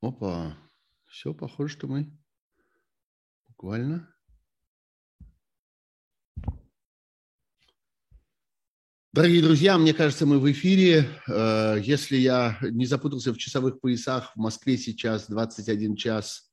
Опа, 0.00 0.56
все 1.06 1.34
похоже, 1.34 1.72
что 1.72 1.88
мы 1.88 2.16
буквально. 3.48 4.08
Дорогие 9.12 9.42
друзья, 9.42 9.76
мне 9.76 9.92
кажется, 9.92 10.24
мы 10.24 10.38
в 10.38 10.48
эфире. 10.52 11.08
Э, 11.26 11.78
если 11.82 12.16
я 12.16 12.58
не 12.60 12.86
запутался 12.86 13.32
в 13.32 13.38
часовых 13.38 13.80
поясах, 13.80 14.30
в 14.36 14.38
Москве 14.38 14.78
сейчас 14.78 15.28
21 15.28 15.96
час 15.96 16.52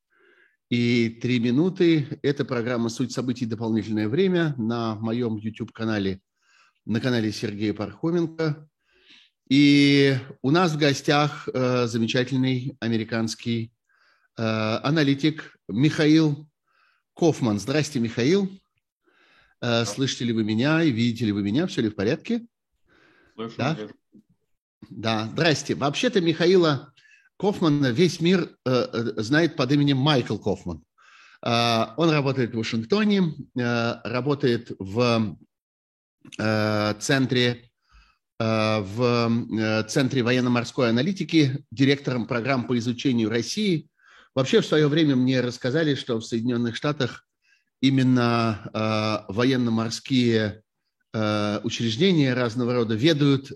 и 0.69 1.09
3 1.21 1.39
минуты. 1.39 2.19
Это 2.23 2.45
программа 2.45 2.89
«Суть 2.89 3.11
событий. 3.11 3.45
Дополнительное 3.45 4.09
время» 4.09 4.55
на 4.57 4.95
моем 4.95 5.35
YouTube-канале, 5.35 6.21
на 6.85 6.99
канале 6.99 7.31
Сергея 7.31 7.75
Пархоменко. 7.75 8.67
И 9.49 10.17
у 10.41 10.49
нас 10.49 10.71
в 10.71 10.77
гостях 10.77 11.47
э, 11.53 11.85
замечательный 11.85 12.75
американский 12.79 13.71
э, 14.37 14.41
аналитик 14.41 15.57
Михаил 15.67 16.49
Кофман. 17.13 17.59
Здрасте, 17.59 17.99
Михаил. 17.99 18.49
Э, 19.61 19.85
слышите 19.85 20.25
ли 20.25 20.33
вы 20.33 20.43
меня 20.43 20.81
и 20.81 20.89
видите 20.89 21.25
ли 21.25 21.31
вы 21.31 21.43
меня? 21.43 21.67
Все 21.67 21.81
ли 21.81 21.89
в 21.89 21.95
порядке? 21.95 22.45
Слышу. 23.35 23.55
Да, 23.57 23.77
да. 24.89 25.27
здрасте. 25.31 25.75
Вообще-то 25.75 26.21
Михаила 26.21 26.93
Кофмана 27.37 27.91
весь 27.91 28.21
мир 28.21 28.57
э, 28.65 28.69
э, 28.71 29.21
знает 29.21 29.55
под 29.55 29.71
именем 29.71 29.97
Майкл 29.97 30.37
Кофман. 30.37 30.83
Э, 31.45 31.87
он 31.97 32.09
работает 32.09 32.53
в 32.53 32.57
Вашингтоне, 32.57 33.33
э, 33.57 33.93
работает 34.03 34.71
в 34.79 35.37
э, 36.39 36.93
центре 36.99 37.69
в 38.39 39.47
э, 39.59 39.83
Центре 39.87 40.21
военно-морской 40.21 40.89
аналитики, 40.89 41.63
директором 41.71 42.27
программ 42.27 42.67
по 42.67 42.77
изучению 42.77 43.29
России. 43.29 43.87
Вообще 44.33 44.59
в 44.59 44.65
свое 44.65 44.89
время 44.89 45.15
мне 45.15 45.39
рассказали, 45.39 45.95
что 45.95 46.19
в 46.19 46.25
Соединенных 46.25 46.75
Штатах 46.75 47.25
именно 47.81 48.69
э, 48.73 49.33
военно-морские 49.33 50.61
учреждения 51.63 52.33
разного 52.33 52.73
рода 52.73 52.93
ведают 52.93 53.49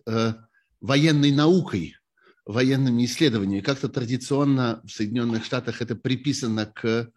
военной 0.80 1.32
наукой, 1.34 1.98
военными 2.46 3.04
исследованиями. 3.04 3.60
Как-то 3.60 3.90
традиционно 3.90 4.80
в 4.86 4.92
Соединенных 4.92 5.44
Штатах 5.44 5.82
это 5.82 5.98
приписано 5.98 6.68
к 6.68 7.12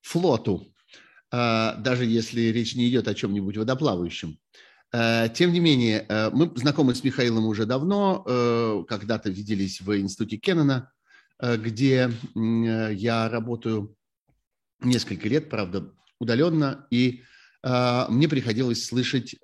флоту, 0.00 0.66
даже 1.30 2.06
если 2.06 2.40
речь 2.40 2.74
не 2.74 2.88
идет 2.88 3.06
о 3.06 3.14
чем-нибудь 3.14 3.56
водоплавающем. 3.56 4.36
Э, 4.94 5.28
тем 5.28 5.52
не 5.52 5.58
менее, 5.58 6.06
э, 6.08 6.30
мы 6.30 6.52
знакомы 6.54 6.94
с 6.94 7.02
Михаилом 7.02 7.46
уже 7.46 7.66
давно, 7.66 8.22
э, 8.24 8.84
когда-то 8.86 9.28
виделись 9.28 9.80
в 9.80 9.98
институте 9.98 10.36
Кеннона, 10.36 10.92
где 11.40 12.10
я 12.36 13.28
работаю 13.28 13.96
несколько 14.80 15.28
лет, 15.28 15.50
правда, 15.50 15.92
удаленно, 16.20 16.86
и 16.90 17.24
мне 17.64 18.28
приходилось 18.28 18.86
слышать 18.86 19.34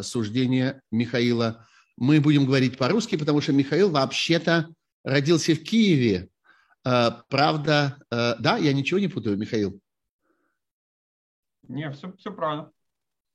суждение 0.00 0.80
Михаила. 0.92 1.66
Мы 1.96 2.20
будем 2.20 2.46
говорить 2.46 2.78
по-русски, 2.78 3.16
потому 3.16 3.40
что 3.40 3.52
Михаил 3.52 3.90
вообще-то 3.90 4.68
родился 5.02 5.54
в 5.54 5.64
Киеве. 5.64 6.30
Правда, 6.84 7.98
да, 8.10 8.56
я 8.56 8.72
ничего 8.72 9.00
не 9.00 9.08
путаю, 9.08 9.36
Михаил? 9.36 9.80
Не, 11.66 11.90
все, 11.90 12.12
все 12.16 12.32
правильно. 12.32 12.70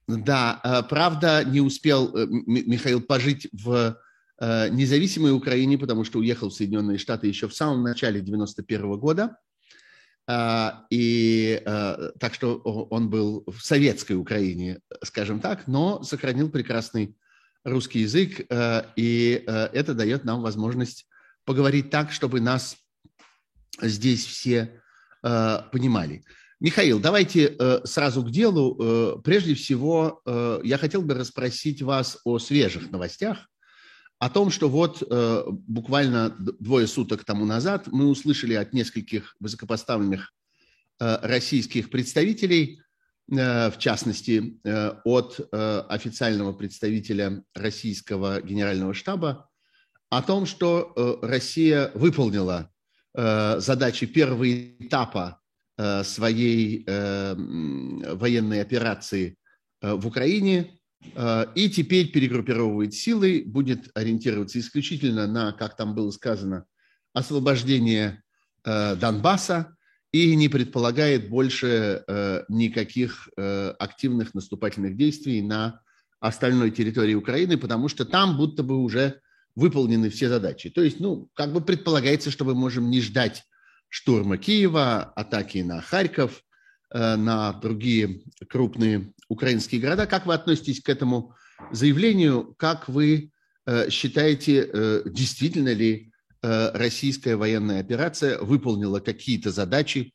Да, 0.09 0.59
э, 0.63 0.81
правда, 0.89 1.43
не 1.43 1.61
успел 1.61 2.15
э, 2.15 2.25
Михаил 2.27 2.99
пожить 2.99 3.47
в 3.51 3.95
э, 4.39 4.69
независимой 4.69 5.33
Украине, 5.33 5.77
потому 5.77 6.03
что 6.03 6.17
уехал 6.17 6.49
в 6.49 6.53
Соединенные 6.53 6.97
Штаты 6.97 7.27
еще 7.27 7.47
в 7.47 7.53
самом 7.53 7.83
начале 7.83 8.19
91 8.19 8.97
года. 8.97 9.37
И 10.91 11.63
так 11.65 12.35
что 12.35 12.57
он 12.57 13.09
был 13.09 13.43
в 13.47 13.61
советской 13.65 14.13
Украине, 14.13 14.79
скажем 15.03 15.39
так, 15.39 15.65
но 15.65 16.03
сохранил 16.03 16.51
прекрасный 16.51 17.15
русский 17.63 18.01
язык, 18.01 18.45
и 18.95 19.43
это 19.47 19.95
дает 19.95 20.25
нам 20.25 20.43
возможность 20.43 21.07
поговорить 21.45 21.89
так, 21.89 22.11
чтобы 22.11 22.41
нас 22.41 22.77
здесь 23.81 24.23
все 24.23 24.79
понимали. 25.23 26.23
Михаил, 26.61 26.99
давайте 26.99 27.55
э, 27.57 27.79
сразу 27.85 28.21
к 28.21 28.31
делу. 28.31 28.75
Э, 28.77 29.21
прежде 29.23 29.55
всего, 29.55 30.21
э, 30.25 30.59
я 30.65 30.77
хотел 30.77 31.01
бы 31.01 31.13
расспросить 31.13 31.81
вас 31.81 32.19
о 32.25 32.37
свежих 32.37 32.91
новостях, 32.91 33.47
о 34.17 34.29
том, 34.29 34.51
что 34.51 34.67
вот 34.67 35.01
э, 35.01 35.43
буквально 35.47 36.35
двое 36.37 36.85
суток 36.87 37.23
тому 37.23 37.45
назад 37.45 37.87
мы 37.87 38.07
услышали 38.07 38.55
от 38.55 38.73
нескольких 38.73 39.37
высокопоставленных 39.39 40.33
э, 40.99 41.19
российских 41.21 41.89
представителей, 41.89 42.81
э, 43.31 43.71
в 43.71 43.77
частности, 43.77 44.59
э, 44.65 44.95
от 45.05 45.39
э, 45.39 45.79
официального 45.87 46.51
представителя 46.51 47.41
российского 47.55 48.41
генерального 48.41 48.93
штаба, 48.93 49.49
о 50.09 50.21
том, 50.21 50.45
что 50.45 50.91
э, 50.93 51.25
Россия 51.25 51.89
выполнила 51.93 52.69
э, 53.15 53.61
задачи 53.61 54.07
первого 54.07 54.51
этапа 54.51 55.39
своей 56.03 56.83
э, 56.85 57.35
военной 57.35 58.61
операции 58.61 59.37
э, 59.81 59.93
в 59.93 60.07
Украине 60.07 60.75
и 61.55 61.69
теперь 61.69 62.11
перегруппировывает 62.11 62.93
силы, 62.93 63.43
будет 63.45 63.89
ориентироваться 63.93 64.59
исключительно 64.59 65.27
на, 65.27 65.53
как 65.53 65.77
там 65.77 65.95
было 65.95 66.11
сказано, 66.11 66.65
освобождение 67.13 68.21
Донбасса 68.65 69.77
и 70.11 70.35
не 70.35 70.49
предполагает 70.49 71.29
больше 71.29 72.03
никаких 72.49 73.29
активных 73.37 74.33
наступательных 74.33 74.97
действий 74.97 75.41
на 75.41 75.79
остальной 76.19 76.69
территории 76.71 77.13
Украины, 77.13 77.57
потому 77.57 77.87
что 77.87 78.03
там 78.03 78.35
будто 78.35 78.61
бы 78.61 78.75
уже 78.75 79.21
выполнены 79.55 80.09
все 80.09 80.27
задачи. 80.27 80.69
То 80.69 80.81
есть, 80.81 80.99
ну, 80.99 81.29
как 81.33 81.53
бы 81.53 81.61
предполагается, 81.61 82.29
что 82.29 82.43
мы 82.43 82.55
можем 82.55 82.89
не 82.89 82.99
ждать 82.99 83.43
штурма 83.89 84.37
Киева, 84.37 85.03
атаки 85.15 85.59
на 85.59 85.81
Харьков, 85.81 86.43
э, 86.93 87.15
на 87.15 87.53
другие 87.53 88.21
крупные 88.47 89.13
украинские 89.27 89.81
города. 89.81 90.05
Как 90.05 90.25
вы 90.25 90.35
относитесь 90.35 90.81
к 90.81 90.89
этому 90.89 91.35
заявлению? 91.71 92.55
Как 92.57 92.87
вы 92.87 93.31
э, 93.65 93.89
считаете, 93.89 94.69
э, 94.71 95.01
действительно 95.05 95.73
ли 95.73 96.05
российская 96.41 97.35
военная 97.35 97.81
операция 97.81 98.39
выполнила 98.39 99.01
какие-то 99.01 99.51
задачи 99.51 100.13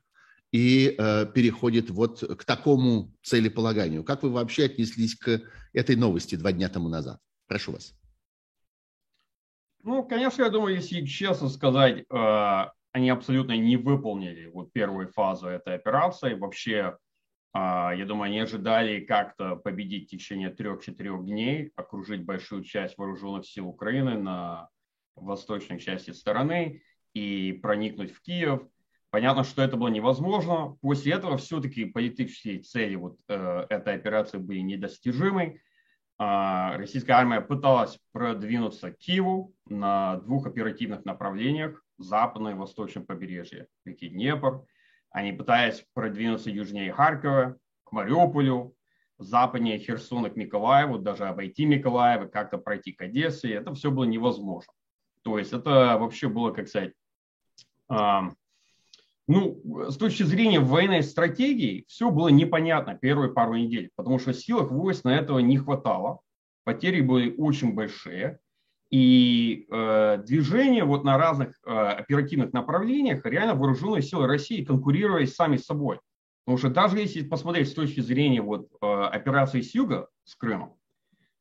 и 0.53 0.97
переходит 1.34 1.91
вот 1.91 2.21
к 2.39 2.47
такому 2.47 3.13
целеполаганию? 3.23 4.03
Как 4.05 4.23
вы 4.23 4.31
вообще 4.31 4.65
отнеслись 4.65 5.17
к 5.17 5.43
этой 5.75 5.97
новости 5.97 6.37
два 6.37 6.53
дня 6.53 6.71
тому 6.71 6.89
назад? 6.89 7.21
Прошу 7.47 7.73
вас. 7.73 7.93
Ну, 9.83 10.03
конечно, 10.03 10.45
я 10.45 10.49
думаю, 10.49 10.77
если 10.77 11.05
честно 11.05 11.51
сказать, 11.51 12.07
они 12.94 13.10
абсолютно 13.10 13.56
не 13.56 13.77
выполнили 13.77 14.47
вот 14.47 14.72
первую 14.72 15.09
фазу 15.09 15.49
этой 15.49 15.75
операции. 15.75 16.34
Вообще, 16.34 16.97
а, 17.53 17.93
я 17.93 18.06
думаю, 18.06 18.28
они 18.28 18.38
ожидали 18.38 19.00
как-то 19.00 19.56
победить 19.56 20.06
в 20.06 20.10
течение 20.12 20.50
трех-четырех 20.50 21.25
дней, 21.25 21.72
окружить 21.75 22.25
большую 22.25 22.62
часть 22.62 22.97
вооруженных 22.97 23.47
сил 23.47 23.66
Украины 23.66 24.16
на 24.16 24.69
восточной 25.16 25.81
части 25.81 26.12
страны 26.12 26.83
и 27.15 27.59
проникнуть 27.60 28.12
в 28.12 28.22
Киев. 28.22 28.62
Понятно, 29.10 29.43
что 29.43 29.62
это 29.62 29.77
было 29.77 29.88
невозможно. 29.88 30.77
После 30.81 31.15
этого 31.15 31.37
все-таки 31.37 31.87
политические 31.87 32.60
цели 32.60 32.94
вот 32.94 33.19
э, 33.28 33.66
этой 33.71 33.97
операции 33.97 34.38
были 34.38 34.60
недостижимы. 34.60 35.60
А, 36.16 36.77
российская 36.77 37.15
армия 37.15 37.41
пыталась 37.41 37.99
продвинуться 38.12 38.93
к 38.93 38.99
Киеву 38.99 39.53
на 39.66 40.19
двух 40.19 40.47
оперативных 40.47 41.04
направлениях 41.04 41.84
западное 42.04 42.53
и 42.53 42.56
восточное 42.56 43.04
побережье 43.04 43.66
реки 43.84 44.09
Днепр. 44.09 44.65
Они 45.10 45.33
пытались 45.33 45.84
продвинуться 45.95 46.51
южнее 46.51 46.92
Харькова, 46.92 47.56
к 47.84 47.92
Мариуполю, 47.92 48.74
западнее 49.18 49.78
Херсона 49.78 50.30
к 50.30 50.36
Николаеву, 50.36 50.98
даже 50.98 51.24
обойти 51.24 51.65
Николаева, 51.65 52.27
как-то 52.27 52.59
пройти 52.59 52.92
к 52.92 53.03
Одессе. 53.03 53.53
Это 53.53 53.74
все 53.74 53.91
было 53.91 54.04
невозможно. 54.04 54.72
То 55.22 55.39
есть 55.39 55.53
это 55.53 55.97
вообще 55.98 56.28
было, 56.28 56.51
как 56.51 56.68
сказать, 56.68 56.92
э, 57.91 58.21
ну, 59.27 59.62
с 59.91 59.97
точки 59.97 60.22
зрения 60.22 60.60
военной 60.60 61.03
стратегии, 61.03 61.84
все 61.89 62.10
было 62.10 62.28
непонятно 62.28 62.95
первые 62.95 63.33
пару 63.33 63.54
недель, 63.54 63.91
потому 63.97 64.18
что 64.18 64.34
силах 64.34 64.71
войск 64.71 65.04
на 65.04 65.16
этого 65.16 65.39
не 65.39 65.57
хватало. 65.57 66.21
Потери 66.65 67.00
были 67.00 67.34
очень 67.36 67.74
большие. 67.74 68.39
И 68.95 69.67
э, 69.73 70.19
движение 70.25 70.85
вот 70.85 71.03
на 71.03 71.19
разных 71.19 71.59
э, 71.67 71.69
оперативных 71.69 72.53
направлениях 72.53 73.25
реально 73.25 73.57
вооруженные 73.57 74.03
силы 74.03 74.29
России 74.29 74.65
конкурировали 74.65 75.25
сами 75.25 75.57
с 75.57 75.65
собой. 75.65 75.99
Потому 76.45 76.59
что 76.59 76.71
даже 76.71 77.01
если 77.01 77.27
посмотреть 77.27 77.71
с 77.71 77.75
точки 77.75 77.99
зрения 77.99 78.41
вот, 78.41 78.69
э, 78.81 78.87
операции 78.87 79.63
с 79.63 79.75
юга, 79.75 80.07
с 80.23 80.37
Крымом, 80.37 80.77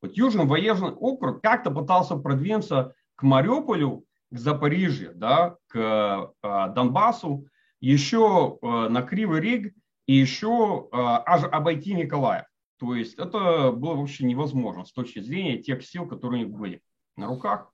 вот 0.02 0.18
Южный 0.18 0.46
военный 0.46 0.94
округ 0.94 1.44
как-то 1.44 1.70
пытался 1.70 2.16
продвинуться 2.16 2.96
к 3.14 3.22
Мариуполю 3.22 4.04
к 4.32 4.38
Запорижью, 4.40 5.12
да, 5.14 5.58
к 5.68 6.34
Донбассу, 6.42 7.46
еще 7.82 8.58
на 8.64 9.04
Кривый 9.04 9.42
Риг 9.42 9.76
и 10.08 10.16
еще 10.16 10.90
аж 10.92 11.44
обойти 11.44 11.94
Николаев. 11.94 12.46
То 12.80 12.96
есть 12.96 13.14
это 13.20 13.72
было 13.72 13.94
вообще 13.94 14.26
невозможно 14.26 14.86
с 14.86 14.92
точки 14.92 15.20
зрения 15.20 15.62
тех 15.62 15.84
сил, 15.86 16.08
которые 16.08 16.46
у 16.46 16.48
них 16.48 16.58
были 16.58 16.82
на 17.16 17.28
руках. 17.28 17.72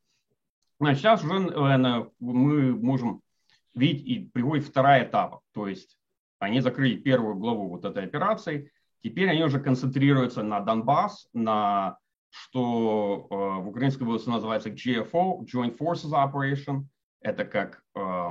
А 0.79 0.95
сейчас 0.95 1.23
уже 1.23 1.39
мы 2.19 2.75
можем 2.75 3.21
видеть 3.75 4.07
и 4.07 4.19
приходит 4.33 4.65
вторая 4.65 5.05
этапа. 5.05 5.41
То 5.53 5.67
есть 5.67 5.97
они 6.39 6.61
закрыли 6.61 6.95
первую 6.95 7.35
главу 7.35 7.69
вот 7.69 7.85
этой 7.85 8.03
операции. 8.05 8.71
Теперь 9.03 9.29
они 9.29 9.43
уже 9.43 9.59
концентрируются 9.59 10.43
на 10.43 10.59
Донбасс, 10.61 11.27
на 11.33 11.97
что 12.29 13.27
э, 13.29 13.35
в 13.63 13.69
украинском 13.69 14.07
языке 14.13 14.31
называется 14.31 14.69
GFO, 14.69 15.39
Joint 15.45 15.77
Forces 15.77 16.11
Operation. 16.11 16.83
Это 17.21 17.43
как, 17.45 17.81
э, 17.95 18.29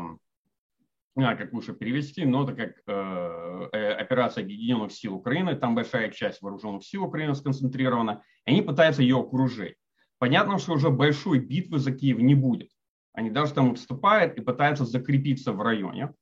не 1.16 1.22
знаю, 1.22 1.36
как 1.36 1.52
лучше 1.52 1.74
перевести, 1.74 2.24
но 2.24 2.44
это 2.44 2.54
как 2.54 2.82
э, 2.86 3.68
э, 3.72 3.92
операция 3.94 4.44
Объединенных 4.44 4.92
сил 4.92 5.14
Украины. 5.16 5.56
Там 5.56 5.74
большая 5.74 6.10
часть 6.10 6.42
вооруженных 6.42 6.84
сил 6.84 7.04
Украины 7.04 7.34
сконцентрирована. 7.34 8.22
Они 8.44 8.62
пытаются 8.62 9.02
ее 9.02 9.18
окружить. 9.18 9.76
Понятно, 10.18 10.58
что 10.58 10.72
уже 10.74 10.90
большой 10.90 11.38
битвы 11.38 11.78
за 11.78 11.92
Киев 11.92 12.18
не 12.18 12.34
будет. 12.34 12.70
Они 13.12 13.30
даже 13.30 13.54
там 13.54 13.74
вступают 13.74 14.36
и 14.36 14.40
пытаются 14.40 14.84
закрепиться 14.84 15.52
в 15.52 15.60
районе. 15.62 16.12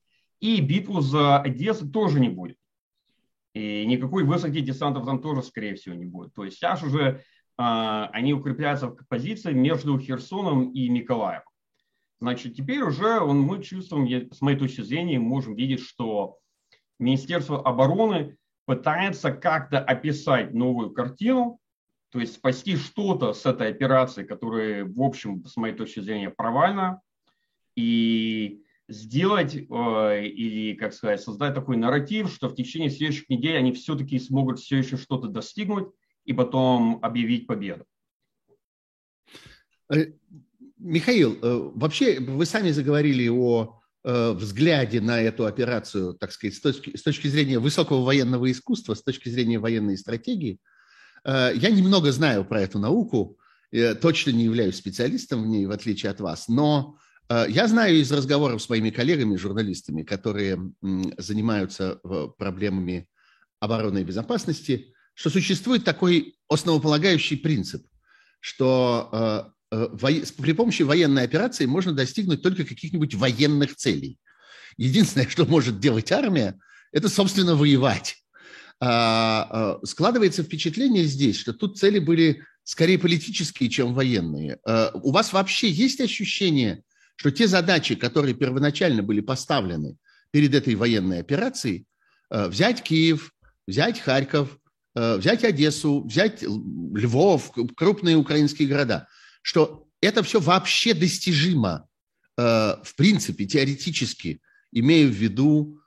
И 0.41 0.61
битву 0.61 1.01
за 1.01 1.39
Одессу 1.41 1.91
тоже 1.91 2.21
не 2.21 2.29
будет. 2.29 2.59
И 3.55 3.87
никакой 3.87 4.25
высадки 4.25 4.61
десантов 4.61 5.07
там 5.07 5.23
тоже, 5.23 5.43
скорее 5.43 5.75
всего, 5.75 5.95
не 5.95 6.05
будет. 6.05 6.35
То 6.35 6.45
есть 6.45 6.59
сейчас 6.59 6.83
уже 6.83 7.01
э, 7.01 7.17
они 7.57 8.35
укрепляются 8.35 8.89
в 8.89 8.99
позиции 9.09 9.53
между 9.53 9.99
Херсоном 9.99 10.73
и 10.73 10.89
Николаевым. 10.89 11.49
Значит, 12.21 12.55
теперь 12.55 12.83
уже 12.83 13.21
он, 13.21 13.41
мы 13.41 13.63
чувствуем, 13.63 14.31
с 14.33 14.41
моей 14.41 14.59
точки 14.59 14.83
зрения, 14.83 15.19
можем 15.19 15.55
видеть, 15.55 15.81
что 15.81 16.39
Министерство 16.99 17.63
обороны 17.63 18.37
пытается 18.65 19.33
как-то 19.33 19.81
описать 19.81 20.55
новую 20.55 20.91
картину, 20.91 21.59
то 22.11 22.21
есть 22.21 22.35
спасти 22.35 22.77
что-то 22.77 23.33
с 23.33 23.45
этой 23.47 23.69
операции, 23.69 24.25
которая, 24.25 24.85
в 24.85 25.01
общем, 25.03 25.45
с 25.45 25.57
моей 25.57 25.75
точки 25.75 26.01
зрения, 26.01 26.31
провальна, 26.31 27.01
и 27.77 28.63
сделать 28.89 29.55
э, 29.55 30.27
или, 30.27 30.75
как 30.75 30.95
сказать, 30.95 31.21
создать 31.21 31.55
такой 31.55 31.77
нарратив, 31.77 32.31
что 32.31 32.49
в 32.49 32.55
течение 32.55 32.91
следующих 32.91 33.29
недель 33.29 33.57
они 33.57 33.73
все-таки 33.73 34.19
смогут 34.19 34.59
все 34.59 34.79
еще 34.79 34.97
что-то 34.97 35.29
достигнуть 35.29 35.89
и 36.25 36.33
потом 36.33 37.01
объявить 37.03 37.47
победу. 37.47 37.85
Э, 39.93 40.07
Михаил, 40.79 41.39
э, 41.43 41.71
вообще 41.75 42.21
вы 42.21 42.47
сами 42.47 42.71
заговорили 42.71 43.29
о 43.29 43.81
взгляде 44.09 45.01
на 45.01 45.21
эту 45.21 45.47
операцию, 45.47 46.15
так 46.15 46.31
сказать, 46.31 46.55
с 46.55 46.61
точки, 46.61 46.97
с 46.97 47.03
точки 47.03 47.27
зрения 47.27 47.59
высокого 47.59 48.05
военного 48.05 48.49
искусства, 48.49 48.95
с 48.95 49.03
точки 49.03 49.29
зрения 49.29 49.59
военной 49.59 49.99
стратегии. 49.99 50.61
Я 51.27 51.71
немного 51.71 52.13
знаю 52.13 52.45
про 52.45 52.61
эту 52.61 52.79
науку, 52.79 53.37
точно 54.01 54.31
не 54.31 54.45
являюсь 54.45 54.77
специалистом 54.77 55.43
в 55.43 55.47
ней, 55.49 55.67
в 55.67 55.73
отличие 55.73 56.11
от 56.11 56.21
вас, 56.21 56.47
но 56.47 56.97
Э, 57.29 57.47
я 57.49 57.69
знаю 57.69 57.97
из 57.97 58.11
разговоров 58.13 58.63
с 58.63 58.69
моими 58.69 58.91
коллегами, 58.91 59.37
журналистами, 59.37 60.03
которые 60.03 60.59
занимаются 61.19 62.01
э, 62.03 62.29
проблемами 62.39 63.09
обороны 63.61 64.01
и 64.01 64.05
безопасности, 64.05 64.93
что 65.15 65.31
существует 65.31 65.85
такой 65.85 66.37
основополагающий 66.49 67.37
принцип, 67.37 67.87
что 68.41 69.53
э, 69.73 69.87
при 70.39 70.53
помощи 70.53 70.83
военной 70.83 71.25
операции 71.25 71.67
можно 71.67 71.93
достигнуть 71.93 72.43
только 72.43 72.65
каких-нибудь 72.65 73.15
военных 73.15 73.75
целей. 73.77 74.19
Единственное, 74.77 75.29
что 75.29 75.47
может 75.47 75.81
делать 75.81 76.13
армия, 76.13 76.59
это, 76.93 77.09
собственно, 77.09 77.57
воевать. 77.57 78.17
А, 78.79 79.79
складывается 79.85 80.43
впечатление 80.43 81.05
здесь, 81.05 81.39
что 81.39 81.53
тут 81.53 81.79
цели 81.79 81.99
были 81.99 82.43
скорее 82.63 82.99
политические, 82.99 83.71
чем 83.71 83.95
военные. 83.95 84.59
У 84.93 85.13
вас 85.13 85.33
вообще 85.33 85.71
есть 85.71 86.01
ощущение, 86.01 86.83
что 87.17 87.31
те 87.31 87.49
задачи, 87.49 87.95
которые 87.95 88.35
первоначально 88.35 89.03
были 89.03 89.21
поставлены 89.21 89.97
перед 90.31 90.55
этой 90.55 90.75
военной 90.75 91.21
операцией, 91.21 91.87
э, 92.31 92.49
взять 92.49 92.83
Киев, 92.83 93.33
взять 93.67 94.01
Харьков, 94.01 94.59
э, 94.95 95.17
взять 95.17 95.45
Одессу, 95.45 96.05
взять 96.05 96.43
Львов, 96.43 97.53
крупные 97.75 98.17
украинские 98.17 98.69
города, 98.69 99.09
что 99.43 99.87
это 100.01 100.23
все 100.23 100.41
вообще 100.41 100.93
достижимо, 100.93 101.89
э, 102.37 102.43
в 102.43 102.95
принципе, 102.97 103.47
теоретически, 103.47 104.41
имея 104.73 105.07
в 105.07 105.15
виду 105.15 105.81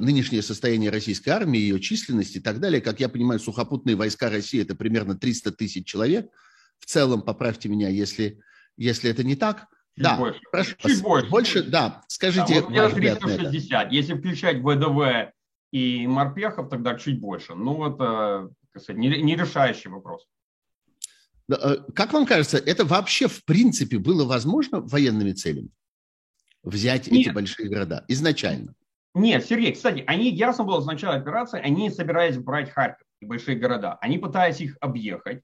нынешнее 0.00 0.42
состояние 0.42 0.90
российской 0.90 1.30
армии, 1.30 1.58
ее 1.58 1.80
численность 1.80 2.36
и 2.36 2.40
так 2.40 2.60
далее. 2.60 2.80
Как 2.80 3.00
я 3.00 3.08
понимаю, 3.08 3.38
сухопутные 3.40 3.96
войска 3.96 4.30
России– 4.30 4.60
это 4.62 4.74
примерно 4.74 5.16
300 5.16 5.52
тысяч 5.52 5.86
человек. 5.86 6.30
В 6.78 6.86
целом, 6.86 7.22
поправьте 7.22 7.68
меня, 7.68 7.88
если, 7.88 8.40
если 8.76 9.10
это 9.10 9.22
не 9.24 9.36
так– 9.36 9.66
Чуть 9.96 10.04
да, 10.04 10.16
больше. 10.16 10.40
Прошу, 10.50 10.76
чуть 10.78 11.02
больше. 11.02 11.30
Больше, 11.30 11.62
да. 11.62 12.02
Скажите. 12.08 12.60
Да, 12.60 12.66
вот 12.66 12.74
я 12.74 12.88
360. 13.16 13.92
Если 13.92 14.14
включать 14.14 14.58
ВДВ 14.58 15.32
и 15.72 16.06
морпехов, 16.06 16.70
тогда 16.70 16.94
чуть 16.94 17.20
больше. 17.20 17.54
Ну, 17.54 17.86
это, 17.86 18.50
как 18.72 18.82
сказать, 18.82 18.98
нерешающий 19.00 19.90
вопрос. 19.90 20.26
Э, 21.50 21.76
как 21.94 22.12
вам 22.12 22.24
кажется, 22.24 22.56
это 22.56 22.84
вообще 22.84 23.28
в 23.28 23.44
принципе 23.44 23.98
было 23.98 24.24
возможно 24.24 24.80
военными 24.80 25.32
целями? 25.32 25.70
Взять 26.62 27.08
Нет. 27.08 27.26
эти 27.26 27.34
большие 27.34 27.68
города 27.68 28.04
изначально? 28.08 28.74
Нет, 29.14 29.44
Сергей, 29.44 29.72
кстати, 29.72 30.04
они, 30.06 30.30
ясно 30.30 30.64
было 30.64 30.80
с 30.80 30.86
начала 30.86 31.14
операции, 31.14 31.60
они 31.60 31.82
не 31.82 31.90
собирались 31.90 32.38
брать 32.38 32.70
Харьков 32.70 33.06
и 33.20 33.26
большие 33.26 33.56
города. 33.58 33.98
Они 34.00 34.18
пытались 34.18 34.60
их 34.60 34.76
объехать. 34.80 35.42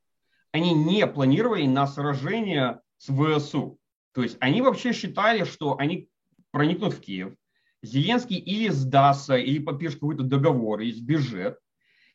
Они 0.53 0.73
не 0.73 1.07
планировали 1.07 1.67
на 1.67 1.87
сражение 1.87 2.81
с 2.99 3.13
ВСУ. 3.13 3.79
То 4.13 4.23
есть 4.23 4.37
они 4.41 4.63
вообще 4.63 4.93
считали, 4.93 5.45
что 5.45 5.77
они 5.79 6.09
проникнут 6.53 6.95
в 6.95 7.01
Киев, 7.01 7.35
Зеленский 7.83 8.39
или 8.39 8.69
сдастся, 8.69 9.37
или 9.37 9.59
подпишет 9.59 10.01
какой-то 10.01 10.23
договор 10.23 10.81
и 10.81 10.93
сбежит. 10.93 11.59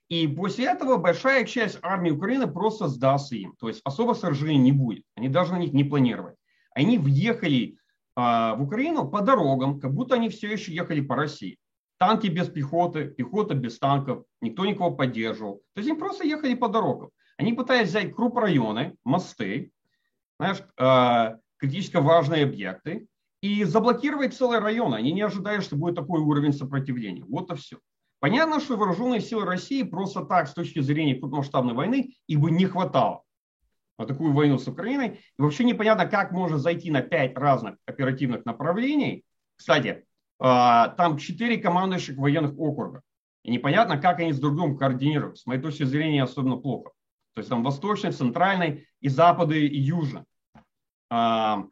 И 0.09 0.27
после 0.27 0.65
этого 0.65 0.97
большая 0.97 1.45
часть 1.45 1.79
армии 1.81 2.11
Украины 2.11 2.47
просто 2.47 2.87
сдастся 2.87 3.35
им. 3.35 3.55
То 3.59 3.67
есть 3.67 3.81
особо 3.83 4.13
сражений 4.13 4.57
не 4.57 4.71
будет. 4.71 5.03
Они 5.15 5.29
даже 5.29 5.53
на 5.53 5.59
них 5.59 5.73
не 5.73 5.83
планировать. 5.83 6.35
Они 6.73 6.97
въехали 6.97 7.77
в 8.15 8.57
Украину 8.59 9.07
по 9.07 9.21
дорогам, 9.21 9.79
как 9.79 9.93
будто 9.93 10.15
они 10.15 10.29
все 10.29 10.51
еще 10.51 10.73
ехали 10.73 11.01
по 11.01 11.15
России. 11.15 11.57
Танки 11.97 12.27
без 12.27 12.49
пехоты, 12.49 13.05
пехота 13.05 13.53
без 13.53 13.77
танков, 13.79 14.25
никто 14.41 14.65
никого 14.65 14.91
поддерживал. 14.91 15.61
То 15.73 15.79
есть 15.81 15.89
они 15.89 15.99
просто 15.99 16.25
ехали 16.25 16.55
по 16.55 16.67
дорогам. 16.67 17.11
Они 17.37 17.53
пытались 17.53 17.89
взять 17.89 18.13
круп 18.13 18.37
районы, 18.37 18.95
мосты, 19.03 19.71
знаешь, 20.39 20.63
а, 20.77 21.37
критически 21.57 21.97
важные 21.97 22.43
объекты 22.43 23.07
и 23.41 23.63
заблокировать 23.63 24.33
целый 24.33 24.59
район. 24.59 24.93
Они 24.93 25.11
не 25.11 25.21
ожидают, 25.21 25.63
что 25.63 25.75
будет 25.75 25.95
такой 25.95 26.21
уровень 26.21 26.53
сопротивления. 26.53 27.23
Вот 27.27 27.51
и 27.51 27.55
все. 27.55 27.77
Понятно, 28.19 28.59
что 28.59 28.77
вооруженные 28.77 29.21
силы 29.21 29.45
России 29.45 29.83
просто 29.83 30.25
так, 30.25 30.47
с 30.47 30.53
точки 30.53 30.79
зрения 30.79 31.15
крупномасштабной 31.15 31.73
войны, 31.73 32.13
их 32.27 32.39
бы 32.39 32.51
не 32.51 32.65
хватало 32.65 33.23
на 34.01 34.07
такую 34.07 34.33
войну 34.33 34.57
с 34.57 34.67
Украиной. 34.67 35.21
И 35.37 35.41
вообще 35.41 35.63
непонятно, 35.63 36.05
как 36.07 36.31
можно 36.31 36.57
зайти 36.57 36.91
на 36.91 37.01
пять 37.01 37.37
разных 37.37 37.75
оперативных 37.85 38.45
направлений. 38.45 39.23
Кстати, 39.55 40.05
а, 40.39 40.89
там 40.89 41.17
четыре 41.17 41.57
командующих 41.57 42.17
военных 42.17 42.57
округа. 42.57 43.01
И 43.43 43.51
непонятно, 43.51 43.97
как 43.97 44.19
они 44.19 44.33
с 44.33 44.39
друг 44.39 44.55
другом 44.55 44.77
координируют. 44.77 45.37
С 45.37 45.45
моей 45.45 45.61
точки 45.61 45.83
зрения, 45.83 46.23
особенно 46.23 46.57
плохо. 46.57 46.91
То 47.33 47.39
есть 47.39 47.49
там 47.49 47.63
восточный, 47.63 48.11
центральный 48.11 48.87
и 48.99 49.09
запады 49.09 49.67
и 49.67 49.79
южный. 49.79 50.23
А, 51.09 51.65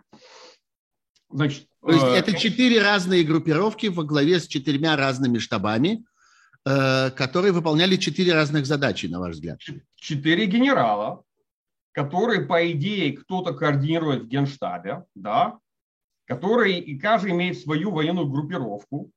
значит, 1.31 1.67
То 1.81 1.91
есть 1.91 2.03
э, 2.03 2.15
это 2.15 2.37
четыре 2.37 2.81
разные 2.81 3.23
группировки 3.23 3.87
во 3.87 4.03
главе 4.03 4.39
с 4.39 4.47
четырьмя 4.47 4.95
разными 4.95 5.39
штабами, 5.39 6.05
э, 6.65 7.09
которые 7.11 7.53
выполняли 7.53 7.95
четыре 7.95 8.33
разных 8.33 8.67
задачи, 8.67 9.07
на 9.07 9.19
ваш 9.19 9.35
взгляд? 9.35 9.59
Четыре 9.95 10.45
генерала, 10.45 11.23
которые, 11.91 12.45
по 12.45 12.71
идее, 12.71 13.17
кто-то 13.17 13.53
координирует 13.53 14.23
в 14.23 14.27
генштабе, 14.27 15.05
да, 15.15 15.59
которые 16.25 16.79
и 16.79 16.97
каждый 16.99 17.31
имеет 17.31 17.57
свою 17.57 17.91
военную 17.91 18.27
группировку. 18.27 19.11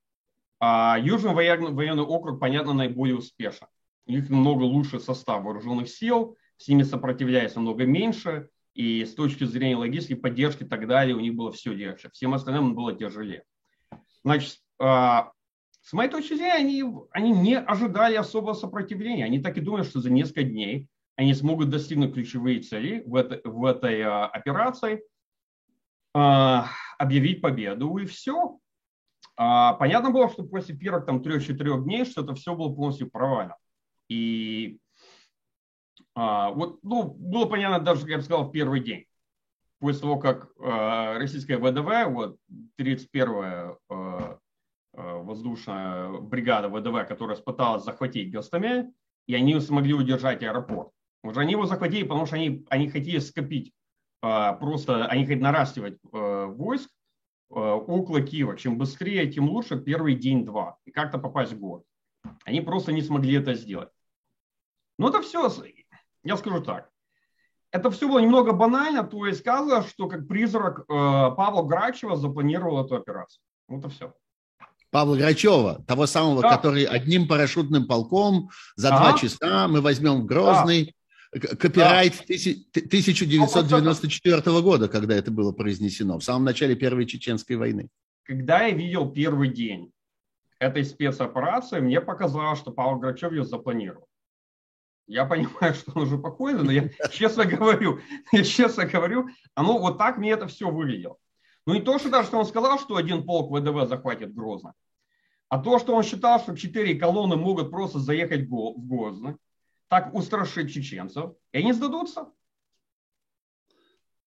А 0.61 0.97
Южный 0.99 1.35
военный, 1.35 1.73
военный 1.73 2.05
округ, 2.05 2.41
понятно, 2.41 2.73
наиболее 2.73 3.17
успешен. 3.17 3.67
У 4.07 4.13
них 4.13 4.31
намного 4.31 4.63
лучше 4.63 5.01
состав 5.01 5.43
вооруженных 5.43 5.89
сил, 5.89 6.37
с 6.57 6.69
ними 6.69 6.83
сопротивляется 6.83 7.59
намного 7.59 7.85
меньше– 7.85 8.49
и 8.75 9.05
с 9.05 9.15
точки 9.15 9.45
зрения 9.45 9.77
логистики, 9.77 10.15
поддержки 10.15 10.63
и 10.65 10.67
так 10.67 10.87
далее, 10.87 11.15
у 11.15 11.21
них 11.21 11.35
было 11.35 11.53
все 11.53 11.73
легче. 11.73 12.09
Всем 12.11 12.35
остальным 12.35 12.75
было 12.75 12.95
тяжелее. 12.95 13.45
Значит, 14.25 14.59
а, 14.79 15.33
с 15.83 15.93
моей 15.93 16.11
точки 16.11 16.35
зрения, 16.35 16.55
они, 16.55 16.85
они 17.11 17.33
не 17.33 17.59
ожидали 17.59 18.15
особого 18.15 18.55
сопротивления. 18.55 19.25
Они 19.25 19.41
так 19.41 19.59
и 19.59 19.61
думали, 19.61 19.83
что 19.83 20.01
за 20.01 20.11
несколько 20.11 20.43
дней 20.45 20.89
они 21.17 21.35
смогут 21.35 21.71
достигнуть 21.71 22.15
ключевые 22.15 22.61
цели 22.61 23.03
в, 23.07 23.15
это, 23.17 23.41
в 23.49 23.65
этой 23.65 24.03
а, 24.03 24.27
операции. 24.27 25.03
А, 26.15 26.69
объявить 26.99 27.41
победу 27.41 27.97
и 27.97 28.07
все. 28.07 28.59
А, 29.37 29.75
понятно 29.75 30.11
было, 30.11 30.29
что 30.29 30.45
после 30.45 30.77
первых 30.77 31.07
там 31.07 31.23
трех-четырех 31.23 31.85
дней, 31.85 32.05
что 32.05 32.23
это 32.23 32.35
все 32.35 32.55
было 32.55 32.75
полностью 32.75 33.11
провально. 33.11 33.57
И 34.09 34.79
вот, 36.15 36.81
ну, 36.83 37.05
было 37.05 37.47
понятно 37.47 37.79
даже, 37.79 38.03
как 38.03 38.11
я 38.11 38.17
бы 38.19 38.23
сказал, 38.23 38.45
в 38.45 38.53
первый 38.53 38.81
день. 38.81 39.07
После 39.79 40.03
того, 40.03 40.19
как 40.19 40.51
российская 40.59 41.57
ВДВ, 41.57 42.13
вот 42.13 42.37
31-я 42.79 43.79
а, 43.89 44.39
а, 44.95 45.19
воздушная 45.19 46.21
бригада 46.21 46.69
ВДВ, 46.69 47.09
которая 47.09 47.37
пыталась 47.37 47.85
захватить 47.85 48.31
Гастамель, 48.31 48.93
и 49.27 49.35
они 49.35 49.59
смогли 49.61 49.95
удержать 49.95 50.43
аэропорт. 50.43 50.91
Уже 51.23 51.41
они 51.41 51.53
его 51.53 51.67
захватили, 51.67 52.03
потому 52.03 52.27
что 52.27 52.37
они, 52.37 52.67
они 52.69 52.89
хотели 52.89 53.19
скопить, 53.19 53.73
а, 54.23 54.55
просто 54.55 55.07
они 55.07 55.25
хотели 55.25 55.43
наращивать 55.43 55.99
а, 56.13 56.47
войск 56.47 56.91
а, 57.51 57.75
около 57.75 58.21
Киева. 58.21 58.57
Чем 58.57 58.79
быстрее, 58.79 59.31
тем 59.31 59.49
лучше 59.49 59.81
первый 59.81 60.15
день-два. 60.15 60.79
И 60.85 60.91
как-то 60.91 61.19
попасть 61.19 61.53
в 61.53 61.59
город. 61.59 61.85
Они 62.45 62.61
просто 62.61 62.93
не 62.93 63.03
смогли 63.03 63.35
это 63.35 63.55
сделать. 63.55 63.91
Но 64.99 65.09
это 65.09 65.23
все, 65.23 65.51
я 66.25 66.37
скажу 66.37 66.63
так. 66.63 66.89
Это 67.71 67.91
все 67.91 68.07
было 68.07 68.19
немного 68.19 68.53
банально, 68.53 69.03
то 69.03 69.27
есть 69.27 69.41
сказано, 69.41 69.83
что 69.83 70.07
как 70.07 70.29
призрак 70.29 70.87
Павла 70.87 71.63
Грачева 71.63 72.17
запланировал 72.17 72.85
эту 72.85 72.97
операцию. 72.97 73.43
Вот 73.67 73.79
это 73.79 73.89
все. 73.89 74.15
Павла 74.91 75.17
Грачева, 75.17 75.83
того 75.87 76.07
самого, 76.07 76.43
да. 76.43 76.55
который 76.55 76.85
одним 76.85 77.27
парашютным 77.27 77.89
полком 77.89 78.51
за 78.77 78.95
ага. 78.95 78.99
два 78.99 79.19
часа 79.19 79.67
мы 79.69 79.81
возьмем 79.81 80.21
в 80.21 80.27
Грозный. 80.27 80.95
Копирайт 81.33 82.13
да. 82.29 82.35
1994 82.75 84.61
года, 84.61 84.89
когда 84.89 85.15
это 85.15 85.31
было 85.31 85.53
произнесено, 85.53 86.19
в 86.19 86.25
самом 86.25 86.45
начале 86.45 86.77
Первой 86.77 87.07
Чеченской 87.07 87.57
войны. 87.57 87.89
Когда 88.25 88.67
я 88.67 88.75
видел 88.75 89.11
первый 89.11 89.49
день 89.49 89.93
этой 90.59 90.85
спецоперации, 90.85 91.81
мне 91.81 92.03
показалось, 92.03 92.59
что 92.59 92.71
Павел 92.71 92.99
Грачев 92.99 93.33
ее 93.33 93.45
запланировал. 93.45 94.07
Я 95.07 95.25
понимаю, 95.25 95.75
что 95.75 95.93
он 95.95 96.03
уже 96.03 96.19
покойный, 96.19 96.65
но 96.65 96.71
я 96.71 96.91
честно 97.11 97.47
говорю, 97.47 98.01
я 98.33 98.45
честно 98.45 98.85
говорю, 98.85 99.29
оно 99.55 99.79
вот 99.79 99.97
так 99.97 100.19
мне 100.19 100.33
это 100.33 100.47
все 100.47 100.71
выглядело. 100.71 101.17
Ну 101.67 101.75
и 101.75 101.81
то, 101.81 101.99
что 101.99 102.11
даже 102.11 102.29
что 102.29 102.39
он 102.39 102.47
сказал, 102.47 102.79
что 102.79 102.97
один 102.97 103.25
полк 103.25 103.51
ВДВ 103.57 103.89
захватит 103.89 104.35
Грозно, 104.35 104.75
а 105.49 105.59
то, 105.59 105.79
что 105.79 105.95
он 105.95 106.03
считал, 106.03 106.41
что 106.41 106.57
четыре 106.57 106.95
колонны 106.95 107.37
могут 107.37 107.71
просто 107.71 108.01
заехать 108.01 108.49
в 108.49 108.87
Грозно, 108.87 109.39
так 109.93 110.15
устрашить 110.15 110.73
чеченцев, 110.73 111.33
и 111.53 111.59
они 111.59 111.75
сдадутся. 111.75 112.29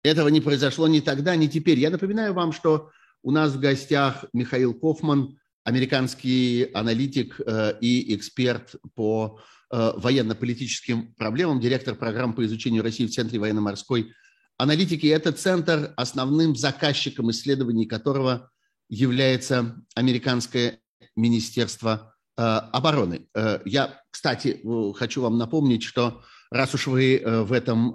Этого 0.04 0.28
не 0.28 0.40
произошло 0.40 0.88
ни 0.88 1.00
тогда, 1.00 1.36
ни 1.36 1.48
теперь. 1.48 1.80
Я 1.80 1.90
напоминаю 1.90 2.36
вам, 2.36 2.52
что 2.52 2.92
у 3.24 3.32
нас 3.32 3.54
в 3.54 3.60
гостях 3.60 4.26
Михаил 4.32 4.76
Кофман, 4.76 5.40
американский 5.64 6.66
аналитик 6.66 7.42
э, 7.44 7.80
и 7.82 8.16
эксперт 8.16 8.76
по 8.94 9.40
э, 9.72 9.94
военно-политическим 9.98 11.16
проблемам, 11.16 11.60
директор 11.60 11.96
программ 11.96 12.36
по 12.36 12.46
изучению 12.46 12.84
России 12.84 13.08
в 13.08 13.12
Центре 13.12 13.40
военно-морской 13.40 14.14
аналитики– 14.58 15.08
это 15.08 15.32
центр, 15.32 15.96
основным 15.98 16.56
заказчиком 16.56 17.32
исследований 17.32 17.88
которого 17.88 18.52
является 18.88 19.84
американское 19.96 20.80
министерство 21.16 22.15
обороны. 22.44 23.28
Э, 23.34 23.60
я, 23.66 24.02
кстати, 24.12 24.62
хочу 24.96 25.22
вам 25.22 25.38
напомнить, 25.38 25.84
что 25.84 26.22
раз 26.52 26.74
уж 26.74 26.88
вы 26.88 27.18
э, 27.18 27.42
в 27.42 27.52
этом 27.52 27.92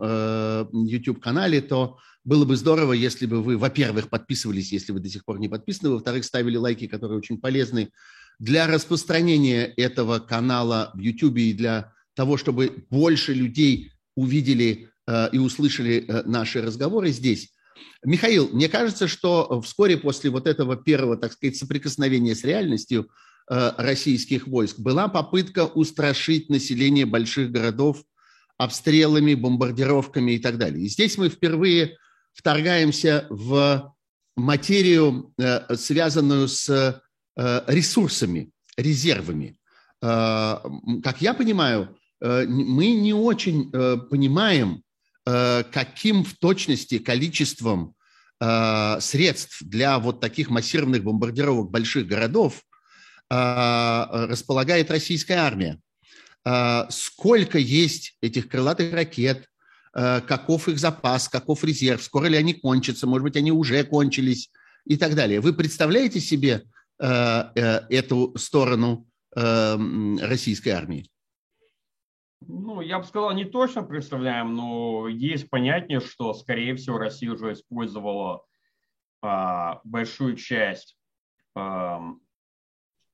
YouTube-канале, 0.72 1.60
то 1.60 1.98
было 2.24 2.44
бы 2.44 2.56
здорово, 2.56 2.92
если 2.92 3.26
бы 3.26 3.42
вы, 3.42 3.56
во-первых, 3.56 4.10
подписывались, 4.10 4.72
если 4.72 4.92
вы 4.92 5.00
до 5.00 5.08
сих 5.08 5.24
пор 5.24 5.38
не 5.38 5.48
подписаны, 5.48 5.90
во-вторых, 5.90 6.24
ставили 6.24 6.56
лайки, 6.56 6.86
которые 6.86 7.18
очень 7.18 7.40
полезны 7.40 7.90
для 8.38 8.66
распространения 8.66 9.64
этого 9.64 10.18
канала 10.18 10.90
в 10.94 10.98
YouTube 10.98 11.38
и 11.38 11.54
для 11.54 11.92
того, 12.14 12.36
чтобы 12.36 12.84
больше 12.90 13.32
людей 13.32 13.92
увидели 14.16 14.90
Э, 15.10 15.28
и 15.32 15.38
услышали 15.38 16.04
э, 16.06 16.22
наши 16.24 16.62
разговоры 16.62 17.10
здесь. 17.10 17.52
Михаил, 18.04 18.48
мне 18.52 18.68
кажется, 18.68 19.08
что 19.08 19.60
вскоре 19.60 19.96
после 19.96 20.30
вот 20.30 20.46
этого 20.46 20.76
первого, 20.76 21.16
так 21.16 21.32
сказать, 21.32 21.56
соприкосновения 21.56 22.36
с 22.36 22.44
реальностью 22.44 23.02
э, 23.02 23.06
российских 23.50 24.46
войск 24.46 24.78
была 24.78 25.08
попытка 25.08 25.66
устрашить 25.66 26.48
население 26.50 27.04
больших 27.04 27.50
городов 27.50 28.04
обстрелами, 28.56 29.34
бомбардировками 29.34 30.32
и 30.32 30.38
так 30.38 30.56
далее. 30.56 30.84
И 30.84 30.88
здесь 30.88 31.18
мы 31.18 31.28
впервые 31.28 31.96
вторгаемся 32.32 33.26
в 33.28 33.92
материю, 34.36 35.34
связанную 35.74 36.46
с 36.46 37.02
ресурсами, 37.36 38.50
резервами. 38.76 39.56
Как 40.00 41.20
я 41.20 41.34
понимаю, 41.34 41.96
мы 42.20 42.92
не 42.92 43.14
очень 43.14 43.72
понимаем, 44.08 44.84
Э, 45.26 45.64
каким 45.70 46.24
в 46.24 46.34
точности 46.38 46.98
количеством 46.98 47.94
э, 48.40 48.96
средств 49.00 49.62
для 49.62 49.98
вот 49.98 50.20
таких 50.20 50.48
массированных 50.48 51.04
бомбардировок 51.04 51.70
больших 51.70 52.06
городов 52.06 52.62
э, 52.62 52.69
располагает 53.30 54.90
российская 54.90 55.34
армия. 55.34 55.78
Сколько 56.90 57.58
есть 57.58 58.16
этих 58.20 58.48
крылатых 58.48 58.92
ракет, 58.92 59.46
каков 59.92 60.68
их 60.68 60.78
запас, 60.78 61.28
каков 61.28 61.62
резерв, 61.64 62.02
скоро 62.02 62.26
ли 62.26 62.36
они 62.36 62.54
кончатся, 62.54 63.06
может 63.06 63.22
быть, 63.22 63.36
они 63.36 63.52
уже 63.52 63.84
кончились 63.84 64.50
и 64.84 64.96
так 64.96 65.14
далее. 65.14 65.40
Вы 65.40 65.52
представляете 65.52 66.20
себе 66.20 66.64
эту 66.98 68.34
сторону 68.36 69.06
российской 69.32 70.70
армии? 70.70 71.08
Ну, 72.46 72.80
я 72.80 72.98
бы 72.98 73.04
сказал, 73.04 73.32
не 73.32 73.44
точно 73.44 73.82
представляем, 73.82 74.54
но 74.54 75.08
есть 75.08 75.50
понятие, 75.50 76.00
что, 76.00 76.32
скорее 76.32 76.74
всего, 76.74 76.96
Россия 76.96 77.30
уже 77.30 77.52
использовала 77.52 78.44
а, 79.20 79.82
большую 79.84 80.36
часть 80.36 80.96
а, 81.54 82.00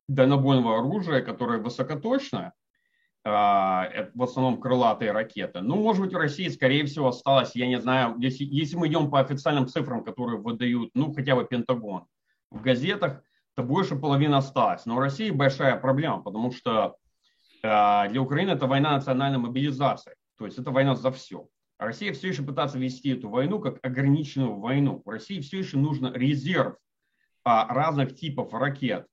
дальнобойного 0.09 0.79
оружия, 0.79 1.21
которое 1.21 1.59
высокоточное, 1.59 2.53
а, 3.25 3.89
в 4.15 4.23
основном 4.23 4.61
крылатые 4.61 5.11
ракеты. 5.11 5.61
Ну, 5.61 5.77
может 5.77 6.05
быть, 6.05 6.15
у 6.15 6.19
России, 6.19 6.49
скорее 6.49 6.85
всего, 6.87 7.09
осталось, 7.09 7.57
я 7.57 7.67
не 7.67 7.81
знаю, 7.81 8.15
если, 8.19 8.45
если 8.45 8.77
мы 8.77 8.87
идем 8.87 9.11
по 9.11 9.19
официальным 9.19 9.67
цифрам, 9.67 10.05
которые 10.05 10.39
выдают, 10.39 10.91
ну, 10.95 11.13
хотя 11.13 11.35
бы 11.35 11.45
Пентагон 11.45 12.07
в 12.51 12.63
газетах, 12.63 13.23
то 13.57 13.63
больше 13.63 13.97
половины 13.97 14.37
осталось. 14.37 14.87
Но 14.87 14.97
у 14.97 15.01
России 15.01 15.31
большая 15.31 15.77
проблема, 15.77 16.23
потому 16.23 16.53
что 16.53 16.97
а, 17.65 18.07
для 18.09 18.23
Украины 18.23 18.51
это 18.51 18.69
война 18.69 18.93
национальной 18.93 19.39
мобилизации, 19.39 20.15
то 20.39 20.45
есть 20.45 20.59
это 20.59 20.71
война 20.71 20.95
за 20.95 21.11
все. 21.11 21.49
Россия 21.79 22.13
все 22.13 22.29
еще 22.29 22.43
пытается 22.43 22.79
вести 22.79 23.11
эту 23.11 23.29
войну 23.29 23.59
как 23.59 23.85
ограниченную 23.85 24.55
войну. 24.55 25.03
В 25.05 25.11
России 25.11 25.41
все 25.41 25.59
еще 25.59 25.77
нужен 25.77 26.15
резерв 26.15 26.77
разных 27.45 28.15
типов 28.15 28.55
ракет 28.55 29.07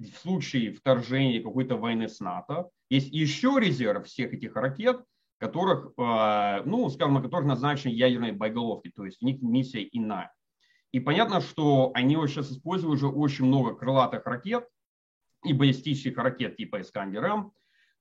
в 0.00 0.18
случае 0.18 0.72
вторжения 0.72 1.42
какой-то 1.42 1.76
войны 1.76 2.08
с 2.08 2.20
НАТО. 2.20 2.68
Есть 2.90 3.12
еще 3.12 3.56
резерв 3.58 4.06
всех 4.06 4.32
этих 4.32 4.56
ракет, 4.56 5.02
которых, 5.38 5.92
а, 5.96 6.62
ну, 6.64 6.88
скажем, 6.90 7.14
на 7.14 7.22
которых 7.22 7.46
назначены 7.46 7.92
ядерные 7.92 8.32
боеголовки, 8.32 8.90
то 8.94 9.04
есть 9.04 9.22
у 9.22 9.26
них 9.26 9.40
миссия 9.40 9.88
иная. 9.92 10.32
И 10.92 11.00
понятно, 11.00 11.40
что 11.40 11.90
они 11.94 12.16
вот 12.16 12.28
сейчас 12.28 12.50
используют 12.50 12.94
уже 12.94 13.08
очень 13.08 13.44
много 13.44 13.74
крылатых 13.74 14.24
ракет 14.26 14.66
и 15.44 15.52
баллистических 15.52 16.16
ракет 16.16 16.56
типа 16.56 16.80
Искандер-М, 16.80 17.52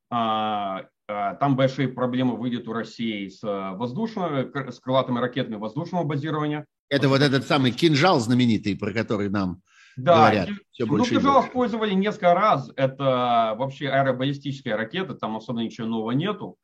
а, 0.10 0.86
а, 1.08 1.36
там 1.36 1.56
большие 1.56 1.90
проблемы 1.90 2.38
выйдет 2.38 2.68
у 2.68 2.74
России 2.74 3.28
с 3.28 3.42
воздушными, 3.44 4.72
с 4.72 4.80
крылатыми 4.80 5.20
ракетами 5.20 5.56
воздушного 5.56 6.04
базирования. 6.04 6.66
Это 6.90 7.10
вот 7.10 7.22
этот 7.22 7.46
самый 7.46 7.72
кинжал 7.72 8.20
знаменитый, 8.20 8.78
про 8.78 8.94
который 8.94 9.30
нам 9.30 9.62
да, 9.98 10.30
говорят. 10.30 10.50
Все 10.72 10.86
ну, 10.86 11.04
кинжал 11.04 11.46
использовали 11.46 11.94
несколько 11.94 12.34
раз. 12.34 12.72
Это 12.76 13.56
вообще 13.58 13.90
аэробаллистическая 13.90 14.78
ракета, 14.78 15.16
там 15.16 15.36
особо 15.36 15.62
ничего 15.62 15.88
нового 15.88 16.12
нету. 16.12 16.58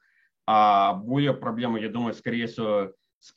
А 0.45 0.93
более 0.93 1.33
проблемы, 1.33 1.79
я 1.79 1.89
думаю, 1.89 2.13
скорее 2.13 2.47
всего, 2.47 2.91
с 3.19 3.31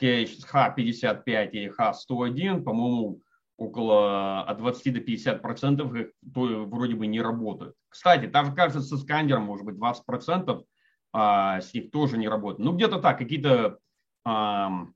Х-55 0.44 1.50
или 1.50 1.68
Х-101, 1.68 2.62
по-моему, 2.62 3.20
около 3.56 4.42
от 4.42 4.58
20 4.58 4.94
до 4.94 5.00
50 5.00 5.40
процентов 5.40 5.94
их 5.94 6.08
вроде 6.22 6.94
бы 6.94 7.06
не 7.06 7.20
работают. 7.20 7.74
Кстати, 7.88 8.26
даже 8.26 8.52
кажется 8.52 8.82
со 8.82 8.98
сканером, 8.98 9.44
может 9.44 9.64
быть, 9.64 9.76
20 9.76 10.04
процентов 10.04 10.64
а, 11.12 11.60
с 11.60 11.72
них 11.72 11.90
тоже 11.90 12.18
не 12.18 12.28
работает. 12.28 12.58
Ну, 12.58 12.72
где-то 12.72 12.98
так, 12.98 13.16
какие-то 13.16 13.78
а, 14.24 14.86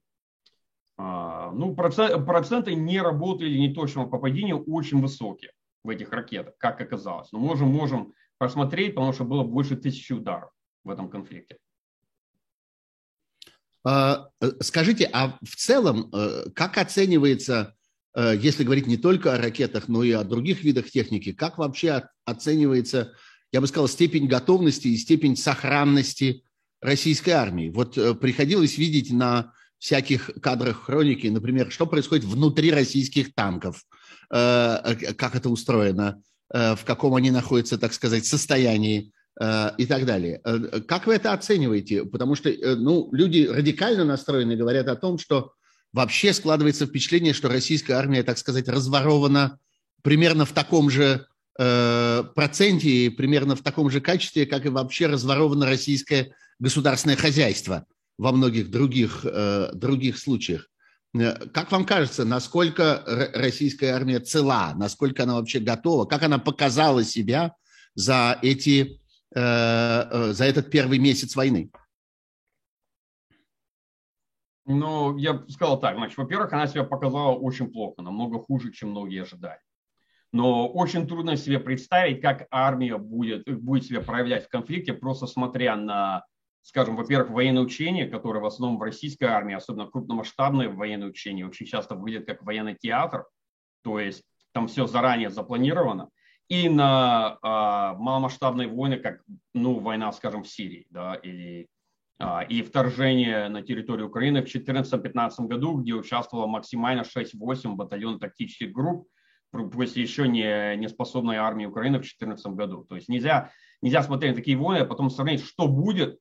ну, 1.52 1.74
процент, 1.74 2.26
проценты 2.26 2.74
не 2.74 3.00
работы 3.00 3.46
или 3.46 3.58
неточного 3.58 4.08
попадения 4.08 4.54
очень 4.54 5.00
высокие 5.00 5.52
в 5.82 5.88
этих 5.88 6.12
ракетах, 6.12 6.54
как 6.58 6.80
оказалось. 6.80 7.32
Но 7.32 7.38
можем, 7.38 7.68
можем 7.68 8.12
посмотреть, 8.38 8.94
потому 8.94 9.12
что 9.12 9.24
было 9.24 9.44
больше 9.44 9.76
тысячи 9.76 10.12
ударов 10.12 10.50
в 10.84 10.90
этом 10.90 11.08
конфликте. 11.08 11.56
А, 13.84 14.28
э, 14.40 14.50
скажите, 14.60 15.08
а 15.12 15.38
в 15.42 15.56
целом, 15.56 16.10
э, 16.12 16.50
как 16.54 16.78
оценивается 16.78 17.76
если 18.16 18.64
говорить 18.64 18.88
не 18.88 18.96
только 18.96 19.34
о 19.34 19.38
ракетах, 19.38 19.86
но 19.86 20.02
и 20.02 20.10
о 20.10 20.24
других 20.24 20.64
видах 20.64 20.90
техники, 20.90 21.30
как 21.32 21.58
вообще 21.58 22.08
оценивается, 22.24 23.14
я 23.52 23.60
бы 23.60 23.68
сказал, 23.68 23.86
степень 23.86 24.26
готовности 24.26 24.88
и 24.88 24.96
степень 24.96 25.36
сохранности 25.36 26.42
российской 26.80 27.30
армии? 27.30 27.70
Вот 27.70 27.94
приходилось 28.18 28.78
видеть 28.78 29.12
на 29.12 29.52
всяких 29.80 30.30
кадрах 30.40 30.84
хроники, 30.84 31.26
например, 31.26 31.72
что 31.72 31.86
происходит 31.86 32.24
внутри 32.24 32.70
российских 32.70 33.34
танков, 33.34 33.82
как 34.28 35.34
это 35.34 35.50
устроено, 35.50 36.22
в 36.48 36.78
каком 36.84 37.16
они 37.16 37.32
находятся, 37.32 37.78
так 37.78 37.92
сказать, 37.92 38.24
состоянии 38.24 39.12
Э, 39.40 39.70
и 39.78 39.86
так 39.86 40.04
далее. 40.04 40.40
Э, 40.44 40.80
как 40.86 41.06
вы 41.06 41.14
это 41.14 41.32
оцениваете? 41.32 42.04
Потому 42.04 42.34
что 42.34 42.50
э, 42.50 42.74
ну, 42.74 43.08
люди 43.10 43.46
радикально 43.46 44.04
настроены 44.04 44.54
говорят 44.54 44.86
о 44.88 44.96
том, 44.96 45.18
что 45.18 45.52
вообще 45.94 46.34
складывается 46.34 46.84
впечатление, 46.86 47.32
что 47.32 47.48
российская 47.48 47.94
армия, 47.94 48.22
так 48.22 48.36
сказать, 48.36 48.68
разворована 48.68 49.58
примерно 50.02 50.44
в 50.44 50.52
таком 50.52 50.90
же 50.90 51.26
э, 51.58 52.24
проценте, 52.34 53.10
примерно 53.10 53.56
в 53.56 53.62
таком 53.62 53.88
же 53.88 54.02
качестве, 54.02 54.44
как 54.44 54.66
и 54.66 54.68
вообще 54.68 55.06
разворовано 55.06 55.64
российское 55.64 56.34
государственное 56.58 57.16
хозяйство 57.16 57.86
во 58.20 58.32
многих 58.32 58.70
других, 58.70 59.24
э, 59.24 59.70
других 59.72 60.18
случаях. 60.18 60.68
Как 61.52 61.72
вам 61.72 61.84
кажется, 61.84 62.24
насколько 62.24 63.02
российская 63.34 63.88
армия 63.88 64.20
цела, 64.20 64.74
насколько 64.76 65.24
она 65.24 65.34
вообще 65.34 65.58
готова, 65.58 66.04
как 66.04 66.22
она 66.22 66.38
показала 66.38 67.02
себя 67.02 67.54
за 67.96 68.38
эти 68.42 69.00
Э, 69.32 70.08
э, 70.10 70.32
за 70.32 70.44
этот 70.44 70.70
первый 70.70 70.98
месяц 70.98 71.36
войны? 71.36 71.70
Ну, 74.66 75.16
я 75.16 75.34
бы 75.34 75.48
сказал 75.48 75.78
так. 75.78 75.96
Значит, 75.96 76.18
во-первых, 76.18 76.52
она 76.52 76.66
себя 76.66 76.84
показала 76.84 77.34
очень 77.36 77.70
плохо, 77.70 78.02
намного 78.02 78.40
хуже, 78.40 78.72
чем 78.72 78.90
многие 78.90 79.22
ожидали. 79.22 79.60
Но 80.32 80.68
очень 80.68 81.06
трудно 81.06 81.36
себе 81.36 81.58
представить, 81.58 82.20
как 82.20 82.46
армия 82.50 82.98
будет, 82.98 83.44
будет 83.62 83.84
себя 83.84 84.00
проявлять 84.00 84.46
в 84.46 84.48
конфликте, 84.48 84.94
просто 84.94 85.26
смотря 85.26 85.76
на, 85.76 86.24
скажем, 86.62 86.96
во-первых, 86.96 87.30
военные 87.30 87.62
учения, 87.62 88.06
которые 88.06 88.42
в 88.42 88.46
основном 88.46 88.78
в 88.78 88.82
российской 88.82 89.24
армии, 89.24 89.54
особенно 89.54 89.90
крупномасштабные 89.90 90.68
военные 90.68 91.10
учения, 91.10 91.46
очень 91.46 91.66
часто 91.66 91.94
выглядят 91.94 92.26
как 92.26 92.42
военный 92.42 92.74
театр, 92.74 93.26
то 93.82 93.98
есть 93.98 94.22
там 94.52 94.68
все 94.68 94.86
заранее 94.86 95.30
запланировано 95.30 96.08
и 96.50 96.68
на 96.68 97.38
а, 97.42 97.94
маломасштабные 97.94 98.66
войны, 98.66 98.98
как 98.98 99.22
ну, 99.54 99.78
война, 99.78 100.10
скажем, 100.12 100.42
в 100.42 100.48
Сирии, 100.48 100.86
да, 100.90 101.14
или 101.14 101.68
а, 102.18 102.42
и 102.42 102.62
вторжение 102.62 103.48
на 103.48 103.62
территорию 103.62 104.08
Украины 104.08 104.42
в 104.42 104.46
2014-2015 104.46 105.30
году, 105.46 105.78
где 105.78 105.94
участвовало 105.94 106.48
максимально 106.48 107.02
6-8 107.02 107.76
батальонов 107.76 108.20
тактических 108.20 108.72
групп, 108.72 109.08
пусть 109.52 109.96
еще 109.96 110.26
не, 110.26 110.76
не 110.76 110.88
способной 110.88 111.36
армии 111.36 111.66
Украины 111.66 111.98
в 111.98 112.02
2014 112.02 112.46
году. 112.48 112.84
То 112.84 112.96
есть 112.96 113.08
нельзя, 113.08 113.52
нельзя 113.80 114.02
смотреть 114.02 114.32
на 114.32 114.36
такие 114.36 114.56
войны, 114.56 114.82
а 114.82 114.86
потом 114.86 115.08
сравнить, 115.08 115.44
что 115.44 115.68
будет, 115.68 116.18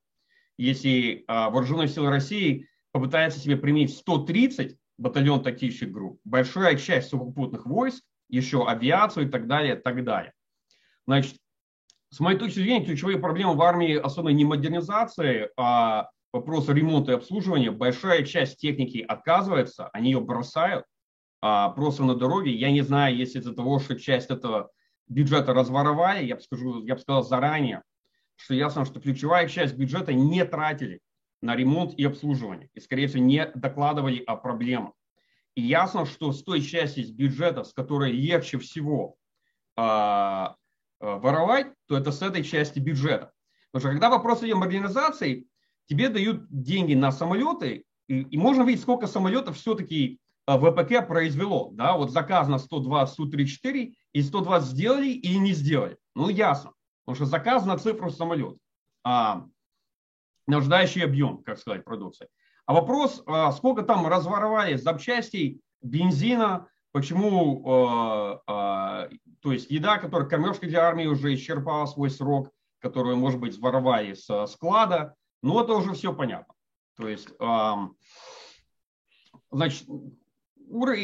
если 0.59 1.23
а, 1.27 1.49
вооруженные 1.49 1.87
силы 1.87 2.09
России 2.09 2.67
попытаются 2.91 3.39
себе 3.39 3.55
применить 3.55 3.95
130 3.95 4.77
батальон 4.97 5.41
тактических 5.41 5.91
групп, 5.91 6.19
большая 6.25 6.75
часть 6.75 7.09
сухопутных 7.09 7.65
войск, 7.65 8.03
еще 8.27 8.67
авиацию 8.67 9.27
и 9.27 9.29
так 9.29 9.47
далее, 9.47 9.77
и 9.77 9.79
так 9.79 10.03
далее. 10.03 10.33
Значит, 11.07 11.37
с 12.11 12.19
моей 12.19 12.37
точки 12.37 12.59
зрения, 12.59 12.85
ключевые 12.85 13.19
проблемы 13.19 13.55
в 13.55 13.61
армии 13.61 13.95
особенно 13.95 14.33
не 14.33 14.43
модернизации, 14.43 15.49
а 15.57 16.09
вопрос 16.33 16.67
ремонта 16.67 17.13
и 17.13 17.15
обслуживания. 17.15 17.71
Большая 17.71 18.23
часть 18.25 18.59
техники 18.59 19.03
отказывается, 19.07 19.87
они 19.93 20.11
ее 20.11 20.19
бросают 20.19 20.83
а, 21.41 21.69
просто 21.69 22.03
на 22.03 22.15
дороге. 22.15 22.51
Я 22.51 22.71
не 22.71 22.81
знаю, 22.81 23.15
если 23.15 23.39
из-за 23.39 23.55
того, 23.55 23.79
что 23.79 23.97
часть 23.97 24.29
этого 24.29 24.71
бюджета 25.07 25.53
разворовали, 25.53 26.25
я 26.25 26.35
бы, 26.35 26.41
скажу, 26.41 26.83
я 26.85 26.95
бы 26.95 27.01
сказал 27.01 27.23
заранее, 27.23 27.83
что 28.39 28.53
ясно, 28.53 28.85
что 28.85 29.01
ключевая 29.01 29.47
часть 29.49 29.75
бюджета 29.75 30.13
не 30.13 30.45
тратили 30.45 31.01
на 31.41 31.55
ремонт 31.55 31.93
и 31.93 32.05
обслуживание. 32.05 32.69
И, 32.73 32.79
скорее 32.79 33.07
всего, 33.07 33.23
не 33.23 33.45
докладывали 33.53 34.23
о 34.25 34.35
проблемах. 34.37 34.93
И 35.55 35.61
ясно, 35.61 36.05
что 36.05 36.31
с 36.31 36.41
той 36.43 36.61
части 36.61 37.01
из 37.01 37.11
бюджета, 37.11 37.63
с 37.63 37.73
которой 37.73 38.11
легче 38.11 38.57
всего 38.57 39.15
а, 39.75 40.55
воровать, 40.99 41.67
то 41.87 41.97
это 41.97 42.11
с 42.11 42.21
этой 42.21 42.43
части 42.43 42.79
бюджета. 42.79 43.31
Потому 43.71 43.81
что 43.81 43.91
когда 43.91 44.09
вопрос 44.09 44.41
идет 44.41 44.55
о 44.55 44.59
модернизации, 44.59 45.47
тебе 45.87 46.09
дают 46.09 46.45
деньги 46.49 46.93
на 46.93 47.11
самолеты, 47.11 47.83
и, 48.07 48.21
и 48.21 48.37
можно 48.37 48.63
видеть, 48.63 48.81
сколько 48.81 49.07
самолетов 49.07 49.57
все-таки 49.57 50.19
а, 50.45 50.57
ВПК 50.57 51.05
произвело. 51.05 51.71
Да? 51.73 51.97
Вот 51.97 52.11
заказано 52.11 52.57
120 52.57 53.15
Су-34, 53.15 53.93
и 54.13 54.21
120 54.21 54.69
сделали 54.69 55.09
или 55.09 55.37
не 55.37 55.51
сделали. 55.51 55.97
Ну, 56.15 56.29
ясно. 56.29 56.71
Потому 57.09 57.25
что 57.25 57.37
заказ 57.37 57.65
на 57.65 57.75
цифру 57.75 58.11
самолет. 58.11 58.55
А, 59.03 59.47
нуждающий 60.45 61.03
объем, 61.03 61.41
как 61.41 61.57
сказать, 61.57 61.83
продукции. 61.83 62.27
А 62.67 62.73
вопрос, 62.75 63.23
а, 63.25 63.51
сколько 63.51 63.81
там 63.81 64.05
разворовали 64.05 64.75
запчастей, 64.75 65.59
бензина, 65.81 66.67
почему, 66.91 67.67
а, 67.67 68.41
а, 68.45 69.09
то 69.41 69.51
есть 69.51 69.71
еда, 69.71 69.97
которая 69.97 70.29
кормежка 70.29 70.67
для 70.67 70.83
армии 70.83 71.07
уже 71.07 71.33
исчерпала 71.33 71.87
свой 71.87 72.11
срок, 72.11 72.51
которую, 72.77 73.17
может 73.17 73.39
быть, 73.39 73.55
своровали 73.55 74.13
с 74.13 74.45
склада, 74.45 75.15
ну, 75.41 75.59
это 75.59 75.73
уже 75.73 75.93
все 75.93 76.13
понятно. 76.13 76.53
То 76.95 77.07
есть, 77.07 77.29
значит, 79.49 79.87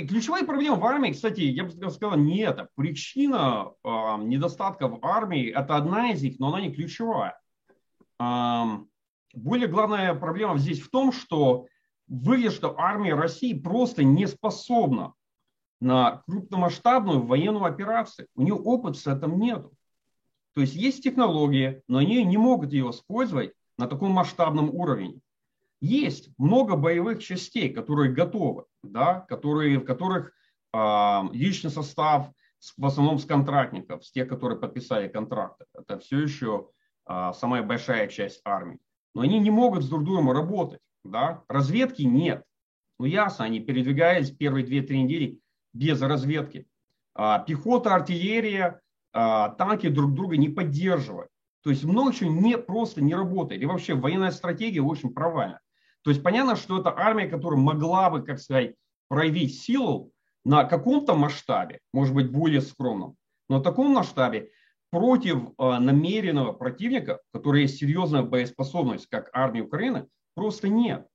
ключевая 0.07 0.45
проблема 0.45 0.75
в 0.77 0.85
армии, 0.85 1.11
кстати, 1.11 1.41
я 1.41 1.63
бы 1.63 1.89
сказал, 1.89 2.17
не 2.17 2.39
это. 2.39 2.69
Причина 2.75 3.71
недостатка 3.83 4.87
в 4.87 4.99
армии, 5.03 5.49
это 5.49 5.75
одна 5.75 6.11
из 6.11 6.21
них, 6.21 6.39
но 6.39 6.49
она 6.49 6.61
не 6.61 6.71
ключевая. 6.71 7.39
Более 8.19 9.67
главная 9.67 10.13
проблема 10.13 10.57
здесь 10.57 10.79
в 10.79 10.89
том, 10.89 11.11
что 11.11 11.65
выглядит, 12.07 12.53
что 12.53 12.79
армия 12.79 13.15
России 13.15 13.53
просто 13.53 14.03
не 14.03 14.27
способна 14.27 15.13
на 15.81 16.21
крупномасштабную 16.27 17.25
военную 17.25 17.65
операцию. 17.65 18.27
У 18.35 18.43
нее 18.43 18.53
опыта 18.53 18.97
с 18.97 19.07
этим 19.07 19.39
нет. 19.39 19.65
То 20.53 20.61
есть 20.61 20.75
есть 20.75 21.03
технологии, 21.03 21.81
но 21.89 21.97
они 21.97 22.23
не 22.23 22.37
могут 22.37 22.71
ее 22.71 22.91
использовать 22.91 23.51
на 23.77 23.87
таком 23.87 24.11
масштабном 24.11 24.69
уровне. 24.69 25.19
Есть 25.81 26.29
много 26.37 26.75
боевых 26.75 27.21
частей, 27.21 27.69
которые 27.69 28.11
готовы, 28.11 28.65
да, 28.83 29.21
которые, 29.21 29.79
в 29.79 29.85
которых 29.85 30.31
э, 30.73 31.21
личный 31.31 31.71
состав 31.71 32.31
в 32.77 32.85
основном 32.85 33.19
с 33.19 33.25
контрактников, 33.25 34.03
с 34.03 34.11
тех, 34.11 34.27
которые 34.27 34.59
подписали 34.59 35.07
контракты. 35.07 35.65
Это 35.73 35.99
все 35.99 36.19
еще 36.19 36.69
э, 37.07 37.31
самая 37.33 37.61
большая 37.61 38.07
часть 38.07 38.41
армии 38.45 38.79
но 39.15 39.21
они 39.21 39.39
не 39.39 39.49
могут 39.49 39.83
с 39.83 39.89
друг 39.89 40.03
другом 40.03 40.29
работать. 40.31 40.81
Да? 41.03 41.43
Разведки 41.47 42.03
нет. 42.03 42.43
Ну 42.99 43.05
ясно, 43.05 43.45
они 43.45 43.59
передвигались 43.61 44.29
первые 44.29 44.65
2-3 44.65 44.93
недели 44.97 45.39
без 45.73 46.01
разведки. 46.01 46.67
А, 47.15 47.39
пехота, 47.39 47.95
артиллерия, 47.95 48.81
а, 49.13 49.49
танки 49.49 49.87
друг 49.87 50.13
друга 50.13 50.37
не 50.37 50.49
поддерживают. 50.49 51.29
То 51.63 51.69
есть 51.69 51.83
много 51.83 52.13
чего 52.13 52.29
не, 52.29 52.57
просто 52.57 53.01
не 53.01 53.15
работает. 53.15 53.61
И 53.61 53.65
вообще 53.65 53.95
военная 53.95 54.31
стратегия 54.31 54.81
очень 54.81 55.13
провальна. 55.13 55.59
То 56.05 56.11
есть 56.11 56.21
понятно, 56.21 56.55
что 56.55 56.79
это 56.79 56.95
армия, 56.95 57.27
которая 57.27 57.59
могла 57.59 58.11
бы, 58.11 58.21
как 58.21 58.39
сказать, 58.39 58.75
проявить 59.07 59.59
силу 59.59 60.11
на 60.43 60.63
каком-то 60.63 61.15
масштабе, 61.15 61.79
может 61.91 62.13
быть, 62.13 62.29
более 62.31 62.61
скромном, 62.61 63.15
но 63.49 63.57
в 63.57 63.63
таком 63.63 63.91
масштабе, 63.91 64.51
против 64.91 65.37
э, 65.57 65.79
намеренного 65.79 66.53
противника, 66.53 67.21
который 67.33 67.63
есть 67.63 67.79
серьезная 67.79 68.21
боеспособность, 68.21 69.07
как 69.07 69.31
армия 69.33 69.63
Украины, 69.63 70.07
просто 70.35 70.69
нет. 70.69 71.07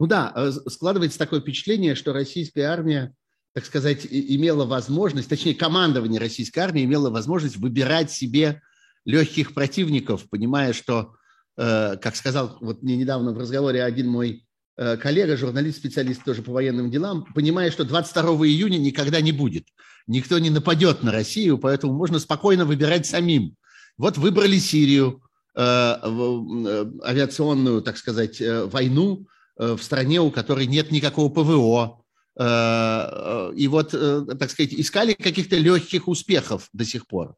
Ну 0.00 0.08
да, 0.08 0.32
э, 0.34 0.50
складывается 0.50 1.18
такое 1.18 1.40
впечатление, 1.40 1.94
что 1.94 2.12
российская 2.12 2.64
армия, 2.64 3.14
так 3.54 3.66
сказать, 3.66 4.04
имела 4.10 4.66
возможность, 4.66 5.28
точнее, 5.28 5.54
командование 5.54 6.18
российской 6.18 6.58
армии 6.58 6.84
имело 6.84 7.10
возможность 7.10 7.56
выбирать 7.56 8.10
себе 8.10 8.62
легких 9.04 9.54
противников, 9.54 10.28
понимая, 10.28 10.72
что, 10.72 11.14
как 11.56 12.16
сказал 12.16 12.58
вот 12.60 12.82
мне 12.82 12.96
недавно 12.96 13.32
в 13.32 13.38
разговоре 13.38 13.84
один 13.84 14.08
мой 14.08 14.44
коллега, 14.76 15.36
журналист, 15.36 15.78
специалист 15.78 16.24
тоже 16.24 16.42
по 16.42 16.52
военным 16.52 16.90
делам, 16.90 17.24
понимая, 17.32 17.70
что 17.70 17.84
22 17.84 18.46
июня 18.46 18.78
никогда 18.78 19.20
не 19.20 19.30
будет 19.30 19.66
никто 20.06 20.38
не 20.38 20.50
нападет 20.50 21.02
на 21.02 21.12
Россию, 21.12 21.58
поэтому 21.58 21.94
можно 21.94 22.18
спокойно 22.18 22.64
выбирать 22.64 23.06
самим. 23.06 23.56
Вот 23.96 24.18
выбрали 24.18 24.58
Сирию, 24.58 25.22
э, 25.54 25.60
э, 25.60 26.86
авиационную, 27.04 27.82
так 27.82 27.96
сказать, 27.96 28.40
э, 28.40 28.64
войну 28.64 29.26
в 29.56 29.78
стране, 29.78 30.20
у 30.20 30.32
которой 30.32 30.66
нет 30.66 30.90
никакого 30.90 31.28
ПВО. 31.32 32.00
И 32.36 33.68
вот, 33.68 33.92
так 33.92 34.50
сказать, 34.50 34.74
искали 34.74 35.12
каких-то 35.12 35.54
легких 35.54 36.08
успехов 36.08 36.68
до 36.72 36.84
сих 36.84 37.06
пор. 37.06 37.36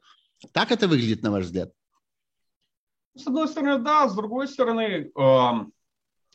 Так 0.53 0.73
это 0.73 0.89
выглядит, 0.89 1.21
на 1.21 1.31
ваш 1.31 1.45
взгляд? 1.45 1.73
С 3.17 3.27
одной 3.27 3.49
стороны, 3.49 3.83
да, 3.83 4.09
с 4.09 4.15
другой 4.15 4.47
стороны, 4.47 5.11
эм, 5.17 5.73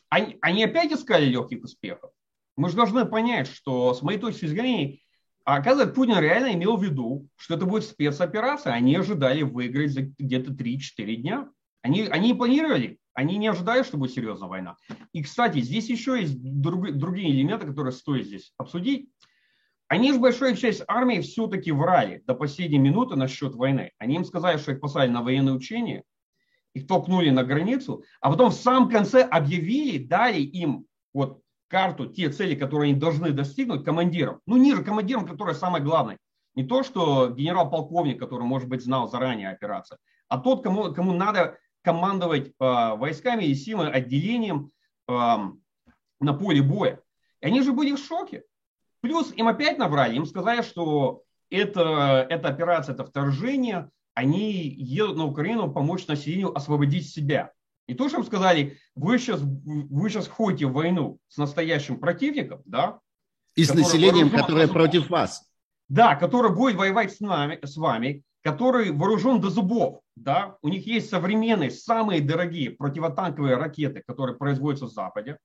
они, 0.08 0.36
они 0.40 0.64
опять 0.64 0.92
искали 0.92 1.26
легких 1.26 1.62
успехов. 1.62 2.10
Мы 2.56 2.68
же 2.68 2.76
должны 2.76 3.04
понять, 3.06 3.46
что 3.46 3.94
с 3.94 4.02
моей 4.02 4.18
точки 4.18 4.46
зрения, 4.46 4.98
оказывается, 5.44 5.94
Путин 5.94 6.18
реально 6.18 6.54
имел 6.54 6.76
в 6.76 6.82
виду, 6.82 7.28
что 7.36 7.54
это 7.54 7.66
будет 7.66 7.84
спецоперация. 7.84 8.72
Они 8.72 8.96
ожидали 8.96 9.42
выиграть 9.42 9.92
за 9.92 10.02
где-то 10.02 10.52
3-4 10.52 11.14
дня. 11.16 11.48
Они, 11.82 12.02
они 12.02 12.28
не 12.28 12.34
планировали, 12.34 12.98
они 13.14 13.38
не 13.38 13.48
ожидали, 13.48 13.82
что 13.82 13.96
будет 13.96 14.12
серьезная 14.12 14.48
война. 14.48 14.76
И, 15.12 15.22
кстати, 15.22 15.60
здесь 15.60 15.88
еще 15.88 16.20
есть 16.20 16.36
друг, 16.42 16.92
другие 16.92 17.30
элементы, 17.30 17.66
которые 17.66 17.92
стоит 17.92 18.26
здесь 18.26 18.52
обсудить. 18.58 19.08
Они 19.88 20.12
же 20.12 20.18
большая 20.18 20.56
часть 20.56 20.82
армии 20.88 21.20
все-таки 21.20 21.70
врали 21.70 22.22
до 22.26 22.34
последней 22.34 22.78
минуты 22.78 23.14
насчет 23.16 23.54
войны. 23.54 23.92
Они 23.98 24.16
им 24.16 24.24
сказали, 24.24 24.56
что 24.56 24.72
их 24.72 24.80
послали 24.80 25.10
на 25.10 25.22
военные 25.22 25.54
учения, 25.54 26.04
их 26.74 26.86
толкнули 26.86 27.30
на 27.30 27.44
границу, 27.44 28.04
а 28.20 28.30
потом 28.30 28.50
в 28.50 28.54
самом 28.54 28.88
конце 28.88 29.22
объявили, 29.22 30.04
дали 30.04 30.40
им 30.40 30.86
вот 31.12 31.40
карту, 31.68 32.06
те 32.06 32.30
цели, 32.30 32.54
которые 32.54 32.90
они 32.90 33.00
должны 33.00 33.32
достигнуть 33.32 33.84
командирам. 33.84 34.40
Ну, 34.46 34.56
ниже 34.56 34.84
командирам, 34.84 35.26
которые 35.26 35.54
самое 35.54 35.82
главное. 35.82 36.18
Не 36.54 36.64
то, 36.64 36.82
что 36.82 37.30
генерал-полковник, 37.30 38.18
который, 38.18 38.44
может 38.44 38.68
быть, 38.68 38.82
знал 38.82 39.08
заранее 39.08 39.50
операцию, 39.50 39.98
а 40.28 40.38
тот, 40.38 40.62
кому, 40.62 40.92
кому 40.92 41.12
надо 41.12 41.58
командовать 41.82 42.48
э, 42.48 42.52
войсками 42.58 43.44
и 43.44 43.54
силой, 43.54 43.90
отделением 43.90 44.70
э, 45.08 45.12
на 46.20 46.34
поле 46.34 46.62
боя. 46.62 47.00
И 47.40 47.46
они 47.46 47.62
же 47.62 47.72
были 47.72 47.92
в 47.92 47.98
шоке. 47.98 48.44
Плюс 49.00 49.32
им 49.34 49.48
опять 49.48 49.78
набрали, 49.78 50.14
им 50.14 50.26
сказали, 50.26 50.62
что 50.62 51.22
это, 51.50 52.26
эта 52.28 52.48
операция, 52.48 52.94
это 52.94 53.04
вторжение, 53.04 53.90
они 54.14 54.52
едут 54.68 55.16
на 55.16 55.24
Украину 55.24 55.72
помочь 55.72 56.06
населению 56.06 56.56
освободить 56.56 57.08
себя. 57.08 57.52
И 57.86 57.94
то, 57.94 58.08
что 58.08 58.18
им 58.18 58.24
сказали, 58.24 58.78
вы 58.94 59.18
сейчас, 59.18 59.40
вы 59.42 60.08
сейчас 60.08 60.28
ходите 60.28 60.66
в 60.66 60.72
войну 60.72 61.18
с 61.28 61.36
настоящим 61.36 61.98
противником, 61.98 62.62
да? 62.64 63.00
И 63.54 63.64
с 63.64 63.74
населением, 63.74 64.30
которое 64.30 64.68
против 64.68 65.10
вас. 65.10 65.48
Да, 65.88 66.14
который 66.16 66.54
будет 66.54 66.76
воевать 66.76 67.12
с, 67.12 67.20
нами, 67.20 67.58
с 67.62 67.76
вами, 67.76 68.22
который 68.42 68.92
вооружен 68.92 69.40
до 69.40 69.50
зубов, 69.50 70.00
да, 70.16 70.56
у 70.62 70.68
них 70.68 70.86
есть 70.86 71.10
современные, 71.10 71.70
самые 71.70 72.20
дорогие 72.20 72.70
противотанковые 72.70 73.56
ракеты, 73.56 74.02
которые 74.06 74.36
производятся 74.36 74.86
в 74.86 74.90
Западе, 74.90 75.38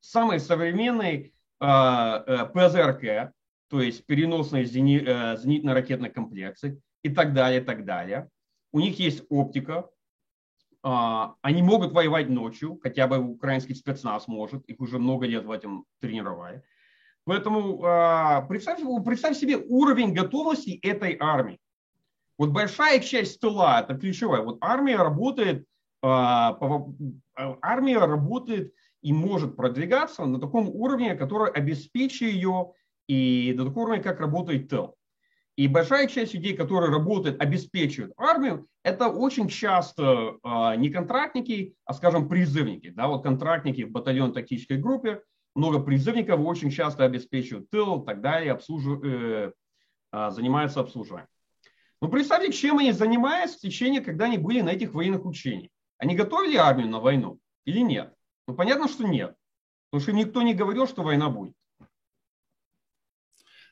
самые 0.00 0.40
современные 0.40 1.32
э, 1.60 1.66
э, 1.66 2.46
ПЗРК, 2.52 3.32
то 3.68 3.80
есть 3.80 4.04
переносные 4.06 4.64
зени, 4.64 5.02
э, 5.04 5.36
зенитно-ракетные 5.38 6.10
комплексы 6.10 6.78
и 7.06 7.14
так 7.14 7.32
далее, 7.32 7.60
и 7.60 7.64
так 7.64 7.84
далее. 7.84 8.28
У 8.72 8.80
них 8.80 8.98
есть 8.98 9.24
оптика, 9.28 9.88
э, 10.84 10.88
они 11.42 11.62
могут 11.62 11.92
воевать 11.92 12.28
ночью, 12.28 12.78
хотя 12.82 13.06
бы 13.06 13.18
украинский 13.18 13.74
спецназ 13.74 14.28
может, 14.28 14.64
их 14.66 14.80
уже 14.80 14.98
много 14.98 15.26
лет 15.26 15.44
в 15.44 15.50
этом 15.50 15.84
тренировали. 16.00 16.62
Поэтому 17.24 17.84
э, 17.84 18.46
представь, 18.48 18.80
представь 19.04 19.36
себе 19.36 19.56
уровень 19.56 20.12
готовности 20.12 20.78
этой 20.82 21.16
армии. 21.18 21.58
Вот 22.38 22.50
большая 22.50 23.00
часть 23.00 23.40
тыла, 23.40 23.80
это 23.80 23.94
ключевая. 23.94 24.42
Вот 24.42 24.58
армия 24.60 24.96
работает, 24.96 25.64
а, 26.02 26.58
армия 27.62 27.98
работает 27.98 28.74
и 29.00 29.12
может 29.12 29.56
продвигаться 29.56 30.26
на 30.26 30.38
таком 30.38 30.68
уровне, 30.68 31.14
который 31.14 31.50
обеспечит 31.50 32.28
ее 32.28 32.72
и 33.06 33.54
до 33.56 33.64
такого 33.64 33.84
уровня, 33.84 34.02
как 34.02 34.20
работает 34.20 34.68
тыл. 34.68 34.95
И 35.56 35.68
большая 35.68 36.06
часть 36.06 36.34
людей, 36.34 36.54
которые 36.54 36.92
работают, 36.92 37.40
обеспечивают 37.40 38.12
армию, 38.18 38.68
это 38.82 39.08
очень 39.08 39.48
часто 39.48 40.36
э, 40.42 40.76
не 40.76 40.90
контрактники, 40.90 41.74
а, 41.86 41.94
скажем, 41.94 42.28
призывники. 42.28 42.90
Да, 42.90 43.08
вот 43.08 43.22
контрактники 43.22 43.82
в 43.84 43.90
батальон 43.90 44.34
тактической 44.34 44.76
группе, 44.76 45.22
много 45.54 45.80
призывников 45.80 46.40
очень 46.40 46.70
часто 46.70 47.04
обеспечивают 47.04 47.70
тыл 47.70 48.02
и 48.02 48.06
так 48.06 48.20
далее, 48.20 48.52
обслужив... 48.52 49.02
э, 49.02 49.52
э, 50.12 50.30
занимаются 50.30 50.80
обслуживанием. 50.80 51.28
Ну, 52.02 52.08
представьте, 52.08 52.52
чем 52.52 52.78
они 52.78 52.92
занимались 52.92 53.56
в 53.56 53.60
течение, 53.60 54.02
когда 54.02 54.26
они 54.26 54.36
были 54.36 54.60
на 54.60 54.68
этих 54.68 54.92
военных 54.92 55.24
учениях. 55.24 55.70
Они 55.96 56.14
готовили 56.14 56.56
армию 56.56 56.88
на 56.88 57.00
войну 57.00 57.38
или 57.64 57.80
нет? 57.80 58.12
Ну, 58.46 58.54
понятно, 58.54 58.88
что 58.88 59.04
нет. 59.04 59.34
Потому 59.90 60.02
что 60.02 60.12
никто 60.12 60.42
не 60.42 60.52
говорил, 60.52 60.86
что 60.86 61.02
война 61.02 61.30
будет. 61.30 61.54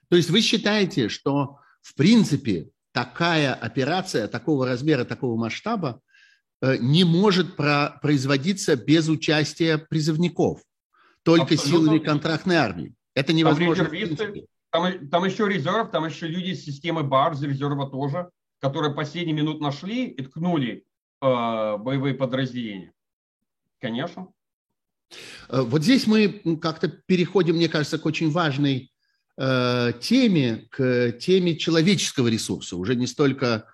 То 0.09 0.16
есть 0.16 0.31
вы 0.31 0.40
считаете, 0.40 1.11
что 1.11 1.59
в 1.85 1.94
принципе 1.94 2.70
такая 2.92 3.53
операция 3.53 4.27
такого 4.27 4.66
размера, 4.66 5.05
такого 5.05 5.37
масштаба 5.37 6.01
э, 6.62 6.79
не 6.79 7.05
может 7.05 7.57
про 7.57 7.99
производиться 8.01 8.75
без 8.75 9.09
участия 9.09 9.77
призывников, 9.77 10.62
только 11.23 11.55
Абсолютно. 11.55 11.68
силами 11.68 11.99
контрактной 11.99 12.57
армии. 12.57 12.94
Это 13.14 13.33
невозможно. 13.33 13.85
Там 13.85 14.35
там, 14.70 15.09
там 15.09 15.25
еще 15.25 15.49
резерв, 15.49 15.92
там 15.92 16.05
еще 16.05 16.27
люди 16.27 16.51
из 16.51 16.64
системы 16.64 17.05
БАР, 17.05 17.35
из 17.35 17.42
резерва 17.44 17.88
тоже, 17.88 18.29
которые 18.59 18.92
последний 18.92 19.33
минут 19.33 19.61
нашли 19.61 20.07
и 20.07 20.23
ткнули 20.23 20.85
э, 21.23 21.77
боевые 21.77 22.14
подразделения. 22.14 22.92
Конечно. 23.79 24.29
Э, 25.49 25.61
вот 25.61 25.83
здесь 25.83 26.09
мы 26.09 26.59
как-то 26.61 26.88
переходим, 26.88 27.55
мне 27.57 27.68
кажется, 27.68 27.99
к 27.99 28.07
очень 28.07 28.31
важной 28.31 28.90
теме, 29.37 30.68
к 30.70 31.12
теме 31.12 31.57
человеческого 31.57 32.29
ресурса, 32.29 32.77
уже 32.77 32.94
не 32.94 33.07
столько 33.07 33.66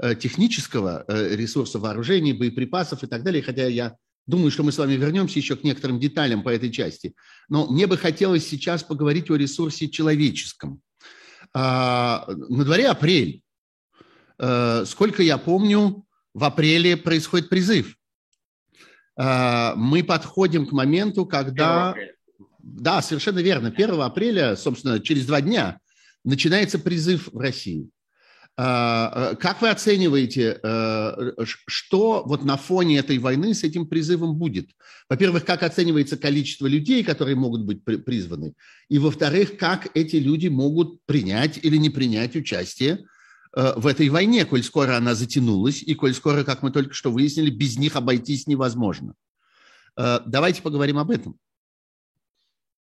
э, 0.00 0.14
технического 0.14 1.04
э, 1.08 1.34
ресурса 1.34 1.78
вооружений, 1.78 2.32
боеприпасов 2.32 3.02
и 3.02 3.06
так 3.06 3.22
далее, 3.22 3.42
хотя 3.42 3.66
я 3.66 3.96
Думаю, 4.28 4.50
что 4.50 4.62
мы 4.62 4.72
с 4.72 4.76
вами 4.76 4.92
вернемся 4.92 5.38
еще 5.38 5.56
к 5.56 5.64
некоторым 5.64 5.98
деталям 5.98 6.42
по 6.42 6.50
этой 6.50 6.70
части. 6.70 7.14
Но 7.48 7.66
мне 7.66 7.86
бы 7.86 7.96
хотелось 7.96 8.46
сейчас 8.46 8.82
поговорить 8.82 9.30
о 9.30 9.36
ресурсе 9.36 9.88
человеческом. 9.88 10.82
А, 11.54 12.26
на 12.28 12.62
дворе 12.66 12.88
апрель. 12.88 13.42
Сколько 14.36 15.22
я 15.22 15.38
помню, 15.38 16.04
в 16.34 16.44
апреле 16.44 16.98
происходит 16.98 17.48
призыв. 17.48 17.96
Мы 19.16 20.04
подходим 20.06 20.66
к 20.66 20.72
моменту, 20.72 21.24
когда... 21.24 21.96
Да, 22.58 23.02
совершенно 23.02 23.38
верно. 23.38 23.68
1 23.68 24.00
апреля, 24.00 24.56
собственно, 24.56 25.00
через 25.00 25.26
два 25.26 25.40
дня 25.40 25.80
начинается 26.24 26.78
призыв 26.78 27.28
в 27.32 27.38
России. 27.38 27.90
А, 28.60 29.34
э, 29.34 29.36
как 29.36 29.62
вы 29.62 29.68
оцениваете, 29.68 30.58
э, 30.60 31.32
что 31.44 32.24
вот 32.26 32.44
на 32.44 32.56
фоне 32.56 32.98
этой 32.98 33.18
войны 33.18 33.54
с 33.54 33.62
этим 33.62 33.86
призывом 33.86 34.34
будет? 34.34 34.70
Во-первых, 35.08 35.44
как 35.44 35.62
оценивается 35.62 36.16
количество 36.16 36.66
людей, 36.66 37.04
которые 37.04 37.36
могут 37.36 37.62
быть 37.62 37.84
призваны? 37.84 38.54
И, 38.88 38.98
во-вторых, 38.98 39.58
как 39.58 39.86
эти 39.94 40.16
люди 40.16 40.48
могут 40.48 41.04
принять 41.06 41.60
или 41.62 41.76
не 41.76 41.88
принять 41.88 42.34
участие 42.34 43.06
в 43.54 43.86
этой 43.86 44.08
войне, 44.08 44.44
коль 44.44 44.64
скоро 44.64 44.96
она 44.96 45.14
затянулась, 45.14 45.82
и 45.82 45.94
коль 45.94 46.12
скоро, 46.12 46.42
как 46.42 46.62
мы 46.62 46.70
только 46.70 46.94
что 46.94 47.12
выяснили, 47.12 47.50
без 47.50 47.78
них 47.78 47.96
обойтись 47.96 48.46
невозможно. 48.46 49.14
Давайте 49.96 50.60
поговорим 50.62 50.98
об 50.98 51.10
этом. 51.10 51.38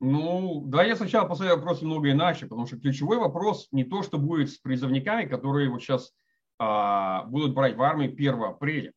Ну, 0.06 0.64
да, 0.66 0.84
я 0.84 0.98
сначала 0.98 1.26
поставлю 1.26 1.56
вопрос 1.56 1.82
немного 1.82 2.12
иначе, 2.12 2.46
потому 2.46 2.68
что 2.68 2.78
ключевой 2.78 3.20
вопрос 3.20 3.70
не 3.72 3.86
то, 3.86 4.04
что 4.04 4.18
будет 4.18 4.52
с 4.52 4.58
призывниками, 4.58 5.30
которые 5.30 5.70
вот 5.70 5.82
сейчас 5.82 6.12
а, 6.60 7.24
будут 7.24 7.54
брать 7.54 7.78
в 7.78 7.82
армию 7.82 8.12
1 8.12 8.44
апреля. 8.44 8.92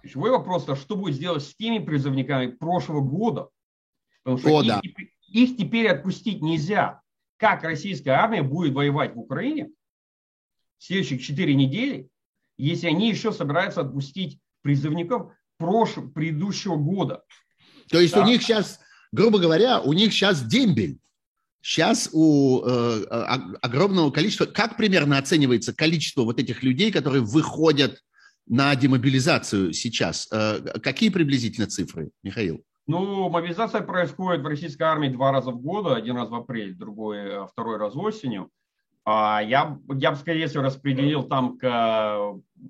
Ключевой 0.00 0.30
вопрос, 0.30 0.66
а 0.66 0.76
что 0.76 0.96
будет 0.96 1.16
сделать 1.16 1.42
с 1.42 1.54
теми 1.54 1.78
призывниками 1.84 2.52
прошлого 2.52 3.02
года? 3.02 3.50
Потому 4.22 4.38
что 4.38 4.48
О, 4.48 4.62
их, 4.62 4.68
да. 4.68 4.80
их 5.28 5.58
теперь 5.58 5.88
отпустить 5.88 6.40
нельзя. 6.40 7.02
Как 7.36 7.62
российская 7.62 8.12
армия 8.12 8.42
будет 8.42 8.72
воевать 8.72 9.14
в 9.14 9.18
Украине 9.18 9.68
в 10.78 10.84
следующих 10.84 11.22
4 11.22 11.54
недели, 11.54 12.08
если 12.56 12.86
они 12.86 13.10
еще 13.10 13.32
собираются 13.32 13.82
отпустить 13.82 14.38
призывников 14.62 15.34
прошлого, 15.58 16.08
предыдущего 16.08 16.76
года? 16.76 17.24
То 17.90 18.00
есть 18.00 18.14
да? 18.14 18.22
у 18.22 18.24
них 18.24 18.40
сейчас 18.42 18.80
грубо 19.12 19.38
говоря, 19.38 19.80
у 19.80 19.92
них 19.92 20.12
сейчас 20.12 20.42
дембель. 20.42 20.98
Сейчас 21.62 22.08
у 22.12 22.62
э, 22.64 23.04
огромного 23.60 24.10
количества, 24.10 24.46
как 24.46 24.78
примерно 24.78 25.18
оценивается 25.18 25.74
количество 25.74 26.22
вот 26.22 26.40
этих 26.40 26.62
людей, 26.62 26.90
которые 26.90 27.22
выходят 27.22 28.02
на 28.46 28.74
демобилизацию 28.74 29.74
сейчас? 29.74 30.26
Э, 30.32 30.78
какие 30.82 31.10
приблизительно 31.10 31.66
цифры, 31.66 32.10
Михаил? 32.22 32.64
Ну, 32.86 33.28
мобилизация 33.28 33.82
происходит 33.82 34.42
в 34.42 34.46
российской 34.46 34.84
армии 34.84 35.10
два 35.10 35.32
раза 35.32 35.50
в 35.50 35.60
год, 35.60 35.92
один 35.92 36.16
раз 36.16 36.30
в 36.30 36.34
апреле, 36.34 36.72
другой, 36.72 37.18
э, 37.18 37.46
второй 37.46 37.76
раз 37.76 37.94
осенью. 37.94 38.48
А 39.04 39.42
я, 39.42 39.78
я 39.96 40.12
бы, 40.12 40.16
скорее 40.16 40.46
всего, 40.46 40.62
распределил 40.62 41.24
там 41.24 41.58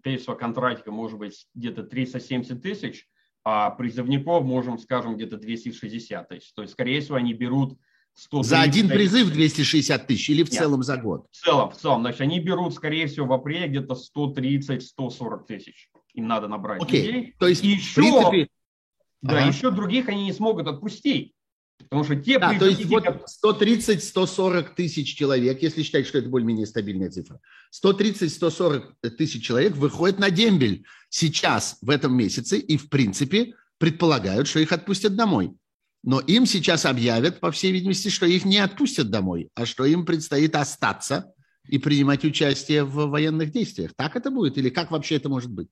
количество 0.03 0.35
контрактиков, 0.35 0.94
может 0.94 1.18
быть, 1.18 1.46
где-то 1.55 1.85
370 1.85 2.61
тысяч– 2.61 3.07
а 3.44 3.70
призывников 3.70 4.44
можем, 4.44 4.79
скажем, 4.79 5.16
где-то 5.16 5.37
260 5.37 6.29
тысяч. 6.29 6.53
То 6.53 6.62
есть, 6.62 6.74
скорее 6.74 7.00
всего, 7.00 7.16
они 7.16 7.33
берут 7.33 7.79
100 8.14 8.42
За 8.42 8.61
один 8.61 8.88
призыв 8.88 9.33
260 9.33 10.07
тысяч 10.07 10.29
или 10.31 10.42
в 10.42 10.50
Нет, 10.50 10.59
целом 10.59 10.83
за 10.83 10.96
год? 10.96 11.26
В 11.31 11.37
целом, 11.37 11.70
в 11.70 11.76
целом. 11.76 12.00
Значит, 12.03 12.20
они 12.20 12.40
берут, 12.40 12.74
скорее 12.74 13.07
всего, 13.07 13.26
в 13.26 13.33
апреле 13.33 13.68
где-то 13.68 13.94
130-140 13.94 15.46
тысяч. 15.46 15.90
Им 16.14 16.26
надо 16.26 16.48
набрать 16.48 16.83
Окей. 16.83 17.07
людей. 17.07 17.35
То 17.38 17.46
есть, 17.46 17.64
И 17.64 17.68
еще, 17.68 18.03
принципе... 18.03 18.48
Да, 19.22 19.38
ага. 19.38 19.48
еще 19.48 19.70
других 19.70 20.09
они 20.09 20.24
не 20.24 20.33
смогут 20.33 20.66
отпустить. 20.66 21.35
Потому 21.85 22.05
что 22.05 22.16
те 22.16 22.38
да, 22.38 22.59
то 22.59 22.66
есть 22.66 22.85
вот 22.85 23.05
130-140 23.45 24.75
тысяч 24.75 25.16
человек, 25.16 25.62
если 25.62 25.83
считать, 25.83 26.07
что 26.07 26.19
это 26.19 26.29
более-менее 26.29 26.66
стабильная 26.66 27.11
цифра, 27.11 27.40
130-140 27.83 29.11
тысяч 29.16 29.45
человек 29.45 29.77
выходят 29.77 30.19
на 30.19 30.31
дембель 30.31 30.85
сейчас, 31.09 31.79
в 31.81 31.90
этом 31.90 32.14
месяце, 32.16 32.59
и, 32.59 32.77
в 32.77 32.88
принципе, 32.88 33.55
предполагают, 33.79 34.49
что 34.49 34.61
их 34.61 34.73
отпустят 34.73 35.16
домой. 35.16 35.55
Но 36.03 36.21
им 36.21 36.47
сейчас 36.47 36.87
объявят, 36.87 37.40
по 37.40 37.51
всей 37.51 37.73
видимости, 37.73 38.09
что 38.09 38.27
их 38.27 38.45
не 38.45 38.59
отпустят 38.59 39.11
домой, 39.11 39.51
а 39.55 39.66
что 39.66 39.85
им 39.85 40.07
предстоит 40.07 40.57
остаться 40.57 41.33
и 41.69 41.79
принимать 41.79 42.25
участие 42.25 42.85
в 42.85 43.07
военных 43.09 43.53
действиях. 43.53 43.93
Так 43.97 44.16
это 44.16 44.31
будет 44.31 44.57
или 44.59 44.71
как 44.71 44.90
вообще 44.90 45.16
это 45.16 45.29
может 45.29 45.51
быть? 45.51 45.69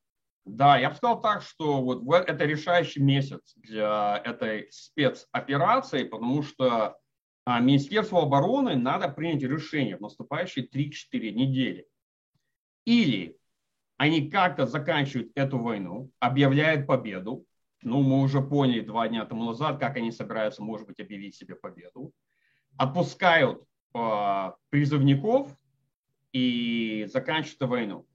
Да, 0.49 0.79
я 0.79 0.91
бы 0.91 0.97
сказал 0.97 1.21
так, 1.21 1.43
что 1.43 1.83
вот 1.83 2.03
это 2.11 2.45
решающий 2.45 3.01
месяц 3.01 3.55
для 3.57 4.21
этой 4.25 4.69
спецоперации, 4.73 6.05
потому 6.05 6.43
что 6.43 6.97
а, 7.45 7.61
Министерству 7.61 8.19
обороны 8.19 8.75
надо 8.75 9.09
принять 9.09 9.43
решение 9.43 9.97
в 9.97 10.01
наступающие 10.01 10.67
3-4 10.67 11.33
недели. 11.33 11.87
Или 12.87 13.37
они 13.99 14.31
как-то 14.31 14.65
заканчивают 14.65 15.33
эту 15.35 15.59
войну, 15.59 16.11
объявляют 16.19 16.87
победу. 16.87 17.45
Ну, 17.83 18.03
мы 18.03 18.23
уже 18.23 18.41
поняли 18.41 18.81
два 18.81 19.07
дня 19.07 19.27
тому 19.27 19.45
назад, 19.45 19.79
как 19.79 19.97
они 19.97 20.11
собираются, 20.13 20.63
может 20.63 20.87
быть, 20.87 20.99
объявить 20.99 21.35
себе 21.35 21.57
победу. 21.57 22.13
Отпускают 22.79 23.63
э, 23.95 24.53
призывников 24.71 25.55
и 26.33 27.07
заканчивают 27.13 27.71
войну. 27.71 28.07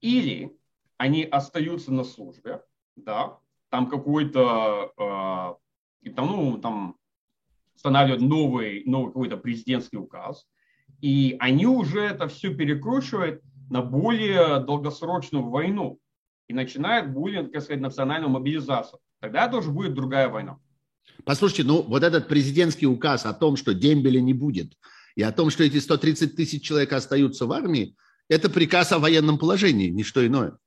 Или 0.00 0.56
они 1.00 1.24
остаются 1.24 1.90
на 1.94 2.04
службе, 2.04 2.60
да, 2.94 3.38
там 3.70 3.88
какой-то, 3.88 4.92
э, 6.04 6.10
там, 6.10 6.26
ну, 6.26 6.58
там 6.58 6.96
устанавливают 7.74 8.20
новый, 8.22 8.82
новый 8.84 9.08
какой-то 9.08 9.38
президентский 9.38 9.96
указ, 9.96 10.46
и 11.00 11.36
они 11.40 11.66
уже 11.66 12.00
это 12.00 12.28
все 12.28 12.54
перекручивают 12.54 13.40
на 13.70 13.80
более 13.80 14.60
долгосрочную 14.60 15.48
войну 15.48 15.98
и 16.48 16.52
начинают 16.52 17.12
более, 17.12 17.44
так 17.44 17.62
сказать, 17.62 17.80
национальную 17.80 18.28
мобилизацию. 18.28 19.00
Тогда 19.20 19.48
тоже 19.48 19.70
будет 19.70 19.94
другая 19.94 20.28
война. 20.28 20.58
Послушайте, 21.24 21.64
ну 21.64 21.80
вот 21.80 22.02
этот 22.02 22.28
президентский 22.28 22.86
указ 22.86 23.24
о 23.24 23.32
том, 23.32 23.56
что 23.56 23.72
дембеля 23.72 24.20
не 24.20 24.34
будет, 24.34 24.74
и 25.16 25.22
о 25.22 25.32
том, 25.32 25.48
что 25.48 25.64
эти 25.64 25.78
130 25.78 26.36
тысяч 26.36 26.62
человек 26.62 26.92
остаются 26.92 27.46
в 27.46 27.52
армии, 27.52 27.96
это 28.28 28.50
приказ 28.50 28.92
о 28.92 28.98
военном 28.98 29.38
положении, 29.38 29.88
не 29.88 30.02
что 30.04 30.26
иное. 30.26 30.58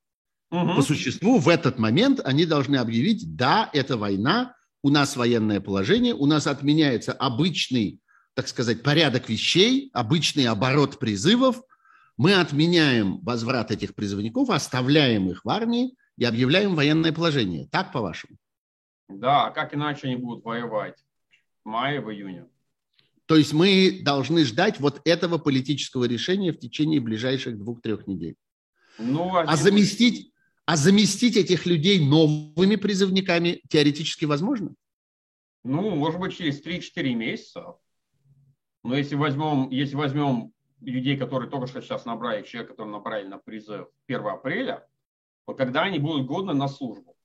Угу. 0.51 0.75
По 0.75 0.81
существу 0.81 1.39
в 1.39 1.49
этот 1.49 1.79
момент 1.79 2.19
они 2.23 2.45
должны 2.45 2.77
объявить, 2.77 3.35
да, 3.35 3.69
это 3.73 3.97
война, 3.97 4.55
у 4.83 4.89
нас 4.89 5.15
военное 5.15 5.61
положение, 5.61 6.13
у 6.13 6.25
нас 6.25 6.45
отменяется 6.45 7.13
обычный, 7.13 7.99
так 8.33 8.47
сказать, 8.47 8.83
порядок 8.83 9.29
вещей, 9.29 9.89
обычный 9.93 10.45
оборот 10.45 10.99
призывов, 10.99 11.61
мы 12.17 12.35
отменяем 12.35 13.19
возврат 13.21 13.71
этих 13.71 13.95
призывников, 13.95 14.49
оставляем 14.49 15.29
их 15.29 15.43
в 15.43 15.49
армии 15.49 15.95
и 16.17 16.25
объявляем 16.25 16.75
военное 16.75 17.11
положение. 17.11 17.67
Так, 17.71 17.91
по-вашему? 17.91 18.37
Да, 19.09 19.47
а 19.47 19.51
как 19.51 19.73
иначе 19.73 20.07
они 20.07 20.17
будут 20.17 20.43
воевать 20.43 21.03
в 21.63 21.69
мае, 21.69 22.01
в 22.01 22.11
июне? 22.11 22.45
То 23.25 23.37
есть 23.37 23.53
мы 23.53 24.01
должны 24.03 24.43
ждать 24.43 24.79
вот 24.79 25.01
этого 25.05 25.37
политического 25.37 26.05
решения 26.05 26.51
в 26.51 26.59
течение 26.59 26.99
ближайших 26.99 27.57
двух-трех 27.57 28.05
недель. 28.05 28.35
Ну, 28.99 29.35
а, 29.35 29.43
а 29.43 29.55
заместить, 29.55 30.32
а 30.65 30.77
заместить 30.77 31.37
этих 31.37 31.65
людей 31.65 32.05
новыми 32.05 32.75
призывниками 32.75 33.61
теоретически 33.69 34.25
возможно? 34.25 34.75
Ну, 35.63 35.91
может 35.91 36.19
быть, 36.19 36.35
через 36.37 36.61
3-4 36.61 37.13
месяца. 37.13 37.75
Но 38.83 38.95
если 38.95 39.15
возьмем, 39.15 39.69
если 39.69 39.95
возьмем 39.95 40.53
людей, 40.81 41.17
которые 41.17 41.49
только 41.49 41.67
что 41.67 41.81
сейчас 41.81 42.05
набрали, 42.05 42.43
человек, 42.43 42.71
который 42.71 42.89
набрали 42.89 43.27
на 43.27 43.37
призыв 43.37 43.87
1 44.07 44.25
апреля, 44.25 44.87
вот 45.45 45.57
когда 45.57 45.83
они 45.83 45.99
будут 45.99 46.27
годны 46.27 46.53
на 46.53 46.67
службу? 46.67 47.15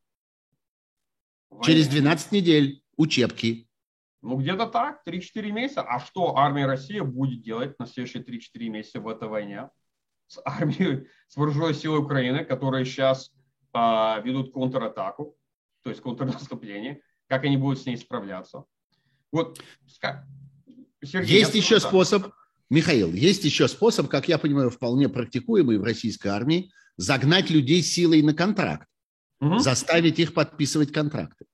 Через 1.62 1.88
12 1.88 2.32
недель 2.32 2.82
учебки. 2.96 3.68
Ну, 4.20 4.36
где-то 4.36 4.66
так, 4.66 5.02
3-4 5.06 5.50
месяца. 5.50 5.82
А 5.82 6.00
что 6.00 6.36
армия 6.36 6.66
России 6.66 7.00
будет 7.00 7.42
делать 7.42 7.78
на 7.78 7.86
следующие 7.86 8.22
3-4 8.22 8.68
месяца 8.68 9.00
в 9.00 9.08
этой 9.08 9.28
войне? 9.28 9.70
С 10.28 10.40
армией, 10.44 11.08
с 11.26 11.36
вооруженной 11.36 11.74
силой 11.74 11.98
Украины, 11.98 12.44
которые 12.44 12.84
сейчас 12.84 13.32
а, 13.72 14.20
ведут 14.24 14.52
контратаку, 14.52 15.36
то 15.82 15.90
есть 15.90 16.02
контрнаступление, 16.02 17.02
как 17.26 17.44
они 17.44 17.56
будут 17.56 17.80
с 17.80 17.86
ней 17.86 17.96
справляться. 17.96 18.64
Вот, 19.32 19.60
Сергей, 21.02 21.38
есть 21.38 21.54
еще 21.54 21.80
так. 21.80 21.88
способ, 21.88 22.32
Михаил, 22.70 23.12
есть 23.12 23.44
еще 23.44 23.68
способ, 23.68 24.08
как 24.08 24.28
я 24.28 24.38
понимаю, 24.38 24.70
вполне 24.70 25.08
практикуемый 25.08 25.78
в 25.78 25.84
российской 25.84 26.28
армии, 26.28 26.70
загнать 26.96 27.50
людей 27.50 27.82
силой 27.82 28.22
на 28.22 28.34
контракт, 28.34 28.86
угу. 29.40 29.58
заставить 29.58 30.18
их 30.18 30.34
подписывать 30.34 30.92
контракты. 30.92 31.46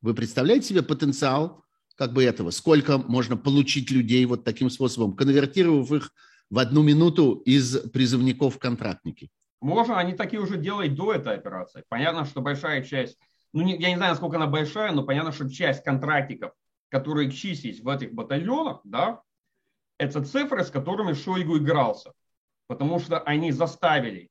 Вы 0.00 0.14
представляете 0.14 0.68
себе 0.68 0.82
потенциал 0.82 1.64
как 1.96 2.12
бы 2.12 2.22
этого? 2.22 2.50
Сколько 2.50 2.98
можно 2.98 3.36
получить 3.36 3.90
людей 3.90 4.24
вот 4.24 4.44
таким 4.44 4.70
способом, 4.70 5.16
конвертировав 5.16 5.90
их 5.90 6.12
в 6.50 6.58
одну 6.58 6.82
минуту 6.82 7.34
из 7.34 7.78
призывников 7.90 8.58
контрактники? 8.58 9.30
Можно, 9.60 9.98
они 9.98 10.12
такие 10.14 10.40
уже 10.40 10.56
делают 10.56 10.94
до 10.94 11.12
этой 11.12 11.34
операции. 11.34 11.84
Понятно, 11.88 12.24
что 12.24 12.40
большая 12.40 12.82
часть, 12.82 13.18
ну 13.52 13.62
не, 13.62 13.76
я 13.76 13.90
не 13.90 13.96
знаю, 13.96 14.12
насколько 14.12 14.36
она 14.36 14.46
большая, 14.46 14.92
но 14.92 15.02
понятно, 15.02 15.32
что 15.32 15.50
часть 15.50 15.82
контрактиков, 15.82 16.52
которые 16.90 17.30
числились 17.30 17.80
в 17.80 17.88
этих 17.88 18.12
батальонах, 18.12 18.80
да, 18.84 19.22
это 19.98 20.24
цифры, 20.24 20.64
с 20.64 20.70
которыми 20.70 21.12
Шойгу 21.12 21.58
игрался. 21.58 22.12
Потому 22.68 23.00
что 23.00 23.18
они 23.20 23.50
заставили 23.50 24.30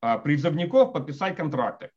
а, 0.00 0.18
призывников 0.18 0.92
подписать 0.92 1.36
контракты 1.36 1.90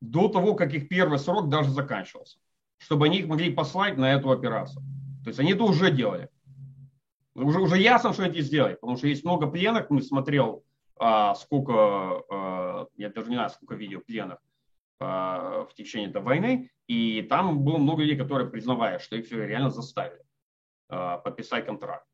до 0.00 0.28
того, 0.28 0.54
как 0.54 0.74
их 0.74 0.88
первый 0.88 1.18
срок 1.18 1.48
даже 1.48 1.70
заканчивался, 1.70 2.38
чтобы 2.78 3.06
они 3.06 3.18
их 3.18 3.26
могли 3.26 3.52
послать 3.52 3.96
на 3.96 4.12
эту 4.12 4.30
операцию. 4.30 4.82
То 5.22 5.28
есть 5.28 5.38
они 5.38 5.52
это 5.52 5.64
уже 5.64 5.90
делали. 5.90 6.28
Уже, 7.36 7.60
уже 7.60 7.78
ясно, 7.78 8.14
что 8.14 8.22
это 8.22 8.40
сделать, 8.40 8.80
потому 8.80 8.96
что 8.96 9.08
есть 9.08 9.22
много 9.24 9.46
пленных, 9.46 9.90
мы 9.90 10.00
смотрел, 10.00 10.64
а, 10.98 11.34
сколько, 11.34 11.74
а, 12.30 12.86
я 12.96 13.10
даже 13.10 13.28
не 13.28 13.36
знаю, 13.36 13.50
сколько 13.50 13.74
видео 13.74 14.00
пленных 14.00 14.38
а, 14.98 15.66
в 15.70 15.74
течение 15.74 16.08
этой 16.08 16.22
войны, 16.22 16.70
и 16.86 17.20
там 17.22 17.62
было 17.62 17.76
много 17.76 18.02
людей, 18.02 18.16
которые 18.16 18.48
признавали, 18.48 18.98
что 18.98 19.16
их 19.16 19.30
реально 19.30 19.68
заставили 19.68 20.22
а, 20.88 21.18
подписать 21.18 21.66
контракт. 21.66 22.06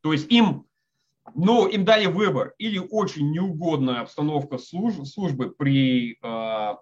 То 0.00 0.12
есть 0.12 0.30
им, 0.30 0.66
ну, 1.34 1.66
им 1.66 1.84
дали 1.84 2.06
выбор, 2.06 2.54
или 2.58 2.78
очень 2.78 3.32
неугодная 3.32 4.02
обстановка 4.02 4.58
служб, 4.58 5.04
службы 5.06 5.50
при, 5.50 6.18
а, 6.22 6.78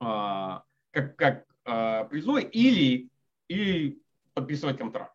а, 0.00 0.64
как, 0.90 1.16
как 1.16 1.44
а, 1.64 2.04
призной, 2.04 2.42
или, 2.42 3.08
или 3.48 4.02
подписывать 4.34 4.76
контракт. 4.76 5.14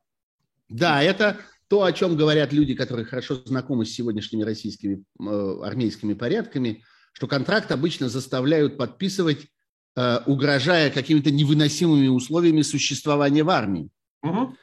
Да, 0.68 1.04
это 1.04 1.38
то, 1.70 1.84
о 1.84 1.94
чем 1.94 2.18
говорят 2.18 2.52
люди, 2.52 2.74
которые 2.74 3.06
хорошо 3.06 3.36
знакомы 3.46 3.86
с 3.86 3.94
сегодняшними 3.94 4.44
российскими 4.44 5.04
э, 5.22 5.60
армейскими 5.64 6.14
порядками, 6.14 6.84
что 7.14 7.28
контракт 7.28 7.72
обычно 7.72 8.10
заставляют 8.10 8.76
подписывать, 8.76 9.48
э, 9.96 10.20
угрожая 10.26 10.90
какими-то 10.90 11.30
невыносимыми 11.30 12.08
условиями 12.08 12.64
существования 12.64 13.44
в 13.44 13.52
армии. 13.52 13.90
Угу. 14.24 14.56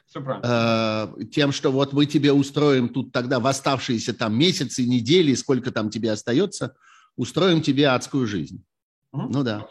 Э, 0.43 1.09
тем, 1.33 1.53
что 1.53 1.71
вот 1.71 1.93
мы 1.93 2.07
тебе 2.07 2.33
устроим 2.33 2.89
тут 2.89 3.13
тогда 3.13 3.39
в 3.39 3.47
оставшиеся 3.47 4.13
там 4.13 4.37
месяцы, 4.37 4.85
недели, 4.85 5.35
сколько 5.35 5.71
там 5.71 5.91
тебе 5.91 6.11
остается, 6.11 6.75
устроим 7.17 7.63
тебе 7.63 7.87
адскую 7.89 8.27
жизнь. 8.27 8.65
Угу, 9.13 9.29
ну 9.31 9.43
да. 9.45 9.69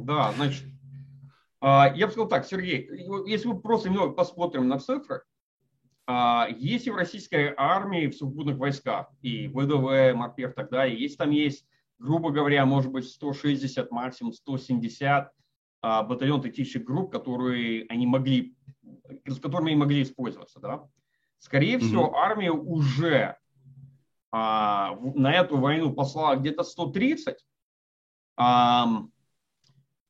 Да, 0.00 0.32
значит, 0.36 0.64
а, 1.60 1.92
я 1.94 2.06
бы 2.06 2.12
сказал 2.12 2.28
так, 2.28 2.46
Сергей, 2.46 2.88
если 3.26 3.48
мы 3.48 3.60
просто 3.60 3.90
немного 3.90 4.14
посмотрим 4.14 4.66
на 4.66 4.78
цифры, 4.78 5.22
а, 6.10 6.48
есть 6.48 6.86
и 6.86 6.90
в 6.90 6.96
российской 6.96 7.52
армии, 7.54 8.06
в 8.06 8.16
сухопутных 8.16 8.56
войсках, 8.56 9.10
и 9.20 9.46
ВДВ, 9.48 10.14
МАПЕФ 10.14 10.52
и 10.52 10.54
так 10.54 10.70
далее, 10.70 10.98
есть 10.98 11.18
там 11.18 11.30
есть, 11.30 11.66
грубо 11.98 12.30
говоря, 12.30 12.64
может 12.64 12.90
быть 12.90 13.06
160, 13.06 13.90
максимум 13.90 14.32
170 14.32 15.30
а, 15.82 16.02
батальон 16.04 16.40
тактических 16.40 16.82
групп, 16.82 17.12
которые 17.12 17.84
они 17.90 18.06
могли, 18.06 18.56
с 19.26 19.38
которыми 19.38 19.72
они 19.72 19.80
могли 19.80 20.02
использоваться. 20.02 20.60
Да? 20.60 20.88
Скорее 21.36 21.76
mm-hmm. 21.76 21.80
всего, 21.80 22.16
армия 22.16 22.52
уже 22.52 23.36
а, 24.32 24.96
на 25.14 25.34
эту 25.34 25.58
войну 25.58 25.92
послала 25.92 26.36
где-то 26.36 26.62
130. 26.62 27.36
А, 28.38 29.02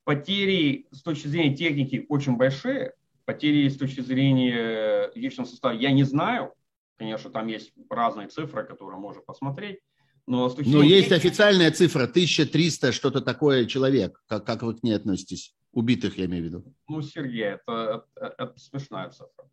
потери 0.05 0.87
с 0.93 1.03
точки 1.03 1.27
зрения 1.27 1.57
техники 1.57 2.07
очень 2.09 2.37
большие, 2.37 2.95
Потери 3.29 3.69
с 3.69 3.77
точки 3.77 4.01
зрения 4.01 5.11
личного 5.14 5.47
состава 5.47 5.75
я 5.75 5.93
не 5.93 6.03
знаю. 6.05 6.55
Конечно, 6.97 7.29
там 7.29 7.47
есть 7.49 7.75
разные 7.91 8.29
цифры, 8.29 8.64
которые 8.64 8.99
можно 8.99 9.21
посмотреть. 9.21 9.81
Но, 10.27 10.51
но 10.64 10.83
есть 10.83 11.11
техники... 11.11 11.27
официальная 11.27 11.71
цифра, 11.71 12.05
1300, 12.05 12.91
что-то 12.93 13.21
такое 13.21 13.67
человек. 13.67 14.19
Как, 14.29 14.47
как 14.47 14.62
вы 14.62 14.75
к 14.77 14.83
ней 14.83 14.93
относитесь? 14.95 15.55
Убитых, 15.73 16.17
я 16.17 16.25
имею 16.25 16.45
в 16.45 16.47
виду. 16.47 16.75
Ну, 16.88 17.03
Сергей, 17.03 17.45
это, 17.45 18.07
это, 18.17 18.35
это 18.38 18.59
смешная 18.59 19.11
цифра. 19.11 19.45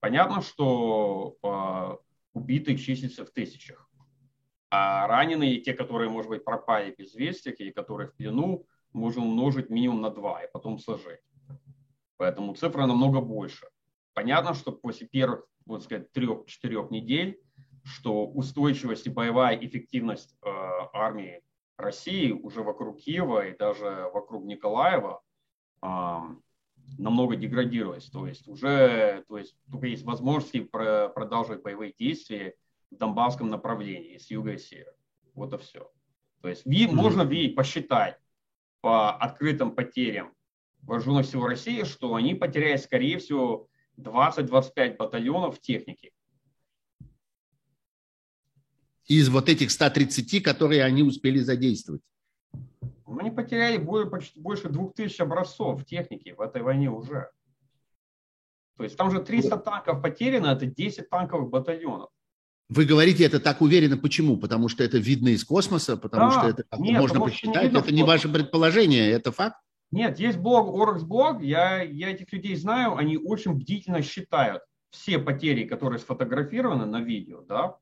Понятно, 0.00 0.40
что 0.40 1.36
э, 1.42 2.18
убитых 2.32 2.80
числится 2.80 3.26
в 3.26 3.30
тысячах. 3.32 3.86
А 4.70 5.06
раненые, 5.08 5.60
те, 5.60 5.74
которые, 5.74 6.08
может 6.08 6.30
быть, 6.30 6.42
пропали 6.42 6.94
без 6.96 7.14
вести, 7.14 7.50
или 7.50 7.70
которые 7.70 8.08
в 8.08 8.14
плену, 8.14 8.64
можно 8.94 9.22
умножить 9.22 9.68
минимум 9.68 10.00
на 10.00 10.08
два 10.08 10.42
и 10.42 10.50
потом 10.50 10.78
сложить. 10.78 11.20
Поэтому 12.22 12.54
цифра 12.54 12.86
намного 12.86 13.20
больше. 13.20 13.66
Понятно, 14.14 14.54
что 14.54 14.70
после 14.70 15.08
первых, 15.08 15.44
вот 15.66 15.82
сказать, 15.82 16.12
трех-четырех 16.12 16.92
недель, 16.92 17.40
что 17.82 18.28
устойчивость 18.28 19.08
и 19.08 19.10
боевая 19.10 19.56
эффективность 19.56 20.36
э, 20.40 20.48
армии 20.92 21.42
России 21.76 22.30
уже 22.30 22.62
вокруг 22.62 23.00
Киева 23.00 23.48
и 23.48 23.58
даже 23.58 24.08
вокруг 24.14 24.44
Николаева 24.44 25.20
э, 25.82 26.18
намного 26.96 27.34
деградировалась. 27.34 28.08
То 28.08 28.28
есть 28.28 28.46
уже 28.46 29.24
то 29.26 29.38
есть, 29.38 29.56
только 29.68 29.88
есть 29.88 30.04
возможности 30.04 30.60
про, 30.60 31.08
продолжить 31.08 31.62
боевые 31.62 31.92
действия 31.92 32.54
в 32.92 32.98
Донбасском 32.98 33.50
направлении 33.50 34.16
с 34.16 34.30
юга 34.30 34.52
и 34.52 34.58
севера. 34.58 34.94
Вот 35.34 35.52
и 35.54 35.58
все. 35.58 35.90
То 36.40 36.48
есть 36.48 36.64
ви, 36.66 36.86
mm-hmm. 36.86 36.92
можно 36.92 37.22
видеть, 37.22 37.56
посчитать 37.56 38.16
по 38.80 39.10
открытым 39.10 39.74
потерям 39.74 40.32
вооруженных 40.82 41.26
сил 41.26 41.46
России, 41.46 41.84
что 41.84 42.14
они 42.14 42.34
потеряют, 42.34 42.82
скорее 42.82 43.18
всего, 43.18 43.68
20-25 43.98 44.96
батальонов 44.96 45.60
техники. 45.60 46.12
Из 49.06 49.28
вот 49.28 49.48
этих 49.48 49.70
130, 49.70 50.42
которые 50.42 50.84
они 50.84 51.02
успели 51.02 51.38
задействовать. 51.38 52.02
Ну, 53.06 53.18
они 53.18 53.30
потеряли 53.30 53.78
почти 54.06 54.40
больше 54.40 54.68
2000 54.68 55.22
образцов 55.22 55.84
техники 55.84 56.34
в 56.36 56.40
этой 56.40 56.62
войне 56.62 56.90
уже. 56.90 57.30
То 58.76 58.84
есть 58.84 58.96
там 58.96 59.10
же 59.10 59.22
300 59.22 59.58
танков 59.58 60.02
потеряно, 60.02 60.46
это 60.46 60.66
10 60.66 61.10
танковых 61.10 61.50
батальонов. 61.50 62.08
Вы 62.68 62.86
говорите 62.86 63.24
это 63.24 63.38
так 63.38 63.60
уверенно, 63.60 63.98
почему? 63.98 64.38
Потому 64.38 64.68
что 64.68 64.82
это 64.82 64.96
видно 64.96 65.28
из 65.28 65.44
космоса, 65.44 65.98
потому 65.98 66.30
да, 66.30 66.38
что 66.38 66.48
это 66.48 66.64
нет, 66.78 66.98
можно 66.98 67.20
посчитать, 67.20 67.74
это 67.74 67.92
не 67.92 68.02
ваше 68.02 68.32
предположение, 68.32 69.10
это 69.10 69.30
факт? 69.30 69.56
Нет, 69.92 70.18
есть 70.18 70.38
блог, 70.38 70.74
Орекс 70.74 71.04
блог, 71.04 71.42
я, 71.42 71.82
я 71.82 72.10
этих 72.10 72.32
людей 72.32 72.56
знаю, 72.56 72.96
они 72.96 73.18
очень 73.18 73.52
бдительно 73.52 74.00
считают 74.02 74.62
все 74.90 75.18
потери, 75.18 75.68
которые 75.68 75.98
сфотографированы 75.98 76.86
на 76.86 77.00
видео, 77.00 77.42
да, 77.42 77.76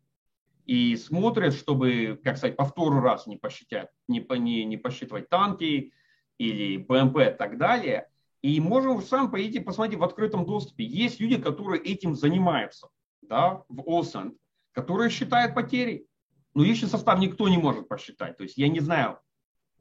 и 0.66 0.96
смотрят, 0.96 1.54
чтобы, 1.54 2.20
как 2.22 2.36
сказать, 2.36 2.56
по 2.56 2.64
второй 2.64 3.00
раз 3.00 3.26
не 3.26 3.36
посчитать, 3.36 3.88
не, 4.08 4.24
не, 4.38 4.64
не 4.64 4.76
посчитывать 4.76 5.28
танки 5.28 5.92
или 6.38 6.76
БМП 6.78 7.18
и 7.18 7.36
так 7.36 7.58
далее. 7.58 8.08
И 8.42 8.58
можем 8.60 9.02
сам 9.02 9.30
пойти 9.30 9.60
посмотреть 9.60 9.98
в 9.98 10.04
открытом 10.04 10.46
доступе. 10.46 10.84
Есть 10.84 11.20
люди, 11.20 11.40
которые 11.40 11.82
этим 11.82 12.14
занимаются, 12.14 12.88
да, 13.22 13.64
в 13.68 13.82
ОСАН, 13.86 14.36
которые 14.72 15.10
считают 15.10 15.54
потери. 15.54 16.06
Но 16.54 16.64
личный 16.64 16.88
состав 16.88 17.18
никто 17.18 17.48
не 17.48 17.58
может 17.58 17.88
посчитать. 17.88 18.36
То 18.36 18.44
есть 18.44 18.56
я 18.56 18.68
не 18.68 18.80
знаю, 18.80 19.18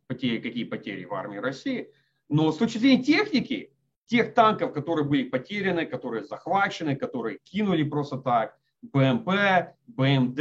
потери, 0.07 0.39
какие 0.39 0.63
потери 0.63 1.05
в 1.05 1.13
армии 1.13 1.37
России. 1.37 1.93
Но 2.29 2.51
с 2.51 2.57
точки 2.57 2.77
зрения 2.77 3.03
техники, 3.03 3.73
тех 4.05 4.33
танков, 4.33 4.73
которые 4.73 5.05
были 5.05 5.23
потеряны, 5.23 5.85
которые 5.85 6.23
захвачены, 6.23 6.95
которые 6.95 7.39
кинули 7.43 7.83
просто 7.83 8.17
так, 8.17 8.57
БМП, 8.81 9.75
БМД 9.87 10.39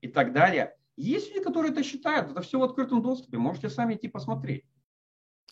и 0.00 0.08
так 0.08 0.32
далее, 0.32 0.74
есть 0.96 1.30
люди, 1.30 1.42
которые 1.42 1.72
это 1.72 1.82
считают. 1.82 2.30
Это 2.30 2.42
все 2.42 2.58
в 2.58 2.62
открытом 2.62 3.00
доступе. 3.02 3.38
Можете 3.38 3.70
сами 3.70 3.94
идти 3.94 4.08
посмотреть. 4.08 4.64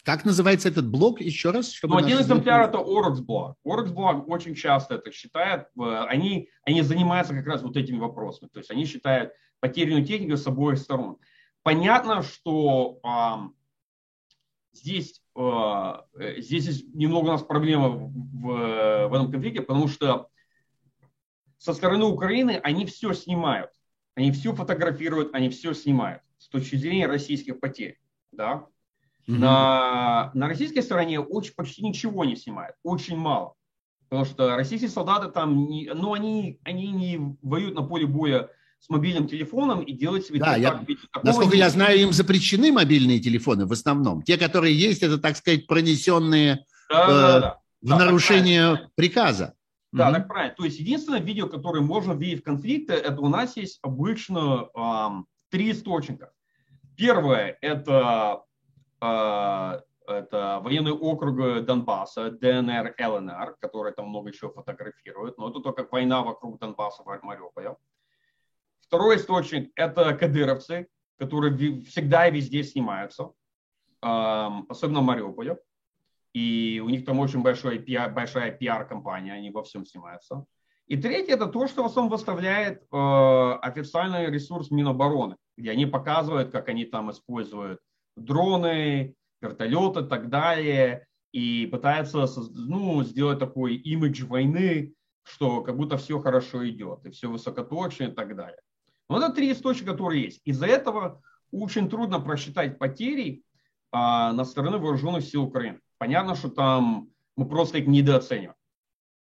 Как 0.04 0.24
называется 0.24 0.68
этот 0.68 0.88
блог 0.88 1.20
еще 1.20 1.50
раз? 1.50 1.70
Чтобы 1.70 1.94
ну, 1.94 2.06
один 2.06 2.20
экземпляр 2.20 2.68
это 2.68 2.78
Oryx 2.78 3.20
блог. 3.20 3.56
Oryx 3.66 3.92
блог 3.92 4.28
очень 4.28 4.54
часто 4.54 4.96
это 4.96 5.10
считает. 5.10 5.68
Они, 5.76 6.48
они 6.64 6.82
занимаются 6.82 7.34
как 7.34 7.46
раз 7.46 7.62
вот 7.62 7.76
этими 7.76 7.98
вопросами. 7.98 8.48
То 8.52 8.58
есть 8.58 8.70
они 8.70 8.84
считают 8.84 9.32
потерянную 9.60 10.04
технику 10.04 10.36
с 10.36 10.46
обоих 10.46 10.78
сторон. 10.78 11.18
Понятно, 11.62 12.22
что 12.22 13.00
э, 13.04 13.48
здесь 14.72 15.20
здесь 16.38 16.66
есть 16.66 16.94
немного 16.94 17.26
у 17.26 17.32
нас 17.32 17.42
проблема 17.42 17.90
в, 17.90 18.10
в, 18.10 19.08
в 19.08 19.14
этом 19.14 19.30
конфликте, 19.30 19.62
потому 19.62 19.86
что 19.86 20.28
со 21.58 21.72
стороны 21.72 22.04
Украины 22.04 22.60
они 22.62 22.86
все 22.86 23.12
снимают. 23.12 23.70
Они 24.14 24.32
все 24.32 24.52
фотографируют, 24.52 25.34
они 25.34 25.48
все 25.48 25.74
снимают 25.74 26.22
с 26.38 26.48
точки 26.48 26.76
зрения 26.76 27.06
российских 27.06 27.60
потерь. 27.60 27.98
Да? 28.32 28.66
Mm-hmm. 29.28 29.38
На, 29.38 30.30
на 30.34 30.48
российской 30.48 30.80
стороне 30.80 31.20
очень, 31.20 31.54
почти 31.54 31.84
ничего 31.84 32.24
не 32.24 32.34
снимают, 32.34 32.76
очень 32.82 33.16
мало. 33.16 33.54
Потому 34.08 34.24
что 34.24 34.56
российские 34.56 34.90
солдаты 34.90 35.30
там, 35.30 35.66
не, 35.66 35.90
ну, 35.92 36.14
они, 36.14 36.58
они 36.64 36.90
не 36.90 37.36
воюют 37.42 37.74
на 37.74 37.82
поле 37.82 38.06
боя 38.06 38.50
с 38.80 38.88
мобильным 38.88 39.26
телефоном 39.26 39.82
и 39.82 39.92
делать 39.92 40.26
себе... 40.26 40.40
Да, 40.40 40.56
я, 40.56 40.84
насколько 41.22 41.56
я 41.56 41.68
знаю, 41.70 41.98
им 41.98 42.12
запрещены 42.12 42.72
мобильные 42.72 43.20
телефоны 43.20 43.66
в 43.66 43.72
основном. 43.72 44.22
Те, 44.22 44.38
которые 44.38 44.78
есть, 44.78 45.02
это, 45.02 45.18
так 45.18 45.36
сказать, 45.36 45.66
пронесенные 45.66 46.64
да, 46.88 47.04
э, 47.04 47.06
да, 47.08 47.40
да. 47.40 47.60
в 47.82 47.88
да, 47.88 47.98
нарушение 47.98 48.90
приказа. 48.94 49.54
Да, 49.92 50.08
угу. 50.08 50.16
так 50.16 50.28
правильно. 50.28 50.54
То 50.54 50.64
есть 50.64 50.78
единственное 50.78 51.20
видео, 51.20 51.48
которое 51.48 51.80
можно 51.80 52.12
видеть 52.12 52.40
в 52.40 52.44
конфликте, 52.44 52.94
это 52.94 53.20
у 53.20 53.28
нас 53.28 53.56
есть 53.56 53.78
обычно 53.82 54.68
эм, 54.74 55.26
три 55.50 55.72
источника. 55.72 56.30
Первое– 56.96 57.56
это, 57.60 58.42
э, 59.00 59.80
это 60.06 60.60
военный 60.62 60.92
округ 60.92 61.64
Донбасса, 61.64 62.30
ДНР, 62.30 62.94
ЛНР, 62.98 63.56
который 63.60 63.92
там 63.92 64.08
много 64.08 64.32
чего 64.32 64.50
фотографирует, 64.50 65.38
но 65.38 65.50
это 65.50 65.60
только 65.60 65.86
война 65.90 66.22
вокруг 66.22 66.58
Донбасса, 66.58 67.02
Мариуполя. 67.22 67.76
Второй 68.88 69.16
источник– 69.16 69.70
это 69.76 70.14
кадыровцы, 70.14 70.88
которые 71.18 71.82
всегда 71.82 72.26
и 72.26 72.32
везде 72.32 72.62
снимаются, 72.62 73.32
особенно 74.00 75.00
в 75.00 75.04
Мариуполе. 75.04 75.58
И 76.32 76.82
у 76.82 76.88
них 76.88 77.04
там 77.04 77.18
очень 77.18 77.42
большой, 77.42 77.78
большая 78.08 78.50
пиар-компания, 78.50 79.34
они 79.34 79.50
во 79.50 79.62
всем 79.62 79.84
снимаются. 79.84 80.46
И 80.86 80.96
третье– 80.96 81.34
это 81.34 81.48
то, 81.48 81.66
что 81.66 81.82
в 81.82 81.86
основном 81.86 82.10
выставляет 82.10 82.82
э, 82.90 83.58
официальный 83.60 84.30
ресурс 84.30 84.70
Минобороны, 84.70 85.36
где 85.58 85.70
они 85.70 85.84
показывают, 85.84 86.50
как 86.50 86.70
они 86.70 86.86
там 86.86 87.10
используют 87.10 87.80
дроны, 88.16 89.14
вертолеты 89.42 90.00
и 90.00 90.08
так 90.08 90.30
далее, 90.30 91.06
и 91.32 91.66
пытаются 91.66 92.26
ну, 92.54 93.02
сделать 93.02 93.38
такой 93.38 93.74
имидж 93.76 94.24
войны, 94.24 94.94
что 95.24 95.60
как 95.60 95.76
будто 95.76 95.98
все 95.98 96.18
хорошо 96.20 96.66
идет, 96.66 97.04
и 97.04 97.10
все 97.10 97.28
высокоточно 97.28 98.04
и 98.04 98.12
так 98.12 98.34
далее. 98.34 98.60
Вот 99.08 99.22
это 99.22 99.32
три 99.32 99.52
источника, 99.52 99.92
которые 99.92 100.24
есть. 100.24 100.40
Из-за 100.44 100.66
этого 100.66 101.22
очень 101.50 101.88
трудно 101.88 102.20
просчитать 102.20 102.78
потери 102.78 103.42
а, 103.90 104.32
на 104.32 104.44
стороне 104.44 104.76
вооруженных 104.76 105.24
сил 105.24 105.44
Украины. 105.44 105.80
Понятно, 105.96 106.34
что 106.34 106.50
там 106.50 107.08
мы 107.36 107.48
просто 107.48 107.78
их 107.78 107.86
недооцениваем. 107.86 108.54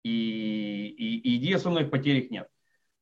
И, 0.04 0.88
и, 0.98 1.18
и 1.18 1.38
идеи 1.38 1.54
основных 1.54 1.92
потерях 1.92 2.30
нет. 2.32 2.48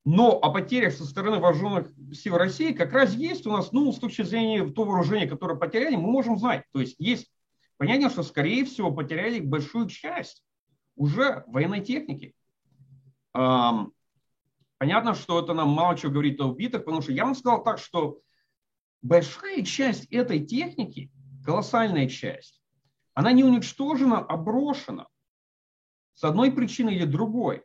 Но 0.06 0.38
о 0.38 0.52
потерях 0.52 0.94
со 0.94 1.06
стороны 1.06 1.40
вооруженных 1.40 1.90
сил 2.14 2.38
России 2.38 2.74
как 2.74 2.92
раз 2.92 3.14
есть 3.14 3.48
у 3.48 3.52
нас, 3.52 3.72
ну, 3.72 3.92
с 3.92 4.00
точки 4.00 4.22
зрения 4.24 4.68
то 4.70 4.84
вооружение, 4.84 5.28
которое 5.28 5.58
потеряли, 5.58 5.96
мы 5.96 6.12
можем 6.12 6.38
знать. 6.38 6.66
То 6.74 6.82
есть 6.82 6.96
есть 7.00 7.32
понятие, 7.78 8.10
что, 8.10 8.24
скорее 8.24 8.66
всего, 8.66 8.92
потеряли 8.92 9.40
большую 9.40 9.88
часть 9.88 10.44
уже 10.96 11.46
военной 11.48 11.82
техники. 11.82 12.36
Понятно, 14.84 15.16
что 15.16 15.40
это 15.40 15.54
нам 15.54 15.70
мало 15.70 15.98
чего 15.98 16.12
говорит 16.12 16.42
о 16.42 16.48
убитых, 16.48 16.84
потому 16.84 17.02
что 17.02 17.14
я 17.14 17.24
вам 17.24 17.36
сказал 17.36 17.64
так, 17.64 17.80
что 17.80 18.20
большая 19.02 19.64
часть 19.64 20.08
этой 20.12 20.46
техники, 20.46 21.10
колоссальная 21.46 22.10
часть, 22.10 22.62
она 23.14 23.32
не 23.32 23.46
уничтожена, 23.46 24.18
а 24.20 24.36
брошена. 24.36 25.08
С 26.16 26.26
одной 26.26 26.52
причиной 26.52 26.96
или 26.96 27.06
другой. 27.06 27.62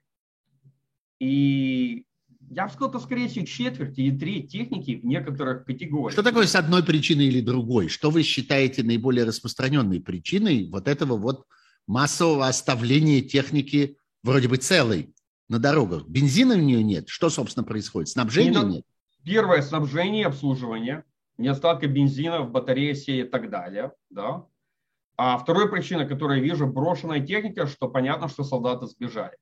И 1.18 2.06
я 2.50 2.66
бы 2.66 2.72
сказал, 2.72 2.90
это 2.90 3.00
скорее 3.00 3.26
всего 3.26 3.44
четверть 3.44 3.98
или 3.98 4.16
треть 4.16 4.52
техники 4.52 5.00
в 5.02 5.04
некоторых 5.04 5.64
категориях. 5.64 6.12
Что 6.12 6.22
такое 6.22 6.46
с 6.46 6.54
одной 6.54 6.84
причиной 6.84 7.24
или 7.24 7.40
другой? 7.40 7.88
Что 7.88 8.10
вы 8.10 8.22
считаете 8.22 8.84
наиболее 8.84 9.24
распространенной 9.24 10.00
причиной 10.00 10.68
вот 10.70 10.86
этого 10.86 11.16
вот 11.16 11.48
массового 11.88 12.46
оставления 12.46 13.22
техники 13.22 13.96
вроде 14.22 14.46
бы 14.46 14.58
целой? 14.58 15.12
На 15.48 15.58
дорогах. 15.58 16.06
Бензина 16.06 16.54
в 16.54 16.62
нее 16.62 16.82
нет. 16.82 17.08
Что, 17.08 17.30
собственно, 17.30 17.64
происходит? 17.64 18.08
Снабжения 18.08 18.60
нет? 18.62 18.84
Первое– 19.24 19.62
снабжение 19.62 20.26
обслуживание. 20.26 21.04
Недостатка 21.36 21.86
бензина 21.86 22.42
в 22.42 22.50
батарее 22.50 22.92
и 22.92 23.22
так 23.24 23.50
далее. 23.50 23.92
Да? 24.10 24.46
А 25.16 25.38
вторая 25.38 25.66
причина, 25.68 26.06
которую 26.06 26.38
я 26.38 26.44
вижу, 26.44 26.66
брошенная 26.66 27.24
техника, 27.24 27.66
что 27.66 27.88
понятно, 27.88 28.28
что 28.28 28.44
солдаты 28.44 28.86
сбежали. 28.86 29.36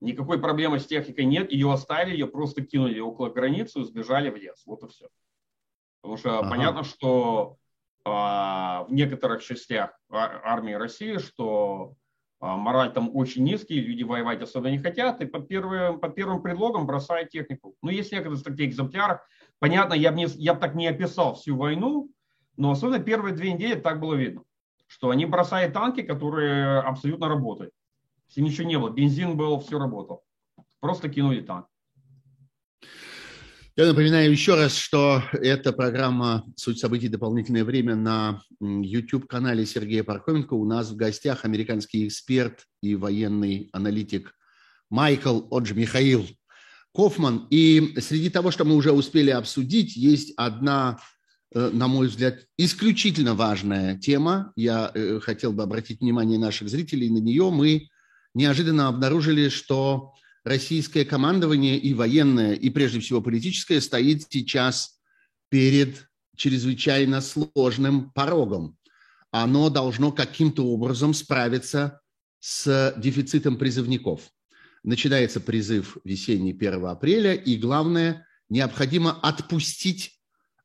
Никакой 0.00 0.40
проблемы 0.40 0.78
с 0.78 0.86
техникой 0.86 1.24
нет, 1.26 1.52
ее 1.52 1.72
оставили, 1.72 2.14
ее 2.14 2.26
просто 2.26 2.62
кинули 2.62 3.00
около 3.00 3.28
границы 3.28 3.80
и 3.80 3.84
сбежали 3.84 4.30
в 4.30 4.36
лес. 4.36 4.62
Вот 4.66 4.82
и 4.82 4.88
все. 4.88 5.08
Потому 6.00 6.16
что 6.16 6.38
ага. 6.38 6.48
понятно, 6.48 6.84
что 6.84 7.56
в 8.04 8.86
некоторых 8.88 9.42
частях 9.42 9.90
армии 10.08 10.72
России, 10.72 11.18
что 11.18 11.96
мораль 12.40 12.92
там 12.92 13.14
очень 13.14 13.44
низкий, 13.44 13.80
люди 13.80 14.02
воевать 14.02 14.42
особо 14.42 14.70
не 14.70 14.78
хотят, 14.78 15.20
и 15.20 15.26
под, 15.26 15.46
первым, 15.46 16.00
под 16.00 16.14
первым 16.14 16.42
предлогом 16.42 16.86
бросают 16.86 17.30
технику. 17.30 17.74
Ну, 17.82 17.90
есть 17.90 18.12
некоторые 18.12 18.42
таких 18.42 18.70
экземплярах. 18.70 19.20
Понятно, 19.58 19.94
я 19.94 20.10
бы, 20.10 20.16
не, 20.16 20.26
я 20.36 20.54
бы 20.54 20.60
так 20.60 20.74
не 20.74 20.86
описал 20.86 21.34
всю 21.34 21.56
войну, 21.56 22.10
но 22.56 22.70
особенно 22.70 22.98
первые 22.98 23.34
две 23.34 23.52
недели 23.52 23.78
так 23.78 24.00
было 24.00 24.14
видно, 24.14 24.42
что 24.86 25.10
они 25.10 25.26
бросают 25.26 25.74
танки, 25.74 26.02
которые 26.02 26.80
абсолютно 26.80 27.28
работают. 27.28 27.72
Если 28.28 28.40
ничего 28.40 28.66
не 28.66 28.78
было, 28.78 28.90
бензин 28.90 29.36
был, 29.36 29.60
все 29.60 29.78
работало. 29.78 30.22
Просто 30.80 31.08
кинули 31.08 31.42
танк. 31.42 31.66
Я 33.80 33.86
напоминаю 33.86 34.30
еще 34.30 34.56
раз, 34.56 34.76
что 34.76 35.22
эта 35.32 35.72
программа 35.72 36.44
«Суть 36.54 36.78
событий. 36.78 37.08
Дополнительное 37.08 37.64
время» 37.64 37.96
на 37.96 38.42
YouTube-канале 38.60 39.64
Сергея 39.64 40.04
Пархоменко. 40.04 40.52
У 40.52 40.66
нас 40.66 40.90
в 40.90 40.96
гостях 40.96 41.46
американский 41.46 42.06
эксперт 42.06 42.66
и 42.82 42.94
военный 42.94 43.70
аналитик 43.72 44.34
Майкл, 44.90 45.44
он 45.48 45.64
же 45.64 45.74
Михаил 45.74 46.26
Кофман. 46.92 47.46
И 47.48 47.94
среди 48.02 48.28
того, 48.28 48.50
что 48.50 48.66
мы 48.66 48.74
уже 48.74 48.92
успели 48.92 49.30
обсудить, 49.30 49.96
есть 49.96 50.34
одна, 50.36 51.00
э, 51.54 51.70
на 51.72 51.88
мой 51.88 52.08
взгляд, 52.08 52.40
исключительно 52.58 53.32
важная 53.34 53.96
тема. 53.96 54.52
Я 54.56 54.92
э, 54.94 55.20
хотел 55.20 55.54
бы 55.54 55.62
обратить 55.62 56.02
внимание 56.02 56.38
наших 56.38 56.68
зрителей 56.68 57.08
на 57.08 57.16
нее. 57.16 57.50
Мы 57.50 57.88
неожиданно 58.34 58.88
обнаружили, 58.88 59.48
что 59.48 60.12
российское 60.44 61.04
командование 61.04 61.78
и 61.78 61.94
военное, 61.94 62.54
и 62.54 62.70
прежде 62.70 63.00
всего 63.00 63.20
политическое 63.20 63.80
стоит 63.80 64.26
сейчас 64.30 65.00
перед 65.48 66.08
чрезвычайно 66.36 67.20
сложным 67.20 68.10
порогом. 68.12 68.76
Оно 69.30 69.68
должно 69.70 70.10
каким-то 70.12 70.66
образом 70.66 71.14
справиться 71.14 72.00
с 72.40 72.94
дефицитом 72.96 73.58
призывников. 73.58 74.22
Начинается 74.82 75.40
призыв 75.40 75.98
весенний 76.04 76.52
1 76.52 76.86
апреля, 76.86 77.34
и 77.34 77.56
главное, 77.56 78.26
необходимо 78.48 79.12
отпустить 79.12 80.18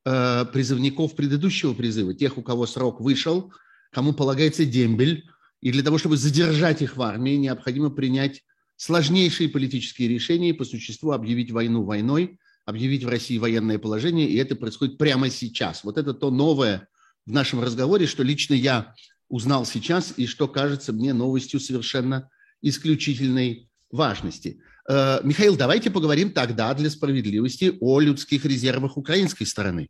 э, 0.05 0.45
призывников 0.53 1.15
предыдущего 1.15 1.73
призыва, 1.73 2.13
тех, 2.13 2.37
у 2.37 2.41
кого 2.41 2.65
срок 2.65 3.01
вышел, 3.01 3.53
кому 3.91 4.13
полагается 4.13 4.65
дембель, 4.65 5.29
и 5.61 5.71
для 5.71 5.83
того, 5.83 5.97
чтобы 5.97 6.15
задержать 6.15 6.81
их 6.81 6.95
в 6.95 7.01
армии, 7.01 7.35
необходимо 7.35 7.89
принять 7.89 8.43
сложнейшие 8.77 9.49
политические 9.49 10.07
решения 10.07 10.53
по 10.53 10.65
существу 10.65 11.11
объявить 11.11 11.51
войну 11.51 11.83
войной, 11.83 12.39
объявить 12.65 13.03
в 13.03 13.09
России 13.09 13.37
военное 13.37 13.79
положение, 13.79 14.27
и 14.27 14.35
это 14.37 14.55
происходит 14.55 14.97
прямо 14.97 15.29
сейчас. 15.29 15.83
Вот 15.83 15.97
это 15.97 16.13
то 16.13 16.31
новое 16.31 16.87
в 17.25 17.31
нашем 17.31 17.61
разговоре, 17.61 18.07
что 18.07 18.23
лично 18.23 18.53
я 18.53 18.93
узнал 19.29 19.65
сейчас 19.65 20.13
и 20.17 20.27
что 20.27 20.47
кажется 20.47 20.93
мне 20.93 21.13
новостью 21.13 21.59
совершенно 21.59 22.29
исключительной 22.61 23.69
важности. 23.91 24.61
Э, 24.89 25.19
Михаил, 25.23 25.55
давайте 25.55 25.89
поговорим 25.89 26.31
тогда 26.31 26.73
для 26.73 26.89
справедливости 26.89 27.77
о 27.79 27.99
людских 27.99 28.45
резервах 28.45 28.97
украинской 28.97 29.45
стороны. 29.45 29.89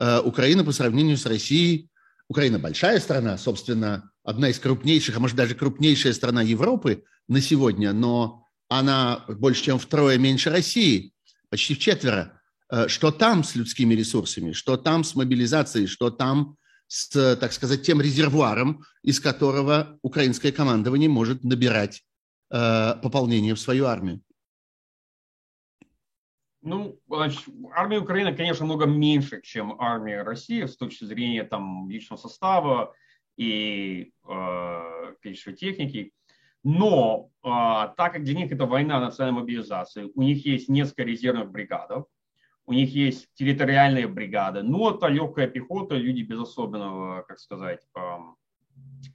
Э, 0.00 0.20
Украина 0.20 0.64
по 0.64 0.72
сравнению 0.72 1.16
с 1.16 1.26
Россией, 1.26 1.88
Украина 2.28 2.58
большая 2.58 3.00
страна, 3.00 3.36
собственно, 3.36 4.10
одна 4.24 4.48
из 4.48 4.58
крупнейших, 4.58 5.16
а 5.16 5.20
может 5.20 5.36
даже 5.36 5.54
крупнейшая 5.54 6.12
страна 6.12 6.42
Европы, 6.42 7.04
на 7.28 7.40
сегодня, 7.40 7.92
но 7.92 8.46
она 8.68 9.24
больше, 9.28 9.64
чем 9.64 9.78
втрое 9.78 10.18
меньше 10.18 10.50
России, 10.50 11.12
почти 11.50 11.74
в 11.74 11.78
четверо. 11.78 12.40
Э, 12.70 12.88
что 12.88 13.10
там 13.10 13.44
с 13.44 13.54
людскими 13.54 13.94
ресурсами, 13.94 14.52
что 14.52 14.76
там 14.76 15.04
с 15.04 15.14
мобилизацией, 15.14 15.86
что 15.86 16.10
там 16.10 16.56
с, 16.86 17.36
так 17.36 17.52
сказать, 17.52 17.82
тем 17.82 18.00
резервуаром, 18.00 18.82
из 19.02 19.20
которого 19.20 19.98
украинское 20.02 20.52
командование 20.52 21.08
может 21.08 21.44
набирать 21.44 22.02
э, 22.50 22.94
пополнение 23.02 23.54
в 23.54 23.60
свою 23.60 23.86
армию? 23.86 24.22
Ну, 26.62 26.98
армия 27.74 27.98
Украины, 27.98 28.36
конечно, 28.36 28.64
много 28.64 28.86
меньше, 28.86 29.42
чем 29.42 29.80
армия 29.80 30.22
России 30.22 30.64
с 30.64 30.76
точки 30.76 31.04
зрения 31.04 31.42
там, 31.42 31.90
личного 31.90 32.20
состава 32.20 32.94
и 33.36 34.12
э, 34.28 35.14
количества 35.22 35.52
техники. 35.52 36.12
Но 36.64 37.30
а, 37.42 37.88
так 37.88 38.12
как 38.12 38.24
для 38.24 38.34
них 38.34 38.52
это 38.52 38.66
война 38.66 39.00
национальной 39.00 39.40
мобилизации, 39.40 40.10
у 40.14 40.22
них 40.22 40.46
есть 40.46 40.68
несколько 40.68 41.02
резервных 41.02 41.50
бригадов, 41.50 42.06
у 42.66 42.72
них 42.72 42.90
есть 42.90 43.28
территориальные 43.34 44.06
бригады, 44.06 44.62
но 44.62 44.94
это 44.94 45.08
легкая 45.08 45.48
пехота, 45.48 45.96
люди 45.96 46.22
без 46.22 46.38
особенного, 46.38 47.22
как 47.22 47.40
сказать, 47.40 47.80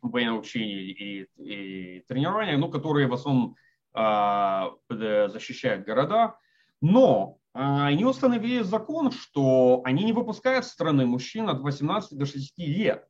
военного 0.02 0.40
учения 0.40 0.82
и, 0.82 1.28
и 1.38 2.00
тренирования, 2.02 2.58
ну, 2.58 2.70
которые 2.70 3.08
в 3.08 3.14
основном 3.14 3.56
а, 3.94 4.72
защищают 4.90 5.86
города. 5.86 6.38
Но 6.82 7.38
а, 7.54 7.88
они 7.88 8.06
установили 8.06 8.62
закон, 8.62 9.12
что 9.12 9.82
они 9.86 10.04
не 10.04 10.14
выпускают 10.14 10.66
страны 10.66 11.06
мужчин 11.06 11.50
от 11.50 11.62
18 11.62 12.18
до 12.18 12.26
60 12.26 12.58
лет. 12.58 13.08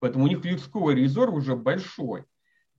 Поэтому 0.00 0.24
у 0.24 0.28
них 0.28 0.44
людской 0.44 0.94
резерв 0.94 1.34
уже 1.34 1.54
большой 1.54 2.24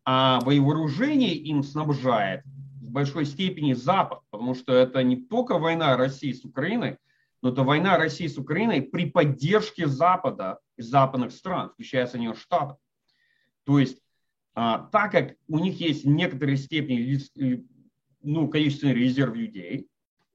а 0.04 0.40
вооружение 0.42 1.36
им 1.36 1.64
снабжает 1.64 2.44
в 2.46 2.90
большой 2.92 3.26
степени 3.26 3.74
Запад, 3.74 4.22
потому 4.32 4.56
что 4.56 4.74
это 4.74 5.04
не 5.04 5.16
только 5.16 5.58
война 5.58 5.96
России 5.96 6.34
с 6.34 6.44
Украиной, 6.44 6.98
но 7.42 7.50
это 7.50 7.64
война 7.64 7.98
России 7.98 8.28
с 8.28 8.38
Украиной 8.38 8.82
при 8.82 9.10
поддержке 9.10 9.88
Запада 9.88 10.60
и 10.78 10.82
западных 10.82 11.32
стран, 11.32 11.70
включая 11.70 12.08
Соединенных 12.08 12.40
Штатов. 12.40 12.78
То 13.64 13.80
есть, 13.80 14.02
а, 14.54 14.90
так 14.92 15.12
как 15.12 15.36
у 15.48 15.60
них 15.60 15.80
есть 15.80 16.04
в 16.04 16.10
некоторой 16.10 16.58
степени 16.58 17.20
ну, 18.24 18.48
количественный 18.48 18.94
резерв 18.94 19.36
людей, 19.36 19.88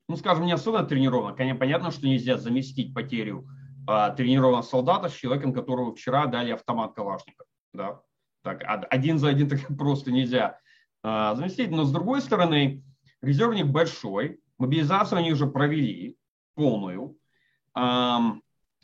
ну, 0.09 0.17
скажем, 0.17 0.47
не 0.47 0.53
особо 0.53 0.83
тренировано, 0.85 1.37
конечно, 1.37 1.59
понятно, 1.59 1.91
что 1.91 2.07
нельзя 2.07 2.39
заместить 2.39 2.95
потерю 2.95 3.49
тренированного 3.87 4.63
солдата 4.63 5.09
с 5.09 5.15
человеком, 5.15 5.53
которого 5.53 5.95
вчера 5.95 6.27
дали 6.27 6.51
автомат 6.51 6.95
Калашников. 6.95 7.47
Да? 7.73 8.01
Так, 8.43 8.63
один 8.91 9.19
за 9.19 9.29
один 9.29 9.49
так 9.51 9.61
просто 9.77 10.13
нельзя 10.13 10.59
а, 11.03 11.35
заместить. 11.35 11.71
Но 11.71 11.85
с 11.85 11.93
другой 11.93 12.21
стороны, 12.21 12.83
резерв 13.23 13.51
у 13.51 13.55
них 13.55 13.69
большой, 13.69 14.41
мобилизацию 14.59 15.19
они 15.19 15.33
уже 15.33 15.47
провели 15.47 16.17
полную. 16.55 17.17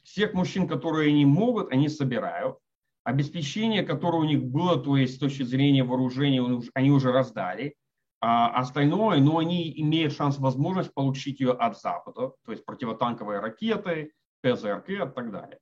Всех 0.03 0.35
мужчин, 0.35 0.69
которые 0.69 1.13
не 1.13 1.25
могут, 1.25 1.73
они 1.73 1.89
собирают. 1.89 2.59
Обеспечение, 3.05 3.83
которое 3.83 4.19
у 4.19 4.25
них 4.25 4.45
было, 4.45 4.77
то 4.77 4.97
есть 4.97 5.17
с 5.17 5.19
точки 5.19 5.43
зрения 5.43 5.85
вооружения, 5.85 6.61
они 6.75 6.91
уже 6.91 7.13
раздали. 7.13 7.75
А 8.21 8.49
остальное, 8.51 9.19
но 9.19 9.39
они 9.39 9.73
имеют 9.81 10.13
шанс, 10.13 10.39
возможность 10.39 10.95
получить 10.95 11.41
ее 11.41 11.53
от 11.53 11.81
Запада, 11.81 12.33
то 12.45 12.53
есть 12.53 12.65
противотанковые 12.65 13.41
ракеты, 13.41 14.13
ПЗРК 14.43 14.91
и 14.91 14.99
так 14.99 15.33
далее. 15.33 15.59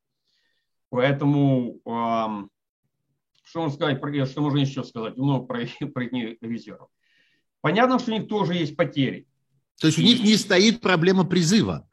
Поэтому 0.91 1.81
что 3.45 3.62
можно 3.62 3.74
сказать, 3.76 4.28
что 4.28 4.43
можно 4.43 4.59
еще 4.59 4.85
сказать 4.85 5.16
много 5.16 5.47
про, 5.47 5.66
про 5.95 6.05
их 6.05 6.39
резервов? 6.41 6.89
Понятно, 7.61 7.99
что 7.99 8.12
у 8.12 8.14
них 8.14 8.28
тоже 8.28 8.55
есть 8.55 8.76
потери. 8.76 9.26
То 9.81 9.87
есть 9.87 9.99
у 9.99 10.03
них 10.03 10.22
не 10.22 10.37
стоит 10.37 10.81
проблема 10.81 11.24
призыва 11.24 11.89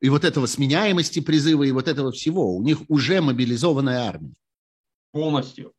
и 0.00 0.08
вот 0.08 0.24
этого 0.24 0.46
сменяемости 0.46 1.20
призыва 1.20 1.62
и 1.62 1.70
вот 1.70 1.88
этого 1.88 2.12
всего. 2.12 2.56
У 2.56 2.62
них 2.62 2.78
уже 2.88 3.20
мобилизованная 3.20 4.00
армия. 4.00 4.34
Полностью, 5.12 5.72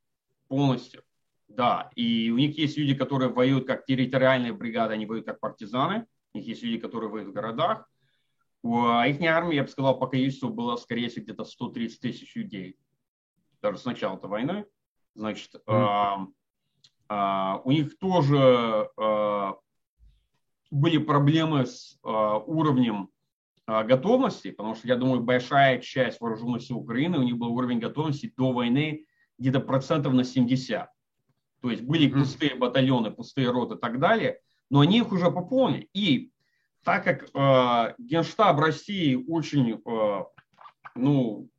полностью, 0.47 1.03
да. 1.47 1.89
И 1.95 2.29
у 2.31 2.37
них 2.37 2.57
есть 2.57 2.77
люди, 2.77 2.95
которые 2.95 3.29
воюют 3.29 3.67
как 3.67 3.85
территориальные 3.85 4.53
бригады, 4.53 4.93
они 4.93 5.05
воюют 5.05 5.25
как 5.25 5.39
партизаны. 5.39 6.05
У 6.33 6.37
них 6.37 6.47
есть 6.47 6.63
люди, 6.63 6.77
которые 6.77 7.09
воюют 7.09 7.31
в 7.31 7.33
городах. 7.33 7.89
А 8.63 9.07
их 9.07 9.21
армия, 9.21 9.57
я 9.57 9.63
бы 9.63 9.69
сказал, 9.69 9.99
по 9.99 10.07
количеству 10.07 10.49
было, 10.49 10.77
скорее 10.77 11.09
всего, 11.09 11.23
где-то 11.23 11.43
130 11.43 11.99
тысяч 11.99 12.35
людей. 12.35 12.77
Даже 13.61 13.77
с 13.77 13.85
начала 13.85 14.15
этой 14.15 14.29
войны. 14.29 14.65
Значит, 15.15 15.55
mm. 15.67 16.27
а, 17.09 17.61
у 17.63 17.71
них 17.71 17.97
тоже 17.99 18.89
а, 18.97 19.55
были 20.71 20.97
проблемы 20.97 21.65
с 21.65 21.99
а, 22.03 22.37
уровнем 22.39 23.09
а, 23.65 23.83
готовности, 23.83 24.51
потому 24.51 24.75
что, 24.75 24.87
я 24.87 24.95
думаю, 24.95 25.21
большая 25.21 25.79
часть 25.79 26.19
вооруженных 26.19 26.63
сил 26.63 26.79
Украины, 26.79 27.19
у 27.19 27.23
них 27.23 27.37
был 27.37 27.53
уровень 27.53 27.79
готовности 27.79 28.33
до 28.35 28.51
войны 28.51 29.05
где-то 29.37 29.59
процентов 29.59 30.13
на 30.13 30.23
70. 30.23 30.87
То 31.61 31.69
есть 31.71 31.83
были 31.83 32.09
пустые 32.09 32.55
батальоны, 32.55 33.11
пустые 33.11 33.51
роты 33.51 33.75
и 33.75 33.77
так 33.77 33.99
далее, 33.99 34.39
но 34.69 34.81
они 34.81 34.97
их 34.97 35.11
уже 35.11 35.31
пополнили. 35.31 35.89
И 35.93 36.32
так 36.83 37.03
как 37.03 37.23
э, 37.23 37.93
Генштаб 37.97 38.59
России 38.59 39.23
очень, 39.27 39.81
э, 39.85 40.23
ну, 40.95 41.49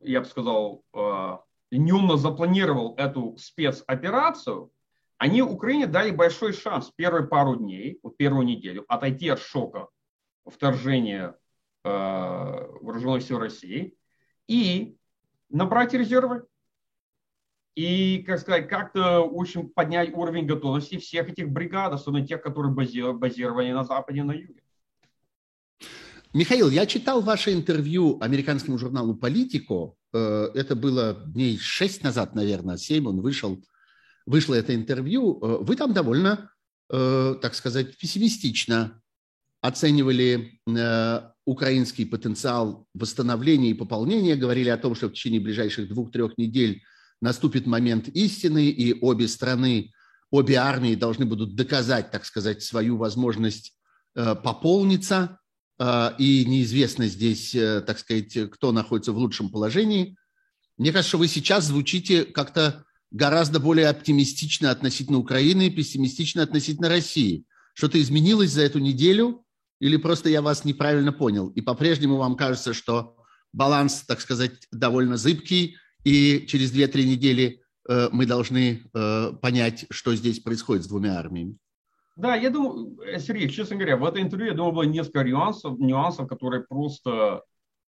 я 0.00 0.20
бы 0.20 0.26
сказал, 0.26 0.84
э, 0.94 1.38
неумно 1.70 2.16
запланировал 2.16 2.94
эту 2.96 3.36
спецоперацию, 3.38 4.70
они 5.18 5.42
Украине 5.42 5.86
дали 5.86 6.10
большой 6.10 6.52
шанс 6.52 6.90
первые 6.94 7.26
пару 7.26 7.56
дней, 7.56 8.00
первую 8.16 8.46
неделю, 8.46 8.84
отойти 8.88 9.28
от 9.28 9.40
шока 9.40 9.88
вторжения 10.46 11.36
э, 11.84 11.88
вооруженных 11.88 13.22
сил 13.22 13.38
России 13.38 13.94
и 14.46 14.96
набрать 15.48 15.94
резервы 15.94 16.46
и, 17.80 18.22
как 18.22 18.38
сказать, 18.38 18.68
как-то 18.68 19.20
очень 19.20 19.70
поднять 19.70 20.12
уровень 20.12 20.46
готовности 20.46 20.98
всех 20.98 21.30
этих 21.30 21.48
бригад, 21.48 21.92
особенно 21.94 22.26
тех, 22.26 22.42
которые 22.42 22.74
базированы 22.74 23.72
на 23.72 23.84
Западе 23.84 24.18
и 24.18 24.22
на 24.22 24.32
Юге. 24.32 24.60
Михаил, 26.34 26.68
я 26.68 26.84
читал 26.84 27.22
ваше 27.22 27.54
интервью 27.54 28.18
американскому 28.20 28.76
журналу 28.76 29.14
«Политико». 29.14 29.94
Э, 30.12 30.48
это 30.54 30.76
было 30.76 31.24
дней 31.26 31.56
шесть 31.58 32.04
назад, 32.04 32.34
наверное, 32.34 32.76
семь, 32.76 33.06
он 33.06 33.22
вышел, 33.22 33.64
вышло 34.26 34.54
это 34.54 34.74
интервью. 34.74 35.38
Э, 35.40 35.64
вы 35.64 35.74
там 35.74 35.94
довольно, 35.94 36.50
э, 36.92 37.34
так 37.40 37.54
сказать, 37.54 37.96
пессимистично 37.96 39.00
оценивали 39.62 40.58
украинский 41.44 42.06
потенциал 42.06 42.86
восстановления 42.94 43.70
и 43.70 43.74
пополнения, 43.74 44.34
говорили 44.34 44.70
о 44.70 44.78
том, 44.78 44.94
что 44.94 45.08
в 45.08 45.12
течение 45.12 45.40
ближайших 45.40 45.88
двух-трех 45.88 46.38
недель 46.38 46.82
наступит 47.20 47.66
момент 47.66 48.08
истины, 48.08 48.68
и 48.68 48.98
обе 49.00 49.28
страны, 49.28 49.92
обе 50.30 50.56
армии 50.56 50.94
должны 50.94 51.26
будут 51.26 51.54
доказать, 51.54 52.10
так 52.10 52.24
сказать, 52.24 52.62
свою 52.62 52.96
возможность 52.96 53.74
пополниться– 54.14 55.38
а, 55.82 56.14
и 56.18 56.44
неизвестно 56.44 57.06
здесь, 57.06 57.54
э, 57.54 57.80
так 57.80 57.98
сказать, 57.98 58.36
кто 58.50 58.70
находится 58.70 59.12
в 59.12 59.16
лучшем 59.16 59.48
положении. 59.48 60.14
Мне 60.76 60.92
кажется, 60.92 61.08
что 61.08 61.18
вы 61.18 61.26
сейчас 61.26 61.64
звучите 61.64 62.26
как-то 62.26 62.84
гораздо 63.10 63.60
более 63.60 63.88
оптимистично 63.88 64.70
относительно 64.70 65.16
Украины 65.16 65.68
и 65.68 65.70
пессимистично 65.70 66.42
относительно 66.42 66.90
России. 66.90 67.44
Что-то 67.72 67.98
изменилось 67.98 68.50
за 68.50 68.60
эту 68.60 68.78
неделю 68.78 69.46
или 69.80 69.96
просто 69.96 70.28
я 70.28 70.42
вас 70.42 70.66
неправильно 70.66 71.12
понял? 71.12 71.48
И 71.48 71.62
по-прежнему 71.62 72.18
вам 72.18 72.36
кажется, 72.36 72.74
что 72.74 73.16
баланс, 73.54 74.04
так 74.06 74.20
сказать, 74.20 74.68
довольно 74.70 75.16
зыбкий, 75.16 75.78
и 76.04 76.46
через 76.46 76.74
2-3 76.74 77.04
недели 77.04 77.60
э, 77.88 78.08
мы 78.12 78.26
должны 78.26 78.82
э, 78.92 79.32
понять, 79.40 79.86
что 79.90 80.14
здесь 80.14 80.40
происходит 80.40 80.84
с 80.84 80.88
двумя 80.88 81.18
армиями? 81.18 81.56
Да, 82.16 82.34
я 82.36 82.50
думаю, 82.50 82.98
э, 83.00 83.18
Сергей, 83.18 83.48
честно 83.48 83.76
говоря, 83.76 83.96
в 83.96 84.04
этом 84.04 84.22
интервью, 84.22 84.48
я 84.48 84.54
думаю, 84.54 84.72
было 84.72 84.82
несколько 84.82 85.24
нюансов, 85.24 85.78
нюансов 85.78 86.28
которые 86.28 86.62
просто 86.62 87.42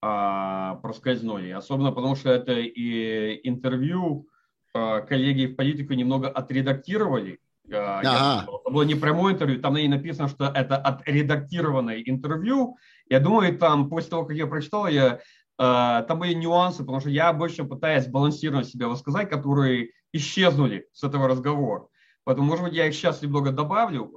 а, 0.08 0.76
проскользнули. 0.76 1.50
Особенно 1.50 1.92
потому, 1.92 2.16
что 2.16 2.30
это 2.30 2.54
и 2.54 3.40
интервью 3.48 4.28
а, 4.74 5.02
коллеги 5.02 5.48
в 5.48 5.56
политику 5.56 5.94
немного 5.94 6.30
отредактировали. 6.30 7.40
А, 7.72 8.02
ага. 8.02 8.44
Это 8.44 8.72
было 8.72 8.84
не 8.84 8.94
прямое 8.94 9.34
интервью, 9.34 9.60
там 9.62 9.78
и 9.78 9.88
написано, 9.88 10.28
что 10.28 10.46
это 10.46 10.78
отредактированное 10.78 12.04
интервью. 12.06 12.78
Я 13.10 13.20
думаю, 13.20 13.58
там 13.58 13.90
после 13.90 14.12
того, 14.12 14.26
как 14.26 14.36
я 14.38 14.46
прочитал, 14.46 14.88
я, 14.88 15.22
там 15.58 16.20
были 16.20 16.34
нюансы, 16.34 16.80
потому 16.80 17.00
что 17.00 17.10
я 17.10 17.30
обычно 17.30 17.66
пытаюсь 17.66 18.08
балансированно 18.08 18.66
себя 18.66 18.88
высказать, 18.88 19.30
которые 19.30 19.92
исчезнули 20.12 20.88
с 20.92 21.04
этого 21.04 21.28
разговора. 21.28 21.88
Поэтому, 22.26 22.48
может 22.48 22.66
быть, 22.66 22.74
я 22.74 22.88
их 22.88 22.94
сейчас 22.94 23.22
немного 23.22 23.52
добавлю. 23.52 24.14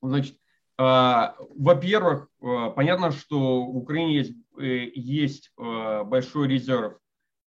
Значит, 0.00 0.38
а, 0.76 1.36
во-первых, 1.56 2.28
а, 2.40 2.70
понятно, 2.70 3.12
что 3.12 3.64
в 3.64 3.76
Украине 3.76 4.16
есть, 4.16 4.32
э, 4.58 4.90
есть 4.94 5.52
большой 5.56 6.48
резерв 6.48 6.98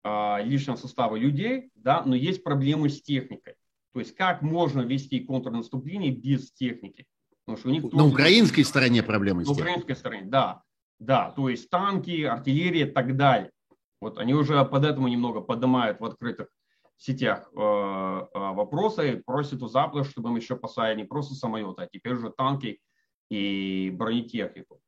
личного 0.06 0.76
состава 0.76 1.16
людей, 1.16 1.70
да, 1.76 2.04
но 2.06 2.14
есть 2.14 2.44
проблемы 2.44 2.90
с 2.90 3.02
техникой. 3.02 3.54
То 3.94 4.00
есть 4.00 4.16
как 4.18 4.42
можно 4.42 4.82
вести 4.82 5.22
контрнаступление 5.22 6.12
без 6.12 6.52
техники? 6.52 7.06
Потому 7.46 7.58
что 7.58 7.70
у 7.70 7.72
них 7.72 7.94
на 7.94 8.06
украинской 8.06 8.64
стороне 8.64 9.02
проблемы 9.02 9.46
с 9.46 9.48
На 9.48 9.54
украинской 9.54 9.96
стороне, 9.96 10.24
да. 10.26 10.62
Да, 11.04 11.32
то 11.32 11.50
есть 11.50 11.70
танки, 11.70 12.24
артиллерия 12.24 12.88
и 12.88 12.92
так 12.92 13.18
далее. 13.18 13.52
Вот 14.00 14.18
они 14.18 14.34
уже 14.34 14.64
под 14.64 14.86
этому 14.86 15.10
немного 15.10 15.42
поднимают 15.42 16.00
в 16.00 16.06
открытых 16.06 16.48
сетях 16.96 17.52
э, 17.54 17.60
э, 17.60 18.28
вопросы, 18.34 19.22
просят 19.26 19.62
у 19.64 19.68
Запада, 19.68 20.06
чтобы 20.06 20.30
им 20.30 20.38
еще 20.38 20.56
послали 20.56 20.96
не 20.96 21.04
просто 21.04 21.36
самолеты, 21.36 21.82
а 21.82 21.88
теперь 21.92 22.14
уже 22.14 22.30
танки 22.30 22.80
и 23.30 23.92
бронетехнику. 23.94 24.80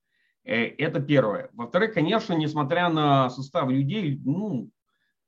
Э, 0.46 0.68
это 0.68 1.02
первое. 1.02 1.50
Во-вторых, 1.52 1.94
конечно, 1.94 2.34
несмотря 2.34 2.88
на 2.88 3.30
состав 3.30 3.70
людей, 3.70 4.18
ну, 4.24 4.70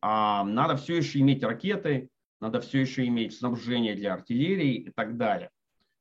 а, 0.02 0.46
надо 0.46 0.78
все 0.78 0.96
еще 0.96 1.20
иметь 1.20 1.44
ракеты, 1.44 2.08
надо 2.40 2.62
все 2.62 2.80
еще 2.80 3.06
иметь 3.08 3.38
снабжение 3.38 3.94
для 3.94 4.14
артиллерии 4.14 4.76
и 4.76 4.90
так 4.92 5.18
далее. 5.18 5.50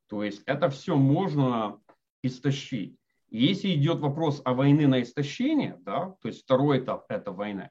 То 0.08 0.22
есть 0.22 0.44
это 0.46 0.70
все 0.70 0.94
можно 0.94 1.80
истощить. 2.22 2.96
Если 3.28 3.74
идет 3.74 4.00
вопрос 4.00 4.40
о 4.44 4.54
войне 4.54 4.86
на 4.86 5.02
истощение, 5.02 5.76
да, 5.80 6.14
то 6.22 6.28
есть 6.28 6.42
второй 6.42 6.78
этап– 6.78 7.06
это 7.08 7.32
война, 7.32 7.70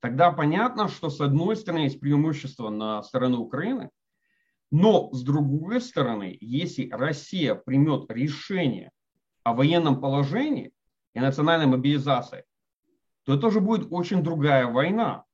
тогда 0.00 0.32
понятно, 0.32 0.88
что 0.88 1.08
с 1.08 1.20
одной 1.20 1.56
стороны 1.56 1.84
есть 1.84 2.00
преимущество 2.00 2.68
на 2.68 3.02
сторону 3.02 3.40
Украины, 3.40 3.90
но 4.70 5.12
с 5.12 5.22
другой 5.22 5.80
стороны, 5.80 6.36
если 6.40 6.88
Россия 6.90 7.54
примет 7.54 8.10
решение 8.10 8.90
о 9.44 9.54
военном 9.54 10.00
положении 10.00 10.72
и 11.14 11.20
национальной 11.20 11.66
мобилизации, 11.66 12.44
то 13.24 13.34
это 13.34 13.46
уже 13.48 13.60
будет 13.60 13.88
очень 13.90 14.22
другая 14.22 14.66
война. 14.66 15.24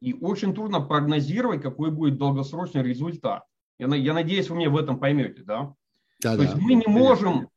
И 0.00 0.14
очень 0.14 0.52
трудно 0.54 0.80
прогнозировать, 0.80 1.62
какой 1.62 1.90
будет 1.90 2.18
долгосрочный 2.18 2.82
результат. 2.82 3.44
Я, 3.78 3.86
я 3.94 4.14
надеюсь, 4.14 4.50
вы 4.50 4.56
меня 4.56 4.68
в 4.68 4.76
этом 4.76 4.98
поймете, 4.98 5.42
да? 5.42 5.74
да 6.20 6.32
То 6.32 6.38
да, 6.38 6.44
есть 6.44 6.56
мы 6.56 6.74
не 6.74 6.86
можем 6.86 7.48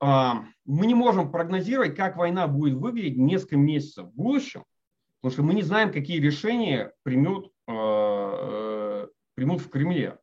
мы 0.00 0.86
не 0.86 0.94
можем 0.94 1.32
прогнозировать, 1.32 1.96
как 1.96 2.16
война 2.16 2.46
будет 2.46 2.74
выглядеть 2.74 3.16
несколько 3.16 3.56
месяцев 3.56 4.06
в 4.06 4.14
будущем, 4.14 4.64
Потому 5.20 5.32
что 5.32 5.42
мы 5.42 5.54
не 5.54 5.62
знаем, 5.62 5.92
какие 5.92 6.20
решения 6.20 6.92
примут, 7.02 7.50
э, 7.66 7.72
э, 7.72 9.08
примут 9.34 9.60
в 9.60 9.68
Кремле. 9.68 10.18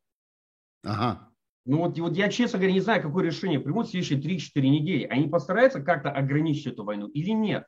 Ага. 0.83 1.29
Ну 1.65 1.79
вот, 1.79 1.97
вот 1.99 2.15
я, 2.15 2.29
честно 2.29 2.59
говоря, 2.59 2.73
не 2.73 2.79
знаю, 2.79 3.01
какое 3.01 3.25
решение 3.25 3.59
примут 3.59 3.87
в 3.87 3.89
следующие 3.89 4.21
3-4 4.21 4.61
недели. 4.69 5.03
Они 5.05 5.27
постараются 5.27 5.81
как-то 5.81 6.11
ограничить 6.11 6.67
эту 6.67 6.83
войну 6.83 7.07
или 7.07 7.31
нет? 7.31 7.65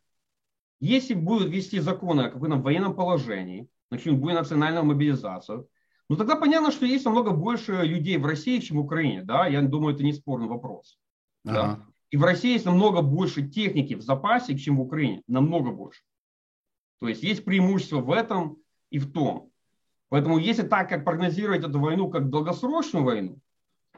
Если 0.79 1.15
будут 1.15 1.49
вести 1.49 1.79
законы 1.79 2.21
о 2.21 2.29
каком-то 2.29 2.57
военном 2.57 2.95
положении, 2.95 3.67
начнут 3.89 4.19
будет 4.19 4.35
национальную 4.35 4.85
мобилизацию, 4.85 5.67
ну 6.09 6.15
тогда 6.15 6.35
понятно, 6.35 6.71
что 6.71 6.85
есть 6.85 7.03
намного 7.03 7.31
больше 7.31 7.83
людей 7.83 8.17
в 8.17 8.25
России, 8.25 8.59
чем 8.59 8.77
в 8.77 8.81
Украине. 8.81 9.23
Да? 9.23 9.47
Я 9.47 9.61
думаю, 9.63 9.95
это 9.95 10.03
не 10.03 10.13
спорный 10.13 10.47
вопрос. 10.47 10.97
Ага. 11.45 11.55
Да? 11.55 11.85
И 12.09 12.17
в 12.17 12.23
России 12.23 12.53
есть 12.53 12.65
намного 12.65 13.01
больше 13.01 13.47
техники 13.47 13.93
в 13.93 14.01
запасе, 14.01 14.57
чем 14.57 14.77
в 14.77 14.81
Украине. 14.81 15.23
Намного 15.27 15.71
больше. 15.71 16.01
То 16.99 17.07
есть 17.07 17.21
есть 17.23 17.43
преимущество 17.45 17.99
в 17.99 18.11
этом 18.11 18.57
и 18.89 18.99
в 18.99 19.11
том. 19.11 19.51
Поэтому 20.09 20.37
если 20.37 20.63
так, 20.63 20.89
как 20.89 21.03
прогнозировать 21.03 21.63
эту 21.63 21.79
войну 21.79 22.09
как 22.09 22.29
долгосрочную 22.29 23.03
войну, 23.03 23.39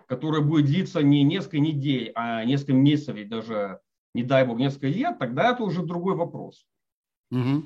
которая 0.08 0.42
будет 0.42 0.66
длиться 0.66 1.04
не 1.04 1.24
несколько 1.24 1.60
недель, 1.60 2.12
а 2.16 2.44
несколько 2.44 2.74
месяцев 2.74 3.16
и 3.16 3.26
даже, 3.26 3.80
не 4.16 4.24
дай 4.24 4.46
бог, 4.46 4.58
несколько 4.58 4.88
лет, 4.88 5.20
тогда 5.20 5.52
это 5.52 5.64
уже 5.64 5.84
другой 5.84 6.16
вопрос. 6.16 6.66
Угу. 7.32 7.64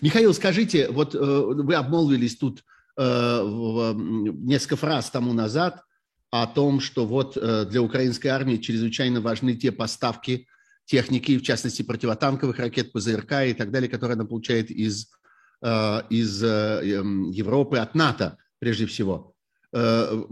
Михаил, 0.00 0.34
скажите, 0.34 0.90
вот 0.90 1.14
э, 1.14 1.18
вы 1.18 1.74
обмолвились 1.74 2.36
тут 2.36 2.64
э, 2.96 3.02
в, 3.42 3.94
несколько 3.94 4.74
фраз 4.74 5.10
тому 5.10 5.32
назад 5.32 5.85
о 6.30 6.46
том, 6.46 6.80
что 6.80 7.06
вот 7.06 7.36
э, 7.36 7.66
для 7.66 7.82
украинской 7.82 8.28
армии 8.28 8.56
чрезвычайно 8.56 9.20
важны 9.20 9.54
те 9.54 9.72
поставки, 9.72 10.46
техники, 10.84 11.38
в 11.38 11.42
частности 11.42 11.82
противотанковых 11.82 12.58
ракет, 12.58 12.92
ПЗРК 12.92 13.32
и 13.46 13.54
так 13.54 13.70
далее, 13.70 13.88
которые 13.88 14.14
она 14.14 14.24
получает 14.24 14.70
из, 14.70 15.08
э, 15.62 16.02
из 16.10 16.42
э, 16.42 16.46
эм, 16.46 17.30
Европы, 17.30 17.78
от 17.78 17.94
НАТО 17.94 18.38
прежде 18.58 18.86
всего. 18.86 19.32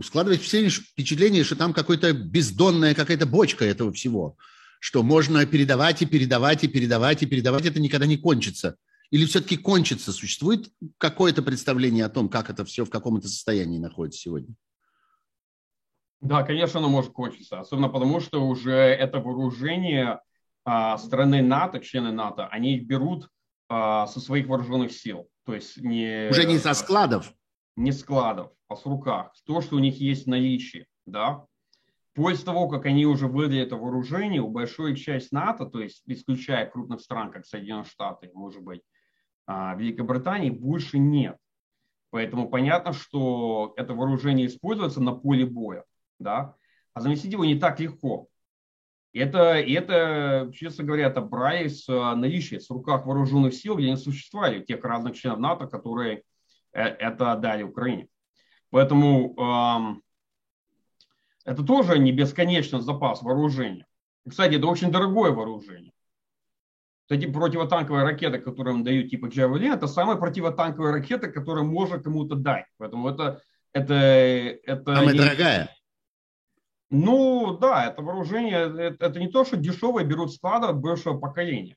Складывается 0.02 0.70
впечатление, 0.70 1.44
что 1.44 1.54
там 1.54 1.74
какая-то 1.74 2.14
бездонная 2.14 2.94
какая-то 2.94 3.26
бочка 3.26 3.66
этого 3.66 3.92
всего, 3.92 4.38
что 4.80 5.02
можно 5.02 5.44
передавать 5.44 6.00
и 6.00 6.06
передавать 6.06 6.64
и 6.64 6.68
передавать 6.68 7.22
и 7.22 7.26
передавать, 7.26 7.66
это 7.66 7.78
никогда 7.78 8.06
не 8.06 8.16
кончится. 8.16 8.76
Или 9.10 9.26
все-таки 9.26 9.56
кончится? 9.56 10.12
Существует 10.12 10.70
какое-то 10.98 11.42
представление 11.42 12.06
о 12.06 12.08
том, 12.08 12.28
как 12.28 12.48
это 12.48 12.64
все 12.64 12.84
в 12.84 12.90
каком 12.90 13.20
то 13.20 13.28
состоянии 13.28 13.78
находится 13.78 14.20
сегодня? 14.20 14.54
Да, 16.24 16.42
конечно, 16.42 16.80
оно 16.80 16.88
может 16.88 17.12
кончиться, 17.12 17.60
особенно 17.60 17.90
потому, 17.90 18.18
что 18.18 18.40
уже 18.40 18.72
это 18.72 19.20
вооружение 19.20 20.20
а, 20.64 20.96
страны 20.96 21.42
НАТО, 21.42 21.80
члены 21.80 22.12
НАТО, 22.12 22.46
они 22.46 22.76
их 22.76 22.86
берут 22.86 23.28
а, 23.68 24.06
со 24.06 24.20
своих 24.20 24.46
вооруженных 24.46 24.92
сил. 24.92 25.28
То 25.44 25.54
есть 25.54 25.76
не, 25.76 26.28
Уже 26.30 26.46
не 26.46 26.56
со 26.56 26.72
складов? 26.72 27.30
Не 27.76 27.92
складов, 27.92 28.52
а 28.68 28.76
с 28.76 28.86
руках. 28.86 29.34
То, 29.44 29.60
что 29.60 29.76
у 29.76 29.80
них 29.80 30.00
есть 30.00 30.26
наличие. 30.26 30.86
Да? 31.04 31.44
После 32.14 32.42
того, 32.42 32.68
как 32.68 32.86
они 32.86 33.04
уже 33.04 33.26
выдали 33.26 33.60
это 33.60 33.76
вооружение, 33.76 34.40
у 34.40 34.48
большой 34.48 34.96
части 34.96 35.34
НАТО, 35.34 35.66
то 35.66 35.80
есть 35.80 36.02
исключая 36.06 36.64
крупных 36.64 37.02
стран, 37.02 37.32
как 37.32 37.44
Соединенные 37.44 37.84
Штаты, 37.84 38.30
может 38.32 38.62
быть, 38.62 38.80
а, 39.46 39.74
Великобритании, 39.74 40.48
больше 40.48 40.98
нет. 40.98 41.36
Поэтому 42.08 42.48
понятно, 42.48 42.94
что 42.94 43.74
это 43.76 43.92
вооружение 43.92 44.46
используется 44.46 45.02
на 45.02 45.12
поле 45.12 45.44
боя. 45.44 45.84
Да? 46.18 46.54
А 46.92 47.00
заместить 47.00 47.32
его 47.32 47.44
не 47.44 47.58
так 47.58 47.80
легко. 47.80 48.28
Это, 49.12 49.38
это, 49.54 50.50
честно 50.52 50.84
говоря, 50.84 51.06
это 51.06 51.20
брали 51.20 51.68
с 51.68 51.86
наличия, 51.86 52.58
с 52.58 52.68
руках 52.70 53.06
вооруженных 53.06 53.54
сил, 53.54 53.76
где 53.76 53.90
не 53.90 53.96
существовали 53.96 54.62
тех 54.62 54.82
разных 54.84 55.16
членов 55.16 55.38
НАТО, 55.38 55.66
которые 55.66 56.24
э, 56.72 56.82
это 56.82 57.36
дали 57.36 57.62
Украине. 57.62 58.08
Поэтому 58.70 59.36
эм, 59.38 60.02
это 61.44 61.62
тоже 61.62 62.00
не 62.00 62.10
бесконечный 62.10 62.80
запас 62.80 63.22
вооружения. 63.22 63.86
Кстати, 64.28 64.54
это 64.54 64.66
очень 64.66 64.90
дорогое 64.90 65.30
вооружение. 65.30 65.92
Эти 67.08 67.30
противотанковые 67.30 68.04
ракеты, 68.04 68.38
которые 68.38 68.74
им 68.74 68.82
дают 68.82 69.10
типа 69.10 69.26
Javelin, 69.26 69.74
это 69.74 69.86
самая 69.86 70.16
противотанковая 70.16 70.90
ракета, 70.90 71.28
которую 71.28 71.66
можно 71.66 72.02
кому-то 72.02 72.34
дать. 72.34 72.64
Поэтому 72.78 73.08
это... 73.08 73.42
это, 73.72 73.94
это 73.94 74.96
самая 74.96 75.12
не... 75.12 75.18
дорогая. 75.18 75.70
Ну 76.96 77.58
да, 77.60 77.86
это 77.86 78.02
вооружение, 78.02 78.70
это, 78.88 79.06
это 79.06 79.18
не 79.18 79.28
то, 79.28 79.44
что 79.44 79.56
дешевые 79.56 80.06
берут 80.06 80.32
склады 80.32 80.68
от 80.68 80.76
бывшего 80.76 81.18
поколения. 81.18 81.76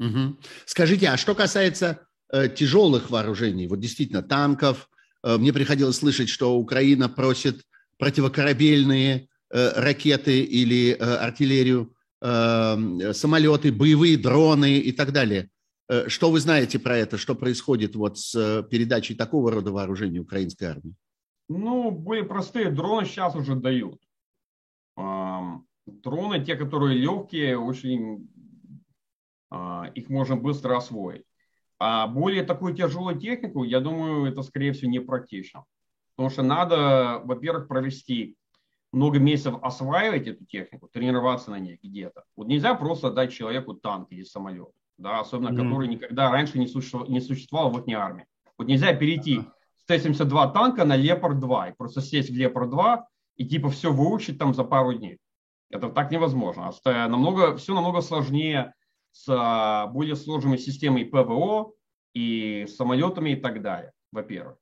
Угу. 0.00 0.38
Скажите, 0.64 1.08
а 1.10 1.18
что 1.18 1.34
касается 1.34 2.06
э, 2.32 2.48
тяжелых 2.48 3.10
вооружений, 3.10 3.66
вот 3.66 3.80
действительно 3.80 4.22
танков, 4.22 4.88
э, 5.22 5.36
мне 5.36 5.52
приходилось 5.52 5.96
слышать, 5.96 6.30
что 6.30 6.56
Украина 6.56 7.10
просит 7.10 7.62
противокорабельные 7.98 9.28
э, 9.50 9.72
ракеты 9.76 10.40
или 10.40 10.92
э, 10.92 10.96
артиллерию, 10.96 11.94
э, 12.22 13.12
самолеты, 13.12 13.72
боевые 13.72 14.16
дроны 14.16 14.78
и 14.78 14.90
так 14.90 15.12
далее. 15.12 15.50
Э, 15.90 16.08
что 16.08 16.30
вы 16.30 16.40
знаете 16.40 16.78
про 16.78 16.96
это? 16.96 17.18
Что 17.18 17.34
происходит 17.34 17.94
вот 17.94 18.18
с 18.18 18.34
э, 18.34 18.62
передачей 18.70 19.14
такого 19.14 19.50
рода 19.50 19.70
вооружений 19.70 20.18
украинской 20.18 20.64
армии? 20.64 20.94
Ну, 21.58 21.90
более 21.90 22.24
простые 22.24 22.70
дроны 22.70 23.06
сейчас 23.06 23.34
уже 23.34 23.54
дают. 23.54 24.00
Дроны, 24.96 26.44
те, 26.44 26.56
которые 26.56 26.96
легкие, 26.98 27.58
очень 27.58 28.28
а, 29.50 29.90
их 29.94 30.08
можно 30.08 30.36
быстро 30.36 30.76
освоить. 30.76 31.24
А 31.78 32.06
более 32.06 32.44
такую 32.44 32.74
тяжелую 32.74 33.18
технику, 33.18 33.64
я 33.64 33.80
думаю, 33.80 34.26
это, 34.26 34.42
скорее 34.42 34.72
всего, 34.72 34.90
не 34.90 35.00
практично. 35.00 35.64
Потому 36.14 36.30
что 36.30 36.42
надо, 36.42 37.20
во-первых, 37.24 37.68
провести 37.68 38.36
много 38.92 39.18
месяцев 39.18 39.56
осваивать 39.62 40.28
эту 40.28 40.44
технику, 40.44 40.88
тренироваться 40.88 41.50
на 41.50 41.58
ней 41.58 41.78
где-то. 41.82 42.24
Вот 42.36 42.46
нельзя 42.46 42.74
просто 42.74 43.10
дать 43.10 43.32
человеку 43.32 43.74
танк 43.74 44.08
или 44.10 44.22
самолет, 44.22 44.70
да, 44.98 45.20
особенно 45.20 45.48
mm-hmm. 45.48 45.64
который 45.64 45.88
никогда 45.88 46.30
раньше 46.30 46.58
не 46.58 46.66
существовал, 46.66 47.08
не 47.08 47.20
существовал 47.20 47.70
в 47.70 47.80
их 47.80 47.96
армии. 47.96 48.26
Вот 48.58 48.68
нельзя 48.68 48.94
перейти 48.94 49.42
Т-72 49.86 50.52
танка 50.52 50.84
на 50.84 50.96
Лепард-2 50.96 51.70
и 51.70 51.74
просто 51.74 52.00
сесть 52.00 52.30
в 52.30 52.34
Лепард-2 52.34 53.02
и 53.36 53.46
типа 53.46 53.70
все 53.70 53.92
выучить 53.92 54.38
там 54.38 54.54
за 54.54 54.64
пару 54.64 54.92
дней. 54.92 55.18
Это 55.70 55.88
так 55.88 56.10
невозможно. 56.10 56.70
Намного, 56.84 57.56
все 57.56 57.74
намного 57.74 58.02
сложнее 58.02 58.74
с 59.12 59.26
а, 59.28 59.86
более 59.86 60.16
сложными 60.16 60.56
системой 60.56 61.04
ПВО 61.04 61.72
и 62.14 62.66
самолетами 62.68 63.30
и 63.30 63.36
так 63.36 63.62
далее, 63.62 63.92
во-первых. 64.12 64.56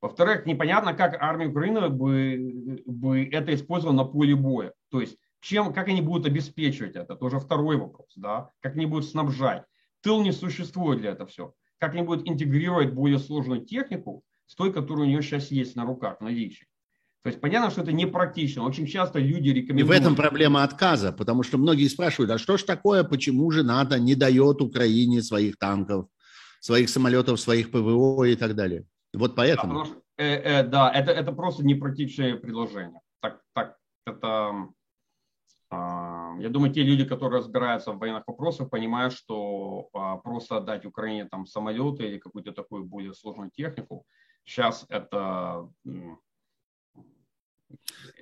Во-вторых, 0.00 0.46
непонятно, 0.46 0.94
как 0.94 1.20
армия 1.20 1.48
Украины 1.48 1.88
бы, 1.88 2.82
бы 2.86 3.24
это 3.24 3.54
использовала 3.54 3.96
на 3.96 4.04
поле 4.04 4.34
боя. 4.36 4.72
То 4.90 5.00
есть, 5.00 5.16
чем, 5.40 5.72
как 5.72 5.88
они 5.88 6.02
будут 6.02 6.26
обеспечивать 6.26 6.96
это, 6.96 7.14
это 7.14 7.24
уже 7.24 7.40
второй 7.40 7.76
вопрос. 7.76 8.12
Да? 8.16 8.50
Как 8.60 8.74
они 8.76 8.86
будут 8.86 9.06
снабжать. 9.06 9.64
Тыл 10.02 10.22
не 10.22 10.32
существует 10.32 11.00
для 11.00 11.10
этого 11.10 11.28
все. 11.28 11.52
Как 11.78 11.94
они 11.94 12.02
будут 12.02 12.28
интегрировать 12.28 12.92
более 12.92 13.18
сложную 13.18 13.64
технику 13.64 14.22
с 14.48 14.54
той, 14.56 14.72
которая 14.72 15.06
у 15.06 15.08
нее 15.08 15.22
сейчас 15.22 15.52
есть 15.52 15.76
на 15.76 15.84
руках, 15.84 16.20
на 16.20 16.26
наличии. 16.26 16.66
То 17.22 17.28
есть 17.28 17.40
понятно, 17.40 17.70
что 17.70 17.82
это 17.82 17.92
непрактично. 17.92 18.64
Очень 18.64 18.86
часто 18.86 19.18
люди 19.18 19.50
рекомендуют... 19.50 19.86
И 19.86 19.88
в 19.88 19.90
этом 19.90 20.16
проблема 20.16 20.64
отказа, 20.64 21.12
потому 21.12 21.42
что 21.42 21.58
многие 21.58 21.86
спрашивают, 21.88 22.30
а 22.30 22.38
что 22.38 22.56
ж 22.56 22.62
такое, 22.62 23.04
почему 23.04 23.50
же 23.50 23.62
НАТО 23.62 23.98
не 23.98 24.14
дает 24.14 24.62
Украине 24.62 25.22
своих 25.22 25.58
танков, 25.58 26.06
своих 26.60 26.88
самолетов, 26.88 27.38
своих 27.38 27.70
ПВО 27.70 28.24
и 28.24 28.36
так 28.36 28.54
далее. 28.54 28.84
Вот 29.12 29.34
поэтому. 29.34 29.80
Да, 29.80 29.84
что, 29.84 30.02
э, 30.16 30.24
э, 30.24 30.62
да 30.66 30.90
это, 30.90 31.12
это 31.12 31.32
просто 31.32 31.64
непрактичное 31.64 32.36
предложение. 32.36 33.00
Так, 33.20 33.40
так, 33.52 33.76
это, 34.06 34.68
э, 35.70 35.74
я 36.40 36.48
думаю, 36.50 36.72
те 36.72 36.82
люди, 36.82 37.04
которые 37.04 37.40
разбираются 37.40 37.92
в 37.92 37.98
военных 37.98 38.22
вопросах, 38.26 38.70
понимают, 38.70 39.12
что 39.12 39.88
э, 39.92 40.22
просто 40.22 40.58
отдать 40.58 40.86
Украине 40.86 41.26
там 41.26 41.46
самолеты 41.46 42.04
или 42.04 42.18
какую-то 42.18 42.52
такую 42.52 42.84
более 42.84 43.12
сложную 43.12 43.50
технику, 43.50 44.06
сейчас 44.48 44.86
это... 44.88 45.68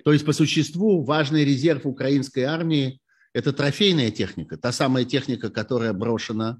То 0.03 0.13
есть, 0.13 0.25
по 0.25 0.33
существу, 0.33 1.03
важный 1.03 1.43
резерв 1.43 1.85
украинской 1.85 2.41
армии– 2.41 2.99
это 3.33 3.53
трофейная 3.53 4.11
техника, 4.11 4.57
та 4.57 4.71
самая 4.71 5.05
техника, 5.05 5.49
которая 5.49 5.93
брошена 5.93 6.59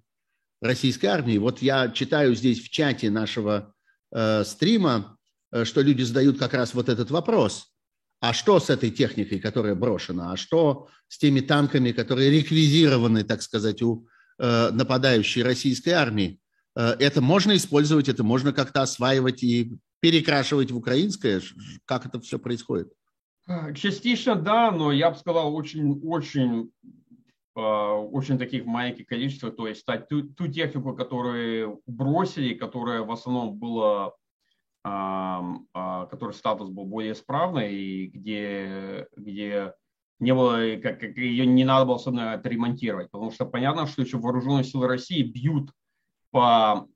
российской 0.61 1.07
армией. 1.07 1.38
Вот 1.38 1.61
я 1.61 1.89
читаю 1.89 2.36
здесь 2.36 2.61
в 2.61 2.70
чате 2.70 3.09
нашего 3.09 3.74
э, 4.11 4.43
стрима, 4.43 5.18
э, 5.51 5.65
что 5.65 5.82
люди 5.82 6.01
задают 6.03 6.39
как 6.39 6.53
раз 6.53 6.74
вот 6.74 6.89
этот 6.89 7.11
вопрос. 7.11 7.74
А 8.20 8.34
что 8.34 8.59
с 8.59 8.70
этой 8.70 8.89
техникой, 8.89 9.39
которая 9.39 9.76
брошена? 9.76 10.32
А 10.32 10.38
что 10.38 10.88
с 11.07 11.18
теми 11.18 11.39
танками, 11.41 11.91
которые 11.91 12.32
реквизированы, 12.32 13.24
так 13.24 13.41
сказать, 13.41 13.82
у 13.82 14.07
э, 14.39 14.72
нападающей 14.72 15.43
российской 15.43 15.91
армии? 15.91 16.39
Э, 16.78 16.96
это 17.00 17.22
можно 17.22 17.56
использовать, 17.56 18.08
это 18.08 18.24
можно 18.24 18.54
как-то 18.54 18.84
осваивать 18.84 19.44
и 19.44 19.78
перекрашивать 20.00 20.72
в 20.72 20.78
украинское? 20.78 21.42
Как 21.86 22.06
это 22.06 22.20
все 22.22 22.38
происходит? 22.38 22.94
Частично 23.76 24.36
да, 24.36 24.72
но 24.72 24.92
я 24.92 25.10
бы 25.10 25.18
сказал 25.18 25.56
очень, 25.56 26.00
очень, 26.04 26.70
э, 27.56 27.60
очень 27.60 28.38
таких 28.38 28.66
маленьких 28.66 29.08
количествах. 29.08 29.56
То 29.56 29.68
есть 29.68 29.86
ту, 30.10 30.24
ту 30.24 30.48
технику, 30.48 30.94
которую 30.94 31.82
бросили, 31.88 32.54
которая 32.54 33.02
в 33.02 33.12
основном 33.12 33.58
была, 33.58 34.14
который 34.84 36.34
статус 36.34 36.70
был 36.70 36.86
более 36.86 37.12
исправный 37.12 37.76
и 37.76 38.08
где, 38.08 39.08
где 39.18 39.74
не 40.20 40.34
было, 40.34 40.80
как, 40.82 41.02
как 41.02 41.18
ее 41.18 41.46
не 41.46 41.66
надо 41.66 41.86
было 41.86 41.96
особенно 41.98 42.32
отремонтировать, 42.34 43.12
потому 43.12 43.32
что 43.32 43.46
понятно, 43.46 43.86
что 43.86 44.02
еще 44.02 44.18
вооруженные 44.18 44.64
силы 44.64 44.88
России 44.88 45.24
бьют 45.24 45.72
по, 46.32 46.88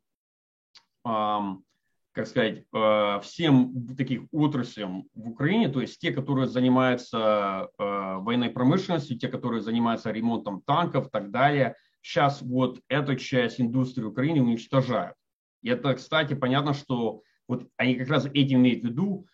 как 1.04 2.28
сказать, 2.28 2.66
э, 2.74 3.20
всем 3.24 3.96
таких 3.96 4.24
отраслям 4.32 5.06
в 5.14 5.30
Украине, 5.30 5.70
то 5.70 5.80
есть 5.82 6.00
те, 6.00 6.12
которые 6.12 6.48
занимаются 6.48 7.70
э, 7.78 8.18
военной 8.18 8.50
промышленностью, 8.50 9.18
те, 9.18 9.30
которые 9.30 9.62
занимаются 9.62 10.12
ремонтом 10.12 10.62
танков 10.62 11.08
и 11.08 11.10
так 11.10 11.32
далее, 11.32 11.76
сейчас 12.02 12.42
вот 12.42 12.82
эту 12.90 13.16
часть 13.16 13.62
индустрии 13.62 14.04
Украины 14.04 14.42
уничтожают. 14.42 15.16
И 15.62 15.70
это, 15.70 15.94
кстати, 15.94 16.34
понятно, 16.34 16.74
что 16.74 17.22
вот 17.48 17.68
они 17.78 17.96
как 17.96 18.10
раз 18.10 18.26
этим 18.26 18.60
имеют 18.60 18.84
в 18.84 18.88
виду 18.88 19.28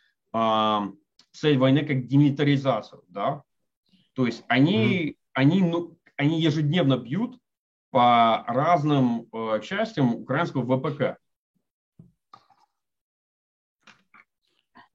цель 1.32 1.58
войны 1.58 1.86
как 1.86 2.06
демилитаризацию, 2.06 3.04
да, 3.08 3.43
то 4.14 4.26
есть 4.26 4.43
они, 4.48 4.76
mm-hmm. 4.76 5.16
они, 5.34 5.62
ну, 5.62 5.98
они 6.16 6.41
ежедневно 6.41 6.98
бьют 6.98 7.39
по 7.89 8.43
разным 8.47 9.27
э, 9.31 9.61
частям 9.63 10.15
украинского 10.15 10.77
ВПК. 10.77 11.17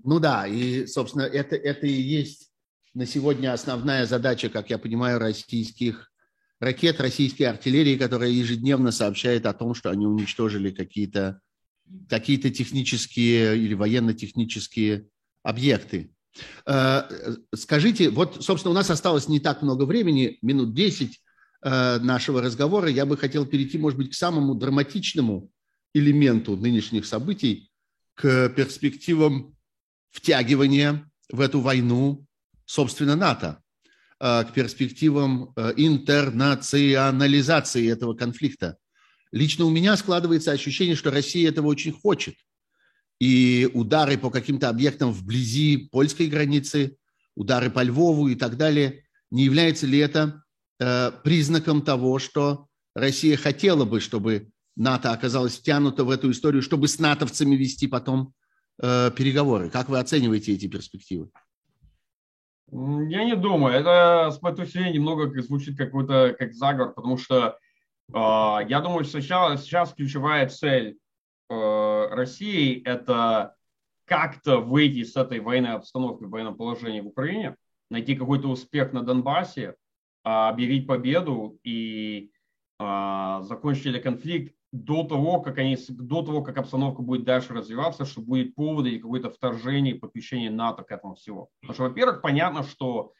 Ну 0.04 0.18
да, 0.18 0.46
и, 0.46 0.86
собственно, 0.86 1.22
это, 1.22 1.56
это 1.56 1.86
и 1.86 1.92
есть 1.92 2.50
на 2.92 3.06
сегодня 3.06 3.52
основная 3.52 4.04
задача, 4.04 4.48
как 4.48 4.68
я 4.68 4.78
понимаю, 4.78 5.18
российских 5.18 6.10
ракет, 6.60 7.00
российской 7.00 7.44
артиллерии, 7.44 7.96
которая 7.96 8.30
ежедневно 8.30 8.90
сообщает 8.90 9.46
о 9.46 9.54
том, 9.54 9.74
что 9.74 9.90
они 9.90 10.06
уничтожили 10.06 10.70
какие-то 10.70 11.40
какие 12.08 12.36
технические 12.36 13.58
или 13.58 13.74
военно-технические 13.74 15.08
объекты. 15.42 16.12
Э, 16.66 17.02
скажите, 17.54 18.10
вот, 18.10 18.42
собственно, 18.42 18.72
у 18.72 18.74
нас 18.74 18.90
осталось 18.90 19.28
не 19.28 19.40
так 19.40 19.62
много 19.62 19.84
времени, 19.84 20.38
минут 20.42 20.74
10, 20.74 21.20
Э, 21.20 21.31
нашего 21.64 22.42
разговора 22.42 22.88
я 22.88 23.06
бы 23.06 23.16
хотел 23.16 23.46
перейти, 23.46 23.78
может 23.78 23.96
быть, 23.96 24.10
к 24.10 24.14
самому 24.14 24.54
драматичному 24.54 25.50
элементу 25.94 26.56
нынешних 26.56 27.06
событий, 27.06 27.70
к 28.14 28.48
перспективам 28.50 29.56
втягивания 30.10 31.10
в 31.30 31.40
эту 31.40 31.60
войну, 31.60 32.26
собственно, 32.64 33.16
НАТО, 33.16 33.62
э, 34.20 34.44
к 34.44 34.52
перспективам 34.52 35.52
э, 35.56 35.72
интернационализации 35.76 37.90
этого 37.90 38.14
конфликта. 38.14 38.76
Лично 39.30 39.64
у 39.64 39.70
меня 39.70 39.96
складывается 39.96 40.52
ощущение, 40.52 40.94
что 40.94 41.10
Россия 41.10 41.48
этого 41.48 41.68
очень 41.68 41.92
хочет. 41.92 42.34
И 43.18 43.70
удары 43.72 44.18
по 44.18 44.30
каким-то 44.30 44.68
объектам 44.68 45.12
вблизи 45.12 45.88
польской 45.90 46.26
границы, 46.26 46.96
удары 47.34 47.70
по 47.70 47.82
Львову 47.82 48.28
и 48.28 48.34
так 48.34 48.56
далее, 48.56 49.04
не 49.30 49.44
является 49.44 49.86
ли 49.86 49.98
это 49.98 50.41
Э, 50.41 50.41
признаком 51.22 51.82
того, 51.82 52.18
что 52.18 52.66
Россия 52.94 53.36
хотела 53.36 53.84
бы, 53.84 54.00
чтобы 54.00 54.48
НАТО 54.76 55.12
оказалось 55.12 55.58
втянуто 55.58 56.04
в 56.04 56.10
эту 56.10 56.30
историю, 56.30 56.62
чтобы 56.62 56.88
с 56.88 56.98
натовцами 56.98 57.54
вести 57.56 57.86
потом 57.86 58.32
э, 58.82 59.10
переговоры. 59.10 59.70
Как 59.70 59.88
вы 59.88 59.98
оцениваете 59.98 60.52
эти 60.52 60.68
перспективы? 60.68 61.30
Я 62.70 63.24
не 63.24 63.36
думаю. 63.36 63.74
Это 63.74 64.30
с 64.30 64.40
моей 64.40 64.56
точки 64.56 64.72
зрения 64.72 64.94
немного 64.94 65.42
звучит 65.42 65.76
какой-то 65.76 66.34
как 66.38 66.54
заговор, 66.54 66.94
потому 66.94 67.18
что 67.18 67.58
э, 68.12 68.14
я 68.14 68.80
думаю, 68.80 69.04
что 69.04 69.20
сейчас, 69.20 69.62
сейчас 69.62 69.92
ключевая 69.92 70.48
цель 70.48 70.96
э, 71.50 72.06
России– 72.10 72.82
это 72.84 73.54
как-то 74.06 74.58
выйти 74.58 75.04
с 75.04 75.16
этой 75.16 75.40
военной 75.40 75.74
обстановки, 75.74 76.24
военного 76.24 76.54
положения 76.54 77.02
в 77.02 77.08
Украине, 77.08 77.56
найти 77.90 78.14
какой-то 78.14 78.48
успех 78.48 78.92
на 78.92 79.02
Донбассе, 79.02 79.62
э, 79.62 79.74
объявить 80.22 80.86
победу 80.86 81.58
и 81.64 82.30
закончить 82.78 83.86
этот 83.86 84.02
конфликт 84.02 84.54
до 84.72 85.04
того, 85.04 85.40
как 85.40 85.58
они, 85.58 85.76
до 85.88 86.22
того, 86.22 86.42
как 86.42 86.56
обстановка 86.56 87.02
будет 87.02 87.24
дальше 87.24 87.52
развиваться, 87.52 88.06
что 88.06 88.22
будет 88.22 88.54
повод 88.54 88.86
или 88.86 88.98
какое-то 88.98 89.30
вторжение, 89.30 89.94
подключение 89.94 90.50
НАТО 90.50 90.82
к 90.82 90.90
этому 90.90 91.14
всего. 91.14 91.50
Потому 91.60 91.74
что, 91.74 91.82
во-первых, 91.84 92.22
понятно, 92.22 92.62
что 92.62 93.12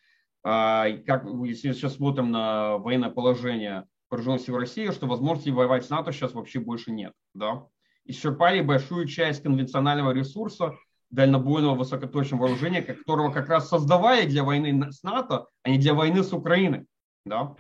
э, 0.44 0.98
как, 1.06 1.26
если 1.44 1.72
сейчас 1.72 1.96
смотрим 1.96 2.30
на 2.30 2.78
военное 2.78 3.10
положение 3.10 3.84
вооруженных 4.10 4.40
сил 4.40 4.56
России, 4.56 4.90
что 4.90 5.06
возможности 5.06 5.50
воевать 5.50 5.84
с 5.84 5.90
НАТО 5.90 6.12
сейчас 6.12 6.32
вообще 6.32 6.58
больше 6.58 6.90
нет. 6.90 7.12
Да? 7.34 7.66
Исчерпали 8.06 8.62
большую 8.62 9.06
часть 9.06 9.42
конвенционального 9.42 10.12
ресурса 10.12 10.74
дальнобойного 11.10 11.74
высокоточного 11.74 12.42
вооружения, 12.42 12.80
которого 12.80 13.30
как 13.30 13.48
раз 13.50 13.68
создавали 13.68 14.26
для 14.26 14.42
войны 14.42 14.90
с 14.90 15.02
НАТО, 15.02 15.46
а 15.62 15.68
не 15.68 15.78
для 15.78 15.92
войны 15.92 16.22
с 16.22 16.32
Украиной. 16.32 16.86
Да? 17.24 17.54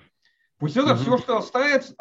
Пусть 0.58 0.76
это 0.76 0.96
все, 0.96 1.18
что 1.18 1.38
остается, 1.38 1.94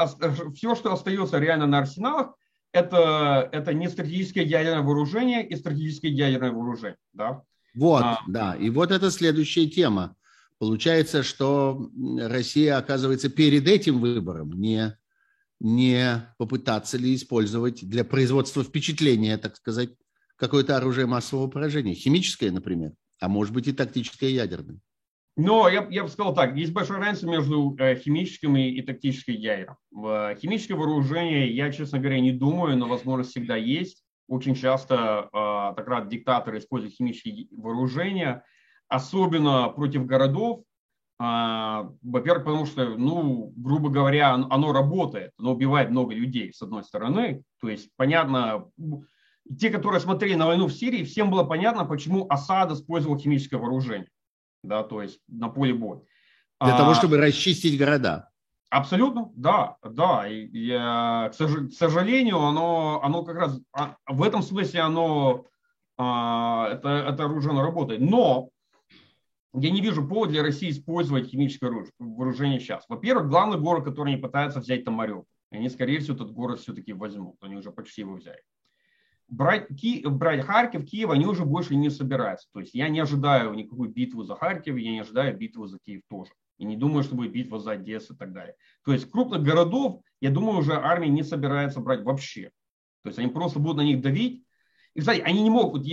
все, 0.54 0.76
что 0.76 0.94
остается 0.94 1.40
реально 1.40 1.66
на 1.66 1.80
арсеналах, 1.80 2.36
это, 2.74 3.50
это 3.52 3.74
не 3.74 3.90
стратегическое 3.90 4.44
ядерное 4.44 4.84
вооружение 4.84 5.48
и 5.48 5.56
стратегическое 5.56 6.10
ядерное 6.10 6.52
вооружение. 6.52 6.98
Да? 7.14 7.42
Вот, 7.74 8.04
а, 8.04 8.20
да. 8.28 8.56
И 8.56 8.70
вот 8.70 8.92
это 8.92 9.12
следующая 9.12 9.68
тема. 9.68 10.16
Получается, 10.60 11.24
что 11.24 11.90
Россия 12.20 12.78
оказывается 12.78 13.30
перед 13.30 13.68
этим 13.68 14.00
выбором 14.00 14.52
не, 14.54 14.96
не 15.60 16.34
попытаться 16.38 16.98
ли 16.98 17.16
использовать 17.16 17.84
для 17.84 18.06
производства 18.06 18.64
впечатления, 18.64 19.38
так 19.38 19.56
сказать, 19.56 19.90
какое-то 20.36 20.78
оружие 20.78 21.08
массового 21.08 21.48
поражения. 21.48 21.96
Химическое, 21.96 22.52
например, 22.52 22.94
а 23.20 23.28
может 23.28 23.54
быть 23.54 23.68
и 23.68 23.74
тактическое 23.74 24.30
ядерное. 24.30 24.80
Но 25.44 25.68
я, 25.70 25.88
я 25.90 26.04
бы 26.04 26.10
сказал 26.10 26.36
так, 26.36 26.56
есть 26.56 26.72
большая 26.72 27.00
разница 27.00 27.26
между 27.26 27.76
э, 27.80 27.96
химическим 27.96 28.56
и, 28.58 28.80
тактическим 28.84 29.34
ядером. 29.34 29.76
В 29.90 30.36
химическое 30.40 30.76
вооружение, 30.76 31.52
я, 31.52 31.72
честно 31.72 31.98
говоря, 31.98 32.20
не 32.20 32.32
думаю, 32.32 32.78
но 32.78 32.88
возможность 32.88 33.32
всегда 33.32 33.56
есть. 33.56 34.04
Очень 34.28 34.54
часто 34.54 35.30
э, 35.34 35.76
так 35.76 35.88
раз 35.88 36.08
диктаторы 36.08 36.60
используют 36.60 36.94
химические 36.94 37.48
вооружения, 37.58 38.44
особенно 38.88 39.70
против 39.70 40.06
городов. 40.06 40.62
Э, 41.20 41.90
во-первых, 42.04 42.46
потому 42.46 42.68
что, 42.68 42.90
ну, 42.90 43.52
грубо 43.56 43.90
говоря, 43.90 44.36
оно 44.36 44.72
работает, 44.72 45.32
оно 45.40 45.54
убивает 45.54 45.90
много 45.90 46.14
людей, 46.14 46.54
с 46.54 46.62
одной 46.62 46.84
стороны. 46.84 47.42
То 47.62 47.70
есть, 47.70 47.90
понятно, 47.96 48.68
те, 49.60 49.72
которые 49.72 50.02
смотрели 50.02 50.36
на 50.36 50.46
войну 50.46 50.68
в 50.68 50.74
Сирии, 50.74 51.04
всем 51.04 51.32
было 51.32 51.44
понятно, 51.44 51.86
почему 51.86 52.28
Асад 52.30 52.72
использовал 52.72 53.18
химическое 53.18 53.58
вооружение 53.58 54.08
да, 54.64 54.84
то 54.84 55.02
есть 55.02 55.20
на 55.28 55.50
поле 55.50 55.74
боя. 55.74 56.02
Для 56.60 56.76
а, 56.76 56.78
того, 56.78 56.94
чтобы 56.94 57.18
расчистить 57.18 57.78
города. 57.78 58.30
Абсолютно, 58.70 59.32
да, 59.36 59.78
да. 59.84 60.28
И, 60.28 60.46
и, 60.46 60.70
к 60.70 61.34
сожалению, 61.74 62.40
оно, 62.40 63.02
оно 63.04 63.24
как 63.24 63.36
раз 63.36 63.60
а, 63.74 63.98
в 64.08 64.24
этом 64.24 64.42
смысле 64.42 64.82
оно 64.82 65.46
а, 65.98 66.70
это, 66.72 66.90
это 66.90 67.26
оружие 67.26 67.52
оно 67.52 67.64
работает. 67.64 68.02
Но 68.02 68.50
я 69.54 69.72
не 69.72 69.82
вижу 69.82 70.08
повода 70.08 70.34
для 70.34 70.44
России 70.44 70.70
использовать 70.70 71.30
химическое 71.30 71.68
оружие, 71.68 71.92
вооружение 72.00 72.60
сейчас. 72.60 72.86
Во-первых, 72.88 73.28
главный 73.28 73.60
город, 73.60 73.84
который 73.84 74.14
они 74.14 74.22
пытаются 74.22 74.60
взять, 74.60 74.82
это 74.82 74.92
Мариуполь. 74.92 75.26
Они, 75.52 75.68
скорее 75.68 76.00
всего, 76.00 76.16
этот 76.16 76.32
город 76.32 76.60
все-таки 76.62 76.94
возьмут. 76.94 77.36
Они 77.42 77.56
уже 77.56 77.72
почти 77.72 78.02
его 78.02 78.14
взяли 78.16 78.42
брать, 79.32 79.68
Ки, 79.76 80.06
брать 80.06 80.46
Харьков, 80.46 80.86
Киев 80.86 81.10
они 81.10 81.26
уже 81.26 81.46
больше 81.46 81.76
не 81.76 81.90
собираются. 81.90 82.48
То 82.54 82.60
есть 82.60 82.76
я 82.76 82.90
не 82.90 83.00
ожидаю 83.00 83.54
никакой 83.54 83.88
битвы 83.88 84.24
за 84.26 84.36
Харьков, 84.36 84.78
я 84.78 84.92
не 84.92 85.00
ожидаю 85.00 85.36
битвы 85.36 85.68
за 85.68 85.80
Киев 85.80 86.02
тоже. 86.10 86.32
И 86.60 86.66
не 86.66 86.78
думаю, 86.78 87.04
что 87.04 87.16
будет 87.16 87.32
битва 87.32 87.60
за 87.60 87.72
Одессу 87.72 88.14
и 88.14 88.18
так 88.18 88.34
далее. 88.34 88.54
То 88.86 88.94
есть 88.94 89.10
крупных 89.10 89.42
городов, 89.42 90.02
я 90.20 90.30
думаю, 90.30 90.60
уже 90.60 90.74
армия 90.74 91.10
не 91.10 91.24
собирается 91.24 91.80
брать 91.80 92.04
вообще. 92.04 92.52
То 93.04 93.10
есть 93.10 93.18
они 93.18 93.30
просто 93.30 93.58
будут 93.58 93.78
на 93.78 93.82
них 93.82 94.02
давить. 94.02 94.44
И, 94.94 95.00
кстати, 95.00 95.22
они 95.22 95.42
не 95.42 95.50
могут... 95.50 95.88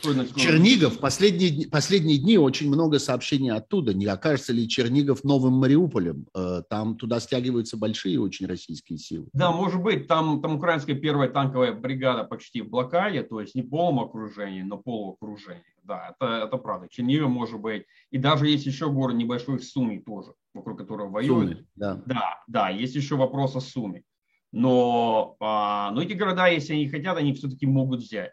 Чернигов, 0.00 0.98
последние, 0.98 1.68
последние 1.68 2.18
дни 2.18 2.38
очень 2.38 2.68
много 2.68 2.98
сообщений 2.98 3.50
оттуда. 3.50 3.92
Не 3.92 4.06
окажется 4.06 4.52
ли 4.52 4.68
Чернигов 4.68 5.24
новым 5.24 5.54
Мариуполем? 5.54 6.26
Э, 6.34 6.62
там 6.68 6.96
туда 6.96 7.20
стягиваются 7.20 7.76
большие 7.76 8.20
очень 8.20 8.46
российские 8.46 8.98
силы. 8.98 9.28
Да, 9.32 9.52
может 9.52 9.82
быть. 9.82 10.06
Там, 10.06 10.40
там 10.40 10.56
украинская 10.56 10.96
первая 10.96 11.28
танковая 11.28 11.72
бригада 11.72 12.24
почти 12.24 12.62
в 12.62 12.70
блокаде, 12.70 13.22
то 13.22 13.40
есть 13.40 13.54
не 13.54 13.62
полном 13.62 14.04
окружении, 14.04 14.62
но 14.62 14.78
полуокружении. 14.78 15.62
Да, 15.84 16.14
это, 16.14 16.44
это 16.46 16.56
правда. 16.56 16.88
Чернигов 16.90 17.30
может 17.30 17.60
быть. 17.60 17.84
И 18.10 18.18
даже 18.18 18.48
есть 18.48 18.66
еще 18.66 18.90
город 18.90 19.16
небольшой 19.16 19.60
Суми 19.60 19.98
тоже, 19.98 20.32
вокруг 20.54 20.78
которого 20.78 21.10
воюют. 21.10 21.50
Суми, 21.50 21.66
да. 21.76 22.02
да, 22.06 22.38
да, 22.46 22.68
есть 22.70 22.94
еще 22.94 23.16
вопрос 23.16 23.56
о 23.56 23.60
Суми. 23.60 24.04
Но, 24.52 25.36
а, 25.40 25.90
но 25.92 26.02
эти 26.02 26.14
города, 26.14 26.48
если 26.48 26.72
они 26.72 26.88
хотят, 26.88 27.16
они 27.16 27.34
все-таки 27.34 27.66
могут 27.66 28.00
взять 28.00 28.32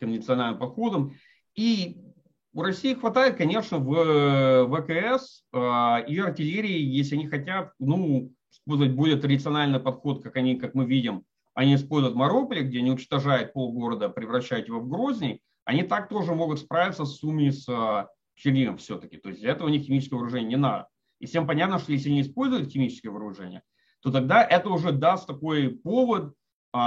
конвенциональным 0.00 0.58
подходом. 0.58 1.14
И 1.54 1.98
у 2.52 2.62
России 2.62 2.94
хватает, 2.94 3.36
конечно, 3.36 3.78
в 3.78 4.68
ВКС 4.68 5.44
э, 5.52 5.58
и 6.08 6.18
артиллерии, 6.18 6.78
если 6.78 7.16
они 7.16 7.26
хотят, 7.26 7.72
ну, 7.78 8.32
использовать 8.50 8.94
более 8.94 9.16
традициональный 9.16 9.80
подход, 9.80 10.22
как 10.22 10.36
они, 10.36 10.56
как 10.56 10.74
мы 10.74 10.84
видим, 10.84 11.24
они 11.54 11.74
используют 11.74 12.14
Мариуполь, 12.14 12.62
где 12.62 12.78
они 12.78 12.90
уничтожают 12.90 13.52
полгорода, 13.52 14.08
превращают 14.08 14.68
его 14.68 14.80
в 14.80 14.88
Грозный, 14.88 15.42
они 15.64 15.82
так 15.82 16.08
тоже 16.08 16.34
могут 16.34 16.60
справиться 16.60 17.04
с 17.04 17.16
Суми, 17.16 17.50
с 17.50 17.68
э, 17.68 18.06
Чернигом 18.34 18.78
все-таки. 18.78 19.18
То 19.18 19.28
есть 19.28 19.40
для 19.40 19.52
этого 19.52 19.66
у 19.66 19.70
них 19.70 19.82
химическое 19.82 20.16
вооружение 20.16 20.48
не 20.48 20.56
надо. 20.56 20.88
И 21.18 21.26
всем 21.26 21.46
понятно, 21.46 21.78
что 21.78 21.92
если 21.92 22.10
они 22.10 22.22
используют 22.22 22.70
химическое 22.70 23.10
вооружение, 23.10 23.62
то 24.00 24.12
тогда 24.12 24.42
это 24.42 24.70
уже 24.70 24.92
даст 24.92 25.26
такой 25.26 25.70
повод 25.70 26.32
а, 26.32 26.32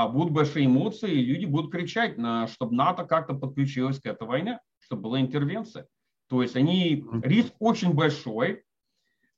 будут 0.08 0.34
большие 0.34 0.66
эмоции, 0.66 1.12
и 1.12 1.26
люди 1.26 1.46
будут 1.46 1.72
кричать, 1.72 2.18
на, 2.18 2.48
чтобы 2.48 2.76
НАТО 2.76 3.04
как-то 3.06 3.34
подключилось 3.34 4.00
к 4.00 4.06
этой 4.06 4.28
войне, 4.28 4.60
чтобы 4.80 5.04
была 5.04 5.22
интервенция. 5.22 5.88
То 6.30 6.42
есть 6.42 6.56
они, 6.56 7.04
риск 7.24 7.54
очень 7.60 7.94
большой. 7.94 8.64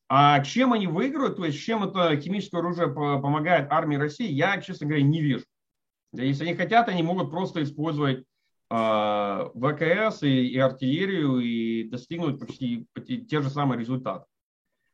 А 0.10 0.42
чем 0.42 0.74
они 0.74 0.86
выиграют, 0.86 1.38
то 1.38 1.46
есть 1.46 1.60
чем 1.60 1.84
это 1.84 2.16
химическое 2.18 2.60
оружие 2.60 2.88
помогает 2.88 3.72
армии 3.72 3.96
России, 3.96 4.30
я, 4.32 4.62
честно 4.62 4.86
говоря, 4.86 5.04
не 5.04 5.22
вижу. 5.22 5.46
Если 6.12 6.44
они 6.44 6.54
хотят, 6.54 6.88
они 6.90 7.02
могут 7.02 7.32
просто 7.32 7.64
использовать 7.64 8.24
э, 8.70 9.50
ВКС 9.56 10.22
и, 10.22 10.48
и 10.50 10.58
артиллерию 10.60 11.40
и 11.40 11.90
достигнуть 11.90 12.40
почти 12.40 12.88
те 13.28 13.42
же 13.42 13.50
самые 13.50 13.80
результаты. 13.80 14.26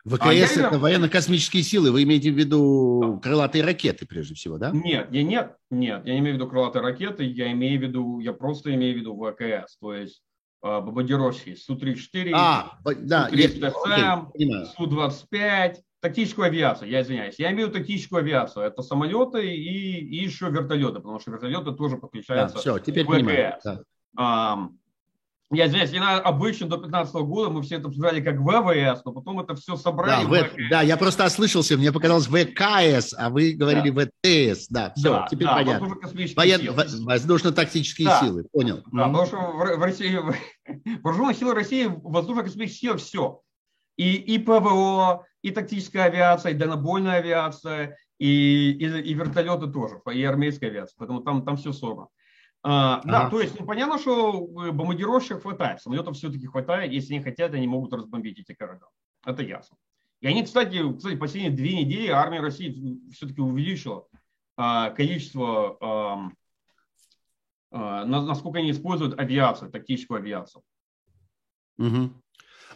ВКС 0.05 0.21
а 0.21 0.33
это 0.33 0.59
я... 0.59 0.69
военно-космические 0.77 1.63
силы. 1.63 1.91
Вы 1.91 2.03
имеете 2.03 2.31
в 2.31 2.37
виду 2.37 3.19
крылатые 3.21 3.63
ракеты, 3.63 4.05
прежде 4.05 4.35
всего, 4.35 4.57
да? 4.57 4.71
Нет, 4.71 5.07
я 5.11 5.23
нет, 5.23 5.55
нет, 5.69 6.05
я 6.05 6.13
не 6.13 6.19
имею 6.19 6.35
в 6.35 6.39
виду 6.39 6.47
крылатые 6.47 6.81
ракеты, 6.81 7.23
я 7.25 7.51
имею 7.51 7.79
в 7.79 7.83
виду, 7.83 8.19
я 8.19 8.33
просто 8.33 8.73
имею 8.73 8.95
в 8.95 8.99
виду 8.99 9.15
ВКС, 9.15 9.77
то 9.77 9.93
есть 9.93 10.21
э, 10.63 10.67
бомбардировщики 10.67 11.55
Су-34, 11.55 12.31
а, 12.33 12.77
да, 12.83 13.29
Су-30СМ, 13.29 14.65
Су-25, 14.77 15.75
тактическую 15.99 16.45
авиацию, 16.45 16.89
я 16.89 17.01
извиняюсь. 17.01 17.37
Я 17.37 17.51
имею 17.51 17.67
в 17.67 17.69
виду 17.71 17.79
тактическую 17.79 18.19
авиацию. 18.21 18.65
Это 18.65 18.81
самолеты 18.81 19.53
и, 19.53 19.99
и 19.99 20.23
еще 20.23 20.49
вертолеты, 20.49 20.95
потому 20.95 21.19
что 21.19 21.31
вертолеты 21.31 21.73
тоже 21.73 21.97
подключаются 21.97 22.55
да, 22.55 22.61
все, 22.61 22.79
теперь 22.79 23.05
к 23.05 23.09
ВКС. 23.09 23.17
Понимаю, 23.17 23.59
да. 24.15 24.69
Я 25.51 25.65
извиняюсь, 25.65 25.89
я 25.89 26.19
обычно 26.19 26.67
до 26.67 26.77
15 26.77 27.13
года 27.15 27.49
мы 27.49 27.63
все 27.63 27.77
это 27.77 27.87
обсуждали 27.87 28.21
как 28.21 28.37
ВВС, 28.39 29.03
но 29.03 29.11
потом 29.11 29.39
это 29.39 29.55
все 29.55 29.77
собрали. 29.77 30.23
Да, 30.23 30.29
в, 30.29 30.69
да 30.69 30.81
я 30.83 30.95
просто 30.95 31.25
ослышался, 31.25 31.75
мне 31.75 31.91
показалось 31.91 32.27
ВКС, 32.27 33.15
а 33.17 33.31
вы 33.31 33.53
говорили 33.53 33.89
да. 33.89 34.05
ВТС. 34.05 34.67
Да, 34.67 34.93
все, 34.95 35.09
да, 35.09 35.27
теперь 35.29 35.47
да, 35.47 35.55
понятно. 35.55 35.87
Воен... 36.35 37.03
Воздушно-тактические 37.03 38.07
да, 38.07 38.19
силы, 38.19 38.45
понял. 38.51 38.83
Да, 38.91 39.07
mm-hmm. 39.07 39.11
потому 39.11 39.25
что 39.25 39.37
в, 39.37 39.77
в 39.77 39.81
России, 39.81 40.19
вооруженные 41.01 41.35
силы 41.35 41.53
России, 41.55 41.85
воздушно-космические 41.87 42.89
силы, 42.91 42.97
все. 42.99 43.41
И, 43.97 44.13
и 44.17 44.37
ПВО, 44.37 45.25
и 45.41 45.49
тактическая 45.49 46.03
авиация, 46.03 46.51
и 46.51 46.55
дальнобойная 46.55 47.17
авиация, 47.17 47.97
и, 48.19 48.71
и, 48.71 48.85
и 48.85 49.13
вертолеты 49.15 49.65
тоже, 49.65 49.99
и 50.13 50.23
армейская 50.23 50.69
авиация. 50.69 50.95
Поэтому 50.99 51.21
там, 51.21 51.43
там 51.43 51.57
все 51.57 51.73
собрано. 51.73 52.09
А, 52.61 53.01
да, 53.05 53.21
ага. 53.21 53.29
то 53.29 53.39
есть 53.39 53.57
ну, 53.57 53.65
понятно, 53.65 53.97
что 53.97 54.45
э, 54.65 54.71
бомбардировщиков 54.71 55.43
хватает, 55.43 55.81
самолетов 55.81 56.17
все-таки 56.17 56.45
хватает, 56.45 56.91
если 56.91 57.13
они 57.13 57.23
хотят, 57.23 57.53
они 57.53 57.67
могут 57.67 57.93
разбомбить 57.93 58.39
эти 58.39 58.55
города. 58.57 58.87
Это 59.25 59.43
ясно. 59.43 59.77
И 60.19 60.27
они, 60.27 60.43
кстати, 60.43 60.81
кстати, 60.97 61.15
последние 61.15 61.53
две 61.53 61.83
недели 61.83 62.07
армия 62.07 62.41
России 62.41 62.99
все-таки 63.13 63.39
увеличила 63.39 64.07
а, 64.57 64.89
количество, 64.89 65.77
а, 65.79 66.31
а, 67.71 68.05
насколько 68.05 68.59
они 68.59 68.71
используют 68.71 69.17
авиацию, 69.17 69.71
тактическую 69.71 70.19
авиацию. 70.19 70.61
Угу. 71.77 72.11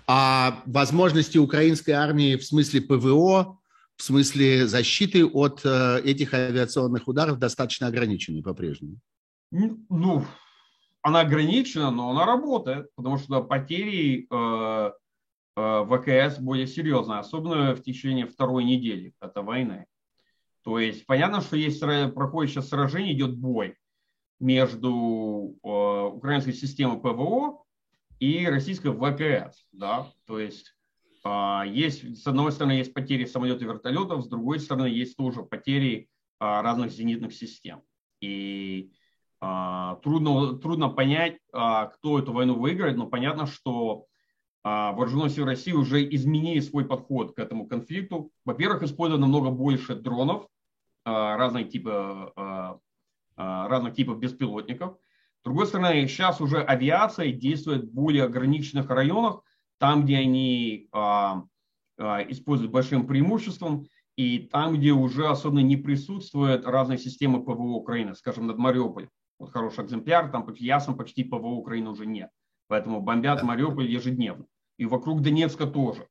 А 0.07 0.63
возможности 0.65 1.37
украинской 1.37 1.91
армии 1.91 2.37
в 2.37 2.45
смысле 2.45 2.81
ПВО, 2.81 3.59
в 3.97 4.03
смысле 4.03 4.65
защиты 4.65 5.25
от 5.25 5.61
э, 5.65 6.01
этих 6.03 6.33
авиационных 6.33 7.07
ударов 7.07 7.37
достаточно 7.37 7.87
ограничены 7.87 8.41
по-прежнему? 8.41 8.99
Ну, 9.53 10.25
она 11.03 11.19
ограничена, 11.19 11.91
но 11.91 12.09
она 12.09 12.25
работает, 12.25 12.89
потому 12.95 13.19
что 13.19 13.43
потери 13.43 14.25
э, 14.31 14.91
э, 15.55 15.85
ВКС 15.85 16.39
более 16.39 16.65
серьезные, 16.65 17.19
особенно 17.19 17.75
в 17.75 17.83
течение 17.83 18.25
второй 18.25 18.63
недели 18.63 19.13
этой 19.21 19.43
войны. 19.43 19.85
То 20.63 20.79
есть 20.79 21.05
понятно, 21.05 21.41
что 21.41 21.55
есть 21.55 21.79
проходит 22.15 22.51
сейчас 22.51 22.69
сражение, 22.69 23.13
идет 23.13 23.37
бой 23.37 23.77
между 24.39 25.55
э, 25.63 25.67
украинской 25.67 26.53
системой 26.53 26.99
ПВО 26.99 27.63
и 28.19 28.47
российской 28.47 28.91
ВКС. 28.91 29.67
Да? 29.71 30.07
То 30.25 30.39
есть 30.39 30.73
э, 31.25 31.61
есть, 31.67 32.23
с 32.23 32.25
одной 32.25 32.51
стороны, 32.51 32.71
есть 32.71 32.93
потери 32.93 33.25
самолетов 33.25 33.61
и 33.61 33.65
вертолетов, 33.65 34.23
с 34.23 34.27
другой 34.27 34.59
стороны, 34.59 34.87
есть 34.87 35.15
тоже 35.15 35.43
потери 35.43 36.09
э, 36.39 36.43
разных 36.43 36.91
зенитных 36.91 37.33
систем. 37.33 37.83
И 38.19 38.91
трудно, 40.03 40.57
трудно 40.57 40.89
понять, 40.89 41.37
э, 41.53 41.89
кто 41.93 42.19
эту 42.19 42.31
войну 42.33 42.55
выиграет, 42.55 42.97
но 42.97 43.07
понятно, 43.07 43.45
что 43.45 44.05
вооруженные 44.63 45.29
силы 45.29 45.47
России 45.47 45.73
уже 45.73 46.07
изменили 46.15 46.61
свой 46.61 46.85
подход 46.85 47.35
к 47.35 47.39
этому 47.39 47.67
конфликту. 47.67 48.31
Во-первых, 48.45 48.83
используют 48.83 49.19
намного 49.19 49.49
больше 49.49 49.93
дронов, 49.93 50.47
разных 51.03 51.67
типов, 51.67 52.31
разных 53.35 53.93
типов 53.93 54.19
беспилотников. 54.19 54.95
С 55.41 55.43
другой 55.43 55.67
стороны, 55.67 56.07
сейчас 56.07 56.39
уже 56.39 56.61
авиация 56.63 57.33
действует 57.33 57.83
в 57.83 57.93
более 57.93 58.23
ограниченных 58.23 58.89
районах, 58.89 59.41
там, 59.79 60.05
где 60.05 60.19
они 60.19 60.87
используют 62.29 62.71
большим 62.71 63.05
преимуществом, 63.05 63.85
и 64.15 64.47
там, 64.49 64.75
где 64.75 64.93
уже 64.93 65.27
особенно 65.27 65.59
не 65.59 65.75
присутствуют 65.75 66.65
разные 66.65 66.99
системы 66.99 67.43
ПВО 67.43 67.73
Украины, 67.73 68.15
скажем, 68.15 68.47
над 68.47 68.57
Мариуполем. 68.57 69.09
Вот 69.39 69.51
хороший 69.51 69.85
экземпляр, 69.85 70.29
там 70.31 70.47
ясно 70.57 70.93
почти 70.93 71.23
ПВО 71.23 71.47
Украины 71.47 71.89
уже 71.89 72.05
нет. 72.05 72.29
Поэтому 72.67 73.01
бомбят 73.01 73.43
Мариуполь 73.43 73.87
ежедневно. 73.87 74.45
И 74.77 74.85
вокруг 74.85 75.21
Донецка 75.21 75.67
тоже. 75.67 76.07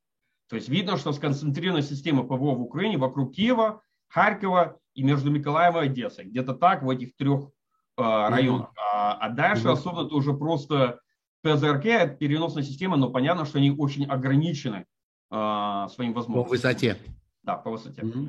То 0.49 0.57
есть 0.57 0.69
видно, 0.69 0.97
что 0.97 1.13
сконцентрирована 1.13 1.83
система 1.83 2.25
ПВО 2.25 2.55
в 2.55 2.63
Украине 2.63 2.99
вокруг 2.99 3.35
Киева, 3.35 3.83
Харькова 4.09 4.79
и 4.95 5.03
между 5.03 5.31
Миколаевой 5.31 5.87
и 5.87 5.89
Одессой. 5.89 6.27
Где-то 6.27 6.55
так 6.55 6.83
в 6.83 6.91
этих 6.91 7.17
трех 7.17 7.49
э, 7.97 8.03
районах. 8.03 8.71
А, 8.77 9.15
а 9.15 9.31
дальше 9.31 9.69
mm 9.69 9.73
особенно 9.73 10.07
это 10.07 10.15
уже 10.15 10.35
просто 10.35 11.01
ПЗРК, 11.43 11.87
это 11.87 12.15
переносная 12.15 12.63
система, 12.63 12.97
но 12.97 13.11
понятно, 13.11 13.47
что 13.47 13.59
они 13.59 13.71
очень 13.71 14.05
ограничены 14.05 14.85
э, 15.31 15.87
своим 15.91 16.13
возможностями. 16.13 16.45
По 16.45 16.49
высоте. 16.51 16.97
Да, 17.43 17.57
по 17.57 17.71
высоте. 17.73 18.03
Угу. 18.03 18.29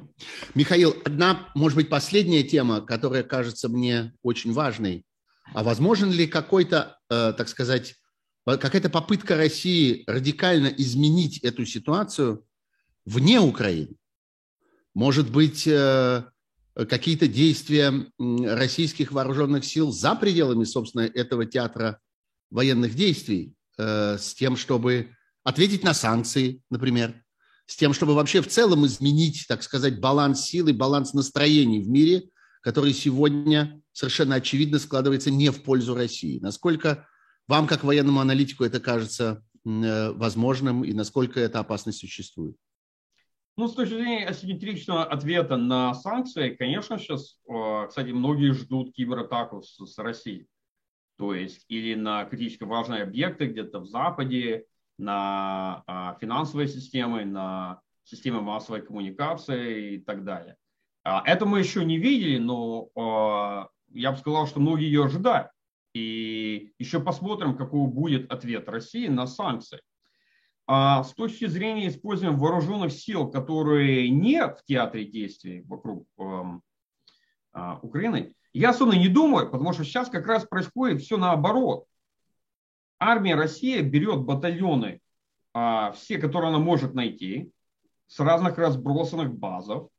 Михаил, 0.56 0.96
одна, 1.06 1.48
может 1.54 1.76
быть, 1.76 1.90
последняя 1.90 2.44
тема, 2.44 2.82
которая 2.82 3.24
кажется 3.24 3.70
мне 3.70 4.14
очень 4.24 4.54
важной. 4.54 5.06
А 5.54 5.64
возможен 5.64 6.10
ли 6.10 6.26
какой-то, 6.26 6.98
э, 7.10 7.34
так 7.38 7.48
сказать, 7.48 7.96
какая-то 8.46 8.90
попытка 8.90 9.38
России 9.38 10.04
радикально 10.08 10.68
изменить 10.68 11.40
эту 11.40 11.66
ситуацию 11.66 12.46
вне 13.06 13.40
Украины? 13.40 13.96
Может 14.96 15.32
быть, 15.32 15.68
э, 15.68 16.24
какие-то 16.76 17.28
действия 17.28 17.94
российских 18.18 19.12
вооруженных 19.12 19.64
сил 19.64 19.92
за 19.92 20.16
пределами, 20.16 20.64
собственно, 20.64 21.02
этого 21.02 21.46
театра 21.46 22.00
военных 22.50 22.96
действий 22.96 23.54
э, 23.78 24.18
с 24.18 24.34
тем, 24.34 24.58
чтобы 24.58 25.12
ответить 25.44 25.84
на 25.84 25.94
санкции, 25.94 26.62
например, 26.70 27.23
с 27.66 27.76
тем, 27.76 27.94
чтобы 27.94 28.14
вообще 28.14 28.42
в 28.42 28.48
целом 28.48 28.86
изменить, 28.86 29.46
так 29.48 29.64
сказать, 29.64 30.00
баланс 30.00 30.42
силы, 30.42 30.74
баланс 30.74 31.14
настроений 31.14 31.80
в 31.80 31.90
мире, 31.90 32.30
который 32.62 32.94
сегодня 32.94 33.82
совершенно 33.92 34.36
очевидно 34.36 34.80
складывается 34.80 35.32
не 35.32 35.50
в 35.50 35.64
пользу 35.64 35.96
России. 35.96 36.40
Насколько 36.40 37.08
вам, 37.48 37.68
как 37.68 37.84
военному 37.84 38.20
аналитику, 38.20 38.64
это 38.64 38.80
кажется 38.80 39.44
э, 39.66 40.12
возможным 40.12 40.84
и 40.84 40.94
насколько 40.94 41.40
эта 41.40 41.60
опасность 41.60 42.00
существует? 42.00 42.56
Ну, 43.56 43.68
с 43.68 43.76
точки 43.76 43.94
зрения 43.94 44.26
асимметричного 44.26 45.06
ответа 45.06 45.58
на 45.58 45.94
санкции, 45.94 46.56
конечно, 46.56 46.98
сейчас, 46.98 47.38
э, 47.48 47.88
кстати, 47.88 48.10
многие 48.10 48.54
ждут 48.54 48.94
кибератаку 48.94 49.62
с, 49.62 49.78
с 49.78 49.98
России. 50.00 50.48
То 51.18 51.36
есть 51.36 51.64
или 51.68 51.94
на 51.94 52.26
критически 52.26 52.64
важные 52.64 53.04
объекты 53.04 53.46
где-то 53.46 53.80
в 53.80 53.86
Западе, 53.86 54.66
на 54.98 55.84
а, 55.88 56.18
финансовые 56.20 56.68
системы, 56.68 57.26
на 57.26 57.82
системы 58.04 58.42
массовой 58.42 58.82
коммуникации 58.82 59.96
и 59.96 60.00
так 60.00 60.24
далее. 60.24 60.58
А, 61.04 61.22
это 61.26 61.46
мы 61.46 61.60
еще 61.60 61.84
не 61.84 61.98
видели, 61.98 62.38
но 62.38 62.90
а, 62.96 63.70
я 63.90 64.12
бы 64.12 64.18
сказал, 64.18 64.48
что 64.48 64.60
многие 64.60 64.86
ее 64.86 65.06
ожидают. 65.06 65.50
И 65.94 66.74
еще 66.80 67.00
посмотрим, 67.00 67.56
какой 67.56 67.88
будет 67.88 68.32
ответ 68.32 68.68
России 68.68 69.08
на 69.08 69.28
санкции. 69.28 69.80
А 70.66 71.04
с 71.04 71.14
точки 71.14 71.46
зрения 71.46 71.90
использования 71.90 72.38
вооруженных 72.38 72.92
сил, 72.94 73.30
которые 73.30 74.10
не 74.10 74.48
в 74.48 74.64
театре 74.66 75.06
действий 75.06 75.62
вокруг 75.68 76.08
э, 76.18 76.44
э, 77.54 77.76
Украины, 77.82 78.34
я 78.54 78.70
особенно 78.70 78.98
не 78.98 79.10
думаю, 79.10 79.52
потому 79.52 79.74
что 79.74 79.84
сейчас 79.84 80.10
как 80.10 80.26
раз 80.26 80.46
происходит 80.46 81.02
все 81.02 81.18
наоборот. 81.18 81.86
Армия 83.00 83.36
России 83.36 83.82
берет 83.82 84.22
батальоны, 84.22 85.02
э, 85.54 85.92
все, 85.96 86.18
которые 86.18 86.50
она 86.50 86.60
может 86.60 86.94
найти, 86.94 87.52
с 88.08 88.20
разных 88.20 88.58
разбросанных 88.58 89.34
базов, 89.34 89.90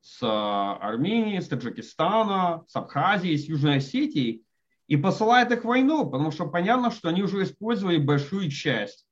с 0.00 0.22
Армении, 0.22 1.40
с 1.40 1.48
Таджикистана, 1.48 2.64
с 2.68 2.76
Абхазии, 2.76 3.36
с 3.36 3.48
Южной 3.48 3.78
Осетии, 3.78 4.44
и 4.86 4.96
посылает 4.96 5.50
их 5.50 5.62
в 5.62 5.66
войну, 5.66 6.08
потому 6.08 6.30
что 6.30 6.46
понятно, 6.46 6.92
что 6.92 7.08
они 7.08 7.22
уже 7.22 7.42
использовали 7.42 7.98
большую 7.98 8.50
часть 8.50 9.04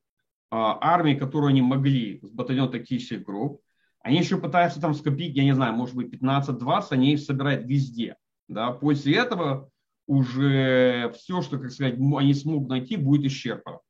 а, 0.51 0.78
армии, 0.80 1.14
которую 1.14 1.51
они 1.51 1.62
могли, 1.62 2.20
с 2.22 2.30
батальон 2.30 2.70
тактических 2.70 3.24
групп, 3.24 3.61
они 4.01 4.18
еще 4.18 4.39
пытаются 4.39 4.80
там 4.80 4.95
скопить, 4.95 5.37
я 5.37 5.43
не 5.43 5.55
знаю, 5.55 5.74
может 5.74 5.97
быть 5.97 6.14
15-20, 6.14 6.87
они 6.91 7.14
их 7.14 7.20
собирают 7.20 7.64
везде. 7.66 8.16
Да? 8.47 8.70
После 8.70 9.16
этого 9.16 9.70
уже 10.07 11.11
все, 11.14 11.42
что, 11.42 11.59
как 11.59 11.70
сказать, 11.70 11.94
они 11.94 12.34
смогут 12.34 12.68
найти, 12.68 12.96
будет 12.96 13.24
исчерпано. 13.26 13.80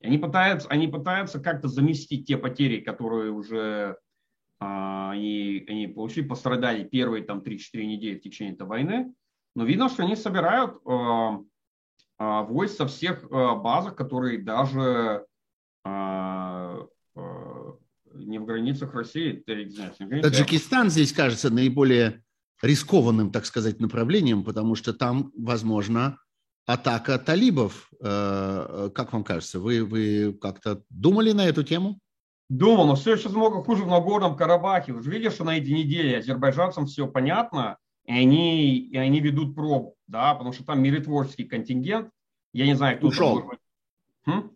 И 0.00 0.06
они 0.06 0.18
пытаются, 0.18 0.68
они 0.68 0.88
пытаются 0.88 1.40
как-то 1.40 1.68
заместить 1.68 2.26
те 2.26 2.36
потери, 2.36 2.80
которые 2.80 3.32
уже 3.32 3.98
а, 4.60 5.10
они, 5.12 5.64
они 5.68 5.86
получили, 5.88 6.26
пострадали 6.26 6.84
первые 6.84 7.24
там 7.24 7.40
3-4 7.40 7.84
недели 7.84 8.18
в 8.18 8.22
течение 8.22 8.54
этой 8.54 8.66
войны. 8.66 9.12
Но 9.54 9.64
видно, 9.64 9.88
что 9.88 10.04
они 10.04 10.14
собирают 10.14 10.80
а, 10.84 11.40
а, 12.18 12.42
войск 12.42 12.76
со 12.76 12.86
всех 12.86 13.24
а, 13.30 13.56
базах, 13.56 13.96
которые 13.96 14.38
даже 14.38 15.26
а, 15.84 16.86
а, 17.16 17.76
не 18.14 18.38
в 18.38 18.44
границах 18.44 18.94
России. 18.94 19.32
Таджикистан 19.32 20.90
здесь 20.90 21.12
кажется 21.12 21.50
наиболее 21.50 22.22
рискованным, 22.62 23.30
так 23.30 23.46
сказать, 23.46 23.80
направлением, 23.80 24.44
потому 24.44 24.74
что 24.74 24.92
там, 24.92 25.32
возможно, 25.36 26.18
атака 26.66 27.18
талибов. 27.18 27.90
Э, 28.00 28.90
как 28.94 29.12
вам 29.12 29.24
кажется, 29.24 29.60
вы, 29.60 29.84
вы 29.84 30.32
как-то 30.40 30.82
думали 30.90 31.32
на 31.32 31.46
эту 31.46 31.62
тему? 31.62 31.98
Думал, 32.48 32.86
но 32.86 32.94
все 32.94 33.16
сейчас 33.16 33.32
много 33.32 33.62
хуже 33.62 33.84
в 33.84 33.88
Нагорном 33.88 34.36
Карабахе. 34.36 34.92
Вы 34.92 35.02
же 35.02 35.10
видите, 35.10 35.30
что 35.30 35.44
на 35.44 35.58
этой 35.58 35.70
неделе 35.70 36.18
азербайджанцам 36.18 36.86
все 36.86 37.06
понятно, 37.06 37.76
и 38.06 38.12
они, 38.12 38.78
и 38.78 38.96
они 38.96 39.20
ведут 39.20 39.54
пробу, 39.54 39.96
да, 40.06 40.34
потому 40.34 40.52
что 40.52 40.64
там 40.64 40.82
миротворческий 40.82 41.44
контингент. 41.44 42.10
Я 42.54 42.64
не 42.66 42.74
знаю, 42.74 42.96
кто 42.96 43.08
Ушел. 43.08 43.50
Там, 44.24 44.40
хм? 44.40 44.50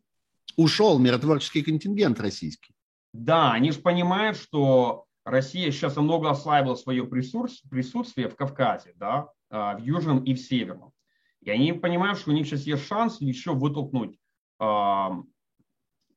ушел 0.57 0.99
миротворческий 0.99 1.63
контингент 1.63 2.21
российский. 2.21 2.75
Да, 3.13 3.53
они 3.53 3.73
же 3.73 3.81
понимают, 3.81 4.37
что 4.39 5.05
Россия 5.25 5.71
сейчас 5.71 5.97
намного 5.97 6.31
ослабила 6.31 6.75
свое 6.75 7.07
присутствие 7.07 8.29
в 8.29 8.37
Кавказе, 8.37 8.93
да, 8.97 9.29
а, 9.51 9.77
в 9.77 9.83
Южном 9.83 10.25
и 10.25 10.35
в 10.35 10.41
Северном. 10.41 10.93
И 11.41 11.51
они 11.51 11.73
понимают, 11.73 12.19
что 12.19 12.31
у 12.31 12.35
них 12.35 12.47
сейчас 12.47 12.63
есть 12.63 12.87
шанс 12.87 13.21
еще 13.21 13.53
вытолкнуть 13.55 14.19
а, 14.59 15.23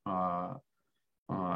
а, 0.06 0.62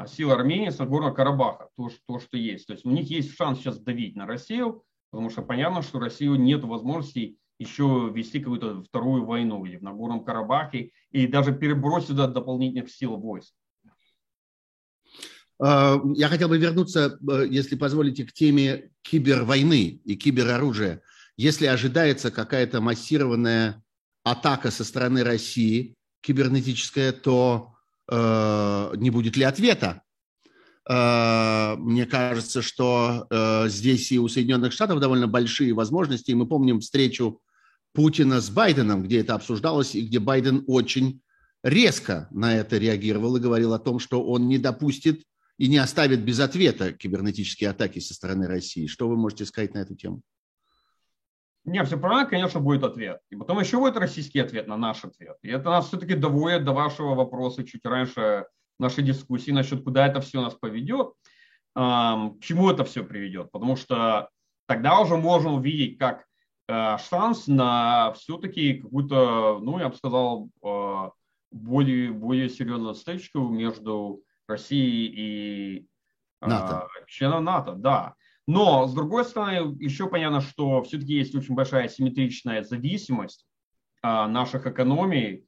силы 0.07 0.33
Армении 0.33 0.69
с 0.69 0.79
Нагорного 0.79 1.13
Карабаха, 1.13 1.69
то, 1.75 1.89
то, 2.07 2.19
что 2.19 2.37
есть. 2.37 2.67
То 2.67 2.73
есть 2.73 2.85
у 2.85 2.89
них 2.89 3.09
есть 3.09 3.35
шанс 3.35 3.59
сейчас 3.59 3.79
давить 3.79 4.15
на 4.15 4.25
Россию, 4.25 4.83
потому 5.11 5.29
что 5.29 5.41
понятно, 5.41 5.81
что 5.81 5.99
Россию 5.99 6.35
нет 6.35 6.63
возможности 6.63 7.37
еще 7.59 8.09
вести 8.13 8.39
какую-то 8.39 8.81
вторую 8.83 9.25
войну 9.25 9.65
или 9.65 9.77
в 9.77 9.83
Нагорном 9.83 10.23
Карабахе, 10.23 10.91
и 11.11 11.27
даже 11.27 11.53
перебросить 11.53 12.09
сюда 12.09 12.27
дополнительных 12.27 12.89
сил 12.89 13.17
войск. 13.17 13.53
А, 15.61 16.01
я 16.15 16.29
хотел 16.29 16.49
бы 16.49 16.57
вернуться, 16.57 17.17
э, 17.29 17.47
если 17.49 17.75
позволите, 17.75 18.25
к 18.25 18.33
теме 18.33 18.91
кибервойны 19.01 20.01
и 20.03 20.15
кибероружия. 20.15 21.01
Если 21.37 21.65
ожидается 21.65 22.31
какая-то 22.31 22.81
массированная 22.81 23.83
атака 24.23 24.71
со 24.71 24.83
стороны 24.83 25.23
России, 25.23 25.95
кибернетическая, 26.21 27.11
то 27.13 27.75
не 28.11 29.11
будет 29.11 29.37
ли 29.37 29.43
ответа. 29.43 30.01
Мне 30.87 32.05
кажется, 32.07 32.63
что 32.63 33.27
здесь 33.67 34.11
и 34.11 34.17
у 34.17 34.27
Соединенных 34.27 34.73
Штатов 34.73 34.99
довольно 34.99 35.27
большие 35.27 35.73
возможности. 35.73 36.31
И 36.31 36.35
мы 36.35 36.47
помним 36.47 36.79
встречу 36.79 37.39
Путина 37.93 38.41
с 38.41 38.49
Байденом, 38.49 39.03
где 39.03 39.19
это 39.19 39.35
обсуждалось, 39.35 39.93
и 39.93 40.01
где 40.01 40.19
Байден 40.19 40.63
очень 40.65 41.21
резко 41.63 42.27
на 42.31 42.57
это 42.57 42.77
реагировал 42.77 43.37
и 43.37 43.41
говорил 43.41 43.73
о 43.73 43.79
том, 43.79 43.99
что 43.99 44.23
он 44.23 44.47
не 44.47 44.57
допустит 44.57 45.23
и 45.59 45.67
не 45.67 45.77
оставит 45.77 46.23
без 46.23 46.39
ответа 46.39 46.93
кибернетические 46.93 47.69
атаки 47.69 47.99
со 47.99 48.13
стороны 48.13 48.47
России. 48.47 48.87
Что 48.87 49.09
вы 49.09 49.17
можете 49.17 49.45
сказать 49.45 49.73
на 49.73 49.79
эту 49.79 49.93
тему? 49.93 50.21
Не, 51.65 51.83
все 51.83 51.99
правильно, 51.99 52.25
конечно, 52.25 52.61
будет 52.61 52.83
ответ. 52.83 53.19
И 53.29 53.35
потом 53.35 53.59
еще 53.59 53.77
будет 53.77 53.97
российский 53.97 54.39
ответ 54.39 54.67
на 54.67 54.77
наш 54.77 55.03
ответ. 55.03 55.37
И 55.41 55.49
это 55.49 55.69
нас 55.69 55.87
все-таки 55.89 56.15
доводит 56.15 56.63
до 56.63 56.71
вашего 56.71 57.13
вопроса 57.13 57.65
чуть 57.65 57.85
раньше 57.85 58.45
нашей 58.79 59.03
дискуссии 59.03 59.51
насчет, 59.51 59.83
куда 59.83 60.07
это 60.07 60.21
все 60.21 60.41
нас 60.41 60.53
поведет, 60.53 61.09
к 61.75 62.39
чему 62.41 62.71
это 62.71 62.85
все 62.85 63.03
приведет. 63.03 63.51
Потому 63.51 63.75
что 63.75 64.29
тогда 64.65 65.01
уже 65.01 65.17
можно 65.17 65.53
увидеть, 65.53 65.97
как 65.97 66.25
э, 66.69 66.97
шанс 67.09 67.47
на 67.47 68.13
все-таки 68.13 68.75
какую-то, 68.75 69.59
ну, 69.61 69.77
я 69.79 69.89
бы 69.89 69.95
сказал, 69.95 70.49
э, 70.63 71.09
более, 71.51 72.13
более 72.13 72.49
серьезную 72.49 72.95
стычку 72.95 73.49
между 73.49 74.23
Россией 74.49 75.07
и 75.07 75.87
э, 76.41 76.47
НАТО. 76.47 76.87
членом 77.07 77.43
НАТО, 77.43 77.73
да. 77.73 78.15
Но, 78.47 78.87
с 78.87 78.93
другой 78.93 79.25
стороны, 79.25 79.77
еще 79.79 80.07
понятно, 80.07 80.41
что 80.41 80.81
все-таки 80.81 81.13
есть 81.13 81.35
очень 81.35 81.53
большая 81.53 81.87
симметричная 81.87 82.63
зависимость 82.63 83.45
а, 84.01 84.27
наших 84.27 84.65
экономий 84.65 85.45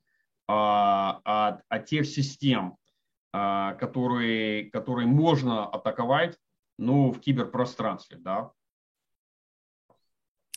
а, 0.47 1.19
от, 1.23 1.61
от 1.67 1.85
тех 1.85 2.05
систем, 2.05 2.75
а, 3.33 3.73
которые, 3.73 4.69
которые 4.69 5.07
можно 5.07 5.65
атаковать 5.65 6.37
ну, 6.77 7.11
в 7.11 7.19
киберпространстве. 7.19 8.17
Да? 8.19 8.51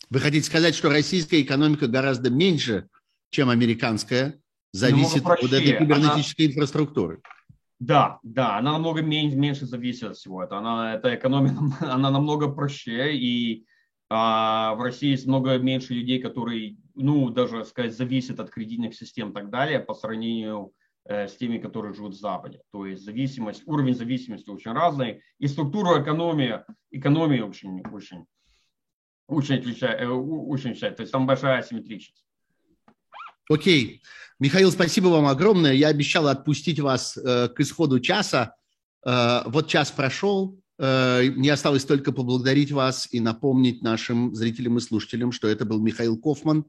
Вы 0.09 0.19
хотите 0.19 0.45
сказать, 0.45 0.75
что 0.75 0.89
российская 0.89 1.41
экономика 1.41 1.87
гораздо 1.87 2.29
меньше, 2.29 2.89
чем 3.31 3.49
американская, 3.49 4.39
зависит 4.71 5.25
от 5.25 5.41
этой 5.43 5.77
кибернетической 5.77 6.45
Она... 6.45 6.53
инфраструктуры? 6.53 7.21
Да, 7.85 8.19
да, 8.23 8.57
она 8.57 8.71
намного 8.71 9.03
меньше, 9.03 9.37
меньше 9.37 9.67
зависит 9.67 10.09
от 10.09 10.17
всего 10.17 10.43
этого. 10.43 10.59
Она, 10.59 10.95
эта 10.95 11.13
экономия, 11.13 11.55
она 11.81 12.09
намного 12.09 12.49
проще, 12.49 13.15
и 13.15 13.67
а, 14.09 14.73
в 14.73 14.81
России 14.81 15.09
есть 15.09 15.27
много 15.27 15.59
меньше 15.59 15.93
людей, 15.93 16.19
которые, 16.19 16.77
ну, 16.95 17.29
даже 17.29 17.63
сказать, 17.63 17.95
зависят 17.95 18.39
от 18.39 18.49
кредитных 18.49 18.95
систем 18.95 19.29
и 19.29 19.33
так 19.33 19.51
далее, 19.51 19.79
по 19.79 19.93
сравнению 19.93 20.73
э, 21.03 21.27
с 21.27 21.37
теми, 21.37 21.59
которые 21.59 21.93
живут 21.93 22.15
в 22.15 22.19
Западе. 22.19 22.59
То 22.71 22.87
есть 22.87 23.03
зависимость, 23.03 23.61
уровень 23.67 23.93
зависимости 23.93 24.49
очень 24.49 24.71
разный, 24.71 25.21
и 25.37 25.47
структура 25.47 26.01
экономии, 26.01 26.63
экономии 26.89 27.41
очень, 27.41 27.81
очень, 27.91 28.25
очень 29.27 29.59
отличается, 29.59 30.05
э, 30.05 30.07
очень 30.07 30.71
отличается. 30.71 30.97
То 30.97 31.01
есть 31.01 31.11
там 31.11 31.27
большая 31.27 31.59
асимметричность. 31.59 32.25
Окей. 33.47 33.85
Okay. 33.85 34.24
Михаил, 34.37 34.69
спасибо 34.69 35.07
вам 35.07 35.27
огромное. 35.27 35.73
Я 35.73 35.87
обещал 35.87 36.27
отпустить 36.27 36.79
вас 36.81 37.15
э, 37.15 37.47
к 37.47 37.59
исходу 37.61 38.01
часа. 38.01 38.55
Э, 39.05 39.43
вот 39.45 39.69
час 39.69 39.91
прошел. 39.91 40.59
Э, 40.77 41.21
мне 41.21 41.53
осталось 41.53 41.85
только 41.85 42.11
поблагодарить 42.11 42.73
вас 42.73 43.07
и 43.11 43.21
напомнить 43.21 43.81
нашим 43.81 44.35
зрителям 44.35 44.77
и 44.77 44.81
слушателям, 44.81 45.31
что 45.31 45.47
это 45.47 45.63
был 45.63 45.81
Михаил 45.81 46.17
Кофман, 46.19 46.65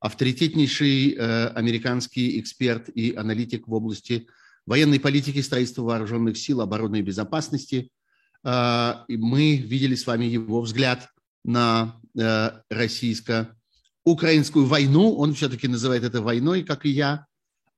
авторитетнейший 0.00 1.12
э, 1.12 1.48
американский 1.48 2.40
эксперт 2.40 2.88
и 2.88 3.14
аналитик 3.14 3.68
в 3.68 3.74
области 3.74 4.26
военной 4.64 4.98
политики, 4.98 5.42
строительства 5.42 5.82
вооруженных 5.82 6.38
сил, 6.38 6.62
обороны 6.62 7.00
и 7.00 7.02
безопасности. 7.02 7.90
Э, 8.44 8.94
мы 9.08 9.56
видели 9.56 9.94
с 9.94 10.06
вами 10.06 10.24
его 10.24 10.62
взгляд 10.62 11.10
на 11.44 12.00
э, 12.18 12.50
российско 12.70 13.59
украинскую 14.04 14.66
войну, 14.66 15.14
он 15.16 15.34
все-таки 15.34 15.68
называет 15.68 16.04
это 16.04 16.22
войной, 16.22 16.62
как 16.62 16.86
и 16.86 16.90
я. 16.90 17.26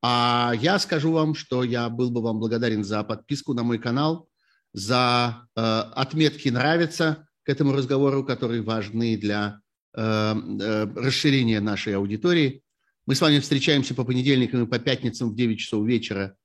А 0.03 0.53
я 0.61 0.79
скажу 0.79 1.12
вам, 1.12 1.35
что 1.35 1.62
я 1.62 1.89
был 1.89 2.11
бы 2.11 2.23
вам 2.23 2.39
благодарен 2.39 2.85
за 2.85 3.03
подписку 3.05 3.55
на 3.55 3.62
мой 3.62 3.79
канал, 3.79 4.29
за 4.73 5.47
э, 5.55 5.61
отметки 5.61 6.49
«нравится» 6.49 7.29
к 7.45 7.49
этому 7.49 7.73
разговору, 7.73 8.25
которые 8.25 8.62
важны 8.62 9.16
для 9.16 9.61
э, 9.95 10.01
э, 10.03 10.87
расширения 10.97 11.61
нашей 11.61 11.97
аудитории. 11.97 12.62
Мы 13.07 13.14
с 13.14 13.20
вами 13.20 13.39
встречаемся 13.39 13.95
по 13.95 14.05
понедельникам 14.05 14.64
и 14.64 14.68
по 14.68 14.79
пятницам 14.79 15.31
в 15.31 15.37
9 15.37 15.59
часов 15.59 15.87
вечера 15.87 16.37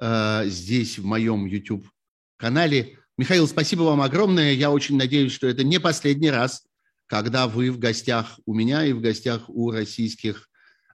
э, 0.00 0.44
здесь, 0.46 0.98
в 0.98 1.04
моем 1.04 1.44
YouTube-канале. 1.46 2.98
Михаил, 3.18 3.46
спасибо 3.46 3.82
вам 3.82 4.00
огромное. 4.00 4.52
Я 4.52 4.70
очень 4.70 4.96
надеюсь, 4.96 5.32
что 5.32 5.46
это 5.46 5.64
не 5.64 5.80
последний 5.80 6.30
раз– 6.30 6.64
когда 7.12 7.46
вы 7.46 7.70
в 7.70 7.78
гостях 7.78 8.40
у 8.46 8.54
меня 8.54 8.86
и 8.86 8.94
в 8.94 9.02
гостях 9.02 9.42
у 9.50 9.70
российских, 9.70 10.48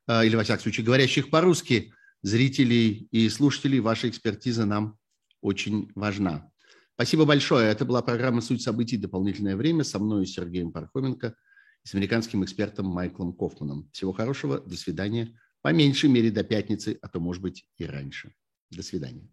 э, 0.08 0.26
или, 0.26 0.34
во 0.34 0.42
всяком 0.42 0.62
случае, 0.64 0.84
говорящих 0.84 1.30
по-русски 1.30 1.92
зрителей 2.22 3.06
и 3.12 3.28
слушателей. 3.28 3.78
Ваша 3.78 4.08
экспертиза 4.08 4.66
нам 4.66 4.98
очень 5.42 5.92
важна. 5.94 6.50
Спасибо 6.94 7.24
большое. 7.24 7.70
Это 7.70 7.84
была 7.84 8.02
программа 8.02 8.40
«Суть 8.40 8.62
событий. 8.62 8.96
Дополнительное 8.96 9.54
время» 9.54 9.84
со 9.84 10.00
мной 10.00 10.26
Сергеем 10.26 10.72
Пархоменко 10.72 11.36
и 11.84 11.88
с 11.88 11.94
американским 11.94 12.42
экспертом 12.42 12.86
Майклом 12.86 13.32
Кофманом. 13.32 13.88
Всего 13.92 14.12
хорошего. 14.12 14.58
До 14.58 14.76
свидания. 14.76 15.38
По 15.62 15.72
меньшей 15.72 16.10
мере 16.10 16.32
до 16.32 16.42
пятницы, 16.42 16.98
а 17.00 17.08
то, 17.08 17.20
может 17.20 17.42
быть, 17.42 17.64
и 17.76 17.84
раньше. 17.84 18.34
До 18.70 18.82
свидания. 18.82 19.30